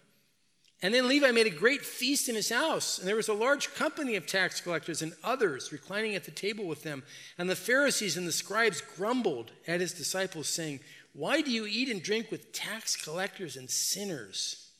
And 0.82 0.94
then 0.94 1.08
Levi 1.08 1.30
made 1.30 1.46
a 1.46 1.50
great 1.50 1.84
feast 1.84 2.28
in 2.28 2.34
his 2.34 2.48
house, 2.48 2.98
and 2.98 3.06
there 3.06 3.16
was 3.16 3.28
a 3.28 3.34
large 3.34 3.74
company 3.74 4.16
of 4.16 4.26
tax 4.26 4.62
collectors 4.62 5.02
and 5.02 5.12
others 5.22 5.72
reclining 5.72 6.14
at 6.14 6.24
the 6.24 6.30
table 6.30 6.64
with 6.64 6.82
them. 6.82 7.02
And 7.36 7.50
the 7.50 7.56
Pharisees 7.56 8.16
and 8.16 8.26
the 8.26 8.32
scribes 8.32 8.80
grumbled 8.80 9.50
at 9.66 9.82
his 9.82 9.92
disciples, 9.92 10.48
saying, 10.48 10.80
Why 11.12 11.42
do 11.42 11.50
you 11.50 11.66
eat 11.66 11.90
and 11.90 12.02
drink 12.02 12.30
with 12.30 12.52
tax 12.52 12.96
collectors 12.96 13.56
and 13.56 13.68
sinners? 13.68 14.70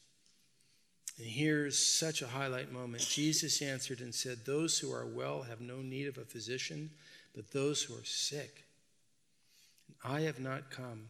And 1.18 1.26
here's 1.26 1.78
such 1.78 2.22
a 2.22 2.28
highlight 2.28 2.72
moment. 2.72 3.07
Jesus 3.07 3.61
answered 3.61 4.01
and 4.01 4.14
said, 4.14 4.46
Those 4.46 4.78
who 4.78 4.90
are 4.90 5.07
well 5.07 5.42
have 5.42 5.61
no 5.61 5.82
need 5.82 6.07
of 6.07 6.16
a 6.16 6.24
physician, 6.24 6.88
but 7.34 7.51
those 7.51 7.82
who 7.82 7.94
are 7.94 8.05
sick. 8.05 8.64
I 10.03 10.22
have 10.22 10.40
not 10.40 10.70
come 10.70 11.09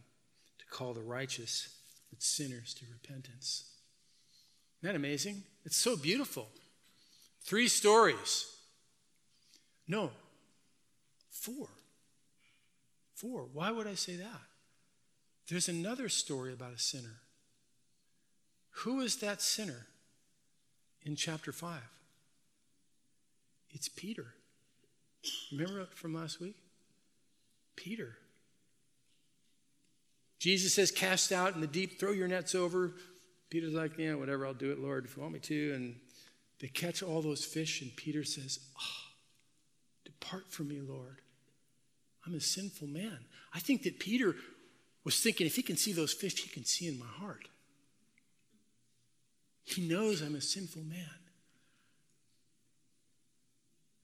to 0.59 0.65
call 0.65 0.93
the 0.93 1.01
righteous 1.01 1.77
but 2.09 2.21
sinners 2.21 2.73
to 2.73 2.85
repentance. 2.91 3.70
Isn't 4.81 4.93
that 4.93 4.95
amazing? 4.95 5.43
It's 5.63 5.77
so 5.77 5.95
beautiful. 5.95 6.47
Three 7.43 7.67
stories. 7.67 8.47
No, 9.87 10.09
four. 11.29 11.67
Four. 13.13 13.47
Why 13.53 13.69
would 13.69 13.85
I 13.85 13.93
say 13.93 14.15
that? 14.15 14.41
There's 15.47 15.69
another 15.69 16.09
story 16.09 16.53
about 16.53 16.73
a 16.73 16.79
sinner. 16.79 17.19
Who 18.71 19.01
is 19.01 19.17
that 19.17 19.41
sinner 19.41 19.85
in 21.03 21.15
chapter 21.15 21.51
5? 21.51 21.79
It's 23.71 23.89
Peter. 23.89 24.33
Remember 25.51 25.85
from 25.93 26.15
last 26.15 26.39
week? 26.39 26.55
Peter. 27.75 28.17
Jesus 30.39 30.73
says, 30.73 30.89
Cast 30.89 31.31
out 31.31 31.53
in 31.53 31.61
the 31.61 31.67
deep, 31.67 31.99
throw 31.99 32.11
your 32.11 32.27
nets 32.27 32.55
over. 32.55 32.95
Peter's 33.51 33.73
like, 33.73 33.99
Yeah, 33.99 34.15
whatever, 34.15 34.47
I'll 34.47 34.55
do 34.55 34.71
it, 34.71 34.79
Lord, 34.79 35.05
if 35.05 35.15
you 35.15 35.21
want 35.21 35.33
me 35.33 35.39
to. 35.41 35.73
And 35.73 35.95
they 36.59 36.67
catch 36.67 37.03
all 37.03 37.21
those 37.21 37.43
fish, 37.45 37.81
and 37.81 37.95
Peter 37.95 38.23
says, 38.23 38.59
oh, 38.79 39.11
Depart 40.05 40.51
from 40.51 40.69
me, 40.69 40.79
Lord. 40.79 41.21
I'm 42.25 42.35
a 42.35 42.39
sinful 42.39 42.87
man. 42.87 43.17
I 43.53 43.59
think 43.59 43.83
that 43.83 43.99
Peter 43.99 44.35
was 45.03 45.19
thinking, 45.19 45.47
if 45.47 45.55
he 45.55 45.63
can 45.63 45.75
see 45.75 45.91
those 45.91 46.13
fish, 46.13 46.41
he 46.41 46.49
can 46.49 46.63
see 46.63 46.87
in 46.87 46.97
my 46.97 47.05
heart. 47.05 47.47
He 49.63 49.81
knows 49.81 50.21
I'm 50.21 50.35
a 50.35 50.41
sinful 50.41 50.83
man. 50.83 51.09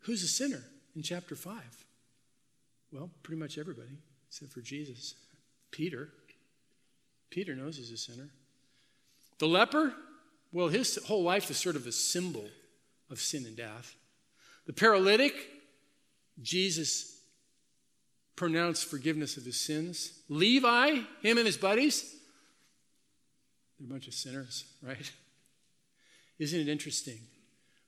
Who's 0.02 0.24
a 0.24 0.28
sinner 0.28 0.64
in 0.96 1.04
chapter 1.04 1.36
5? 1.36 1.62
Well, 2.92 3.12
pretty 3.22 3.40
much 3.40 3.58
everybody, 3.58 4.00
except 4.28 4.52
for 4.52 4.62
Jesus. 4.62 5.14
Peter. 5.70 6.10
Peter 7.30 7.56
knows 7.56 7.78
he's 7.78 7.92
a 7.92 7.98
sinner. 7.98 8.30
The 9.40 9.48
leper, 9.48 9.94
well, 10.52 10.68
his 10.68 10.98
whole 11.06 11.24
life 11.24 11.50
is 11.52 11.58
sort 11.58 11.76
of 11.76 11.86
a 11.88 11.92
symbol 11.92 12.46
of 13.10 13.20
sin 13.20 13.46
and 13.46 13.56
death. 13.56 13.96
The 14.66 14.74
paralytic, 14.74 15.34
Jesus 16.42 17.20
pronounced 18.36 18.86
forgiveness 18.86 19.38
of 19.38 19.46
his 19.46 19.60
sins. 19.60 20.12
Levi, 20.30 21.02
him 21.22 21.38
and 21.38 21.46
his 21.46 21.58
buddies, 21.58 22.16
they're 23.78 23.88
a 23.88 23.90
bunch 23.90 24.08
of 24.08 24.14
sinners, 24.14 24.66
right? 24.82 25.12
Isn't 26.40 26.60
it 26.60 26.68
interesting? 26.68 27.20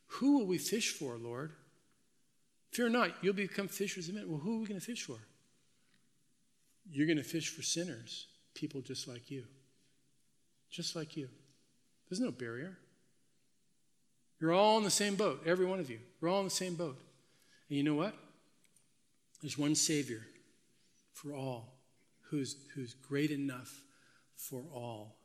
Who 0.07 0.39
will 0.39 0.45
we 0.45 0.57
fish 0.57 0.91
for, 0.91 1.17
Lord? 1.17 1.51
Fear 2.71 2.89
not, 2.89 3.11
you'll 3.21 3.33
become 3.33 3.67
fishers 3.67 4.09
of 4.09 4.15
men. 4.15 4.29
Well, 4.29 4.39
who 4.39 4.57
are 4.57 4.59
we 4.59 4.67
going 4.67 4.79
to 4.79 4.85
fish 4.85 5.03
for? 5.03 5.17
You're 6.91 7.07
going 7.07 7.17
to 7.17 7.23
fish 7.23 7.49
for 7.49 7.61
sinners 7.61 8.27
people 8.53 8.81
just 8.81 9.07
like 9.07 9.31
you. 9.31 9.45
Just 10.69 10.95
like 10.95 11.17
you. 11.17 11.29
There's 12.09 12.19
no 12.19 12.31
barrier. 12.31 12.77
You're 14.39 14.53
all 14.53 14.77
in 14.77 14.83
the 14.83 14.89
same 14.89 15.15
boat, 15.15 15.41
every 15.45 15.65
one 15.65 15.79
of 15.79 15.89
you. 15.89 15.99
We're 16.21 16.29
all 16.29 16.39
in 16.39 16.45
the 16.45 16.51
same 16.51 16.75
boat. 16.75 16.97
And 17.69 17.77
you 17.77 17.83
know 17.83 17.95
what? 17.95 18.15
There's 19.41 19.57
one 19.57 19.75
Savior 19.75 20.21
for 21.13 21.33
all 21.33 21.79
who's, 22.29 22.55
who's 22.75 22.93
great 22.93 23.31
enough 23.31 23.81
for 24.35 24.63
all. 24.73 25.17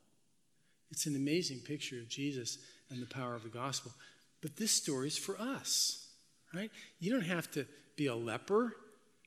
It's 0.90 1.07
an 1.07 1.16
amazing 1.16 1.61
picture 1.61 1.99
of 1.99 2.09
Jesus 2.09 2.59
and 2.90 3.01
the 3.01 3.07
power 3.07 3.34
of 3.34 3.42
the 3.42 3.49
gospel. 3.49 3.92
But 4.40 4.57
this 4.57 4.72
story 4.72 5.09
is 5.09 5.16
for 5.16 5.40
us, 5.40 6.09
right? 6.53 6.70
You 6.99 7.12
don't 7.12 7.22
have 7.22 7.51
to 7.53 7.66
be 7.97 8.07
a 8.07 8.14
leper 8.14 8.74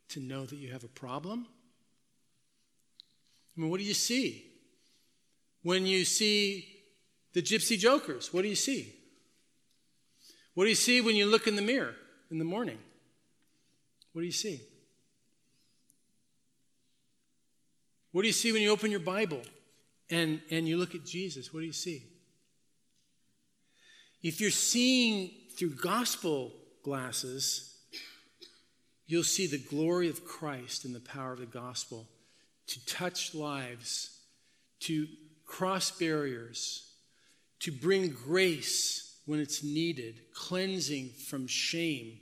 to 0.09 0.20
know 0.20 0.45
that 0.45 0.55
you 0.55 0.72
have 0.72 0.84
a 0.84 0.89
problem. 0.89 1.47
I 3.55 3.61
mean, 3.61 3.70
what 3.70 3.80
do 3.80 3.86
you 3.86 3.93
see? 3.93 4.45
When 5.68 5.86
you 5.86 6.05
see 6.05 6.65
the 7.34 7.41
gypsy 7.41 7.78
jokers, 7.78 8.34
what 8.34 8.43
do 8.43 8.47
you 8.47 8.55
see? 8.55 8.95
What 10.53 10.63
do 10.63 10.70
you 10.70 10.76
see 10.76 11.01
when 11.01 11.18
you 11.18 11.26
look 11.26 11.45
in 11.45 11.57
the 11.57 11.61
mirror 11.61 11.93
in 12.32 12.38
the 12.39 12.45
morning? 12.45 12.78
What 14.13 14.22
do 14.22 14.26
you 14.26 14.32
see? 14.32 14.61
What 18.13 18.22
do 18.22 18.28
you 18.28 18.34
see 18.34 18.53
when 18.53 18.61
you 18.61 18.72
open 18.72 18.91
your 18.91 19.01
Bible 19.01 19.41
and, 20.09 20.39
and 20.49 20.70
you 20.70 20.78
look 20.78 20.95
at 20.95 21.03
Jesus? 21.03 21.53
What 21.53 21.59
do 21.59 21.65
you 21.65 21.74
see? 21.74 22.01
If 24.24 24.39
you're 24.39 24.51
seeing 24.51 25.32
through 25.57 25.76
gospel 25.76 26.53
glasses, 26.82 27.76
you'll 29.05 29.24
see 29.24 29.47
the 29.47 29.57
glory 29.57 30.07
of 30.07 30.24
Christ 30.24 30.86
and 30.86 30.95
the 30.95 31.01
power 31.01 31.34
of 31.34 31.39
the 31.39 31.45
gospel 31.45 32.07
to 32.68 32.86
touch 32.86 33.36
lives, 33.36 34.18
to 34.80 35.07
cross 35.48 35.89
barriers, 35.91 36.91
to 37.62 37.72
bring 37.72 38.10
grace 38.10 39.18
when 39.26 39.39
it's 39.39 39.64
needed, 39.64 40.22
cleansing 40.34 41.10
from 41.10 41.48
shame, 41.48 42.20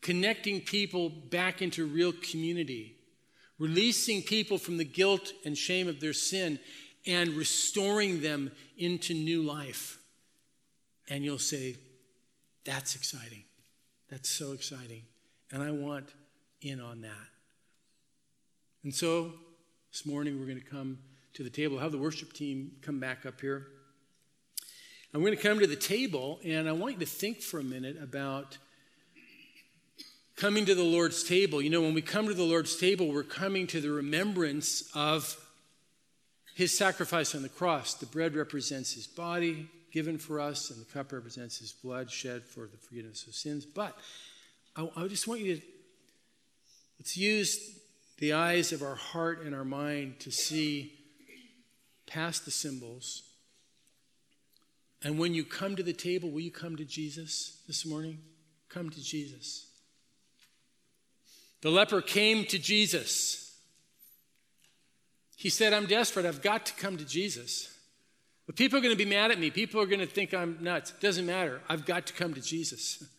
connecting 0.00 0.60
people 0.60 1.08
back 1.08 1.62
into 1.62 1.86
real 1.86 2.12
community, 2.12 2.96
releasing 3.58 4.22
people 4.22 4.58
from 4.58 4.78
the 4.78 4.84
guilt 4.84 5.32
and 5.44 5.56
shame 5.56 5.86
of 5.86 6.00
their 6.00 6.12
sin, 6.12 6.58
and 7.06 7.30
restoring 7.30 8.20
them 8.20 8.50
into 8.76 9.14
new 9.14 9.42
life. 9.42 9.98
And 11.08 11.24
you'll 11.24 11.38
say, 11.38 11.76
That's 12.64 12.94
exciting. 12.96 13.44
That's 14.10 14.28
so 14.28 14.52
exciting. 14.52 15.02
And 15.50 15.62
I 15.62 15.70
want 15.70 16.08
in 16.60 16.80
on 16.80 17.02
that. 17.02 17.28
And 18.84 18.94
so 18.94 19.32
this 19.90 20.04
morning 20.04 20.38
we're 20.38 20.46
going 20.46 20.60
to 20.60 20.64
come 20.64 20.98
to 21.38 21.44
the 21.44 21.50
table. 21.50 21.78
Have 21.78 21.92
the 21.92 21.98
worship 21.98 22.32
team 22.32 22.72
come 22.82 22.98
back 22.98 23.24
up 23.24 23.40
here. 23.40 23.68
I'm 25.14 25.20
going 25.20 25.36
to 25.36 25.40
come 25.40 25.60
to 25.60 25.68
the 25.68 25.76
table, 25.76 26.40
and 26.44 26.68
I 26.68 26.72
want 26.72 26.94
you 26.94 26.98
to 26.98 27.06
think 27.06 27.42
for 27.42 27.60
a 27.60 27.62
minute 27.62 27.96
about 28.02 28.58
coming 30.34 30.66
to 30.66 30.74
the 30.74 30.82
Lord's 30.82 31.22
table. 31.22 31.62
You 31.62 31.70
know, 31.70 31.80
when 31.80 31.94
we 31.94 32.02
come 32.02 32.26
to 32.26 32.34
the 32.34 32.42
Lord's 32.42 32.74
table, 32.74 33.12
we're 33.12 33.22
coming 33.22 33.68
to 33.68 33.80
the 33.80 33.88
remembrance 33.88 34.90
of 34.96 35.36
his 36.56 36.76
sacrifice 36.76 37.36
on 37.36 37.42
the 37.42 37.48
cross. 37.48 37.94
The 37.94 38.06
bread 38.06 38.34
represents 38.34 38.94
his 38.94 39.06
body 39.06 39.68
given 39.92 40.18
for 40.18 40.40
us, 40.40 40.70
and 40.70 40.80
the 40.80 40.92
cup 40.92 41.12
represents 41.12 41.58
his 41.58 41.70
blood 41.70 42.10
shed 42.10 42.42
for 42.42 42.66
the 42.66 42.78
forgiveness 42.78 43.28
of 43.28 43.34
sins. 43.36 43.64
But 43.64 43.96
I, 44.74 44.88
I 44.96 45.06
just 45.06 45.28
want 45.28 45.40
you 45.40 45.54
to 45.58 45.62
let's 46.98 47.16
use 47.16 47.78
the 48.18 48.32
eyes 48.32 48.72
of 48.72 48.82
our 48.82 48.96
heart 48.96 49.44
and 49.44 49.54
our 49.54 49.64
mind 49.64 50.18
to 50.18 50.32
see 50.32 50.97
past 52.08 52.44
the 52.44 52.50
symbols. 52.50 53.22
And 55.02 55.18
when 55.18 55.34
you 55.34 55.44
come 55.44 55.76
to 55.76 55.82
the 55.82 55.92
table, 55.92 56.30
will 56.30 56.40
you 56.40 56.50
come 56.50 56.76
to 56.76 56.84
Jesus 56.84 57.62
this 57.66 57.86
morning? 57.86 58.18
Come 58.68 58.90
to 58.90 59.02
Jesus. 59.02 59.66
The 61.60 61.70
leper 61.70 62.00
came 62.00 62.44
to 62.46 62.58
Jesus. 62.58 63.56
He 65.36 65.50
said, 65.50 65.72
I'm 65.72 65.86
desperate. 65.86 66.26
I've 66.26 66.42
got 66.42 66.66
to 66.66 66.74
come 66.74 66.96
to 66.96 67.04
Jesus. 67.04 67.72
But 68.46 68.56
people 68.56 68.78
are 68.78 68.82
going 68.82 68.96
to 68.96 69.04
be 69.04 69.08
mad 69.08 69.30
at 69.30 69.38
me. 69.38 69.50
People 69.50 69.80
are 69.80 69.86
going 69.86 70.00
to 70.00 70.06
think 70.06 70.34
I'm 70.34 70.58
nuts. 70.60 70.92
Doesn't 71.00 71.26
matter. 71.26 71.60
I've 71.68 71.84
got 71.84 72.06
to 72.06 72.12
come 72.12 72.34
to 72.34 72.40
Jesus. 72.40 73.02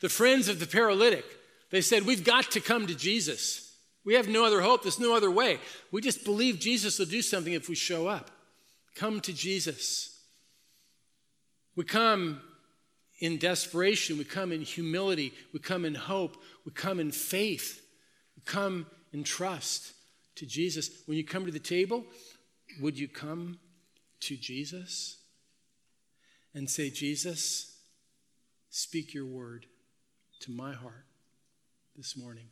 The 0.00 0.08
friends 0.10 0.48
of 0.48 0.60
the 0.60 0.66
paralytic, 0.66 1.24
they 1.70 1.80
said, 1.80 2.04
We've 2.04 2.24
got 2.24 2.50
to 2.50 2.60
come 2.60 2.86
to 2.88 2.94
Jesus. 2.94 3.74
We 4.04 4.14
have 4.14 4.28
no 4.28 4.44
other 4.44 4.60
hope. 4.60 4.82
There's 4.82 4.98
no 4.98 5.16
other 5.16 5.30
way. 5.30 5.60
We 5.92 6.02
just 6.02 6.24
believe 6.24 6.58
Jesus 6.58 6.98
will 6.98 7.06
do 7.06 7.22
something 7.22 7.54
if 7.54 7.70
we 7.70 7.74
show 7.74 8.06
up. 8.06 8.30
Come 8.94 9.20
to 9.22 9.32
Jesus. 9.32 10.20
We 11.76 11.84
come 11.84 12.40
in 13.18 13.38
desperation. 13.38 14.18
We 14.18 14.24
come 14.24 14.52
in 14.52 14.62
humility. 14.62 15.32
We 15.52 15.60
come 15.60 15.84
in 15.84 15.94
hope. 15.94 16.36
We 16.64 16.72
come 16.72 17.00
in 17.00 17.10
faith. 17.10 17.82
We 18.36 18.42
come 18.44 18.86
in 19.12 19.24
trust 19.24 19.92
to 20.36 20.46
Jesus. 20.46 20.90
When 21.06 21.16
you 21.16 21.24
come 21.24 21.46
to 21.46 21.52
the 21.52 21.58
table, 21.58 22.04
would 22.80 22.98
you 22.98 23.08
come 23.08 23.58
to 24.20 24.36
Jesus 24.36 25.18
and 26.54 26.70
say, 26.70 26.90
Jesus, 26.90 27.76
speak 28.70 29.14
your 29.14 29.26
word 29.26 29.66
to 30.40 30.50
my 30.50 30.72
heart 30.72 31.06
this 31.96 32.16
morning? 32.16 32.48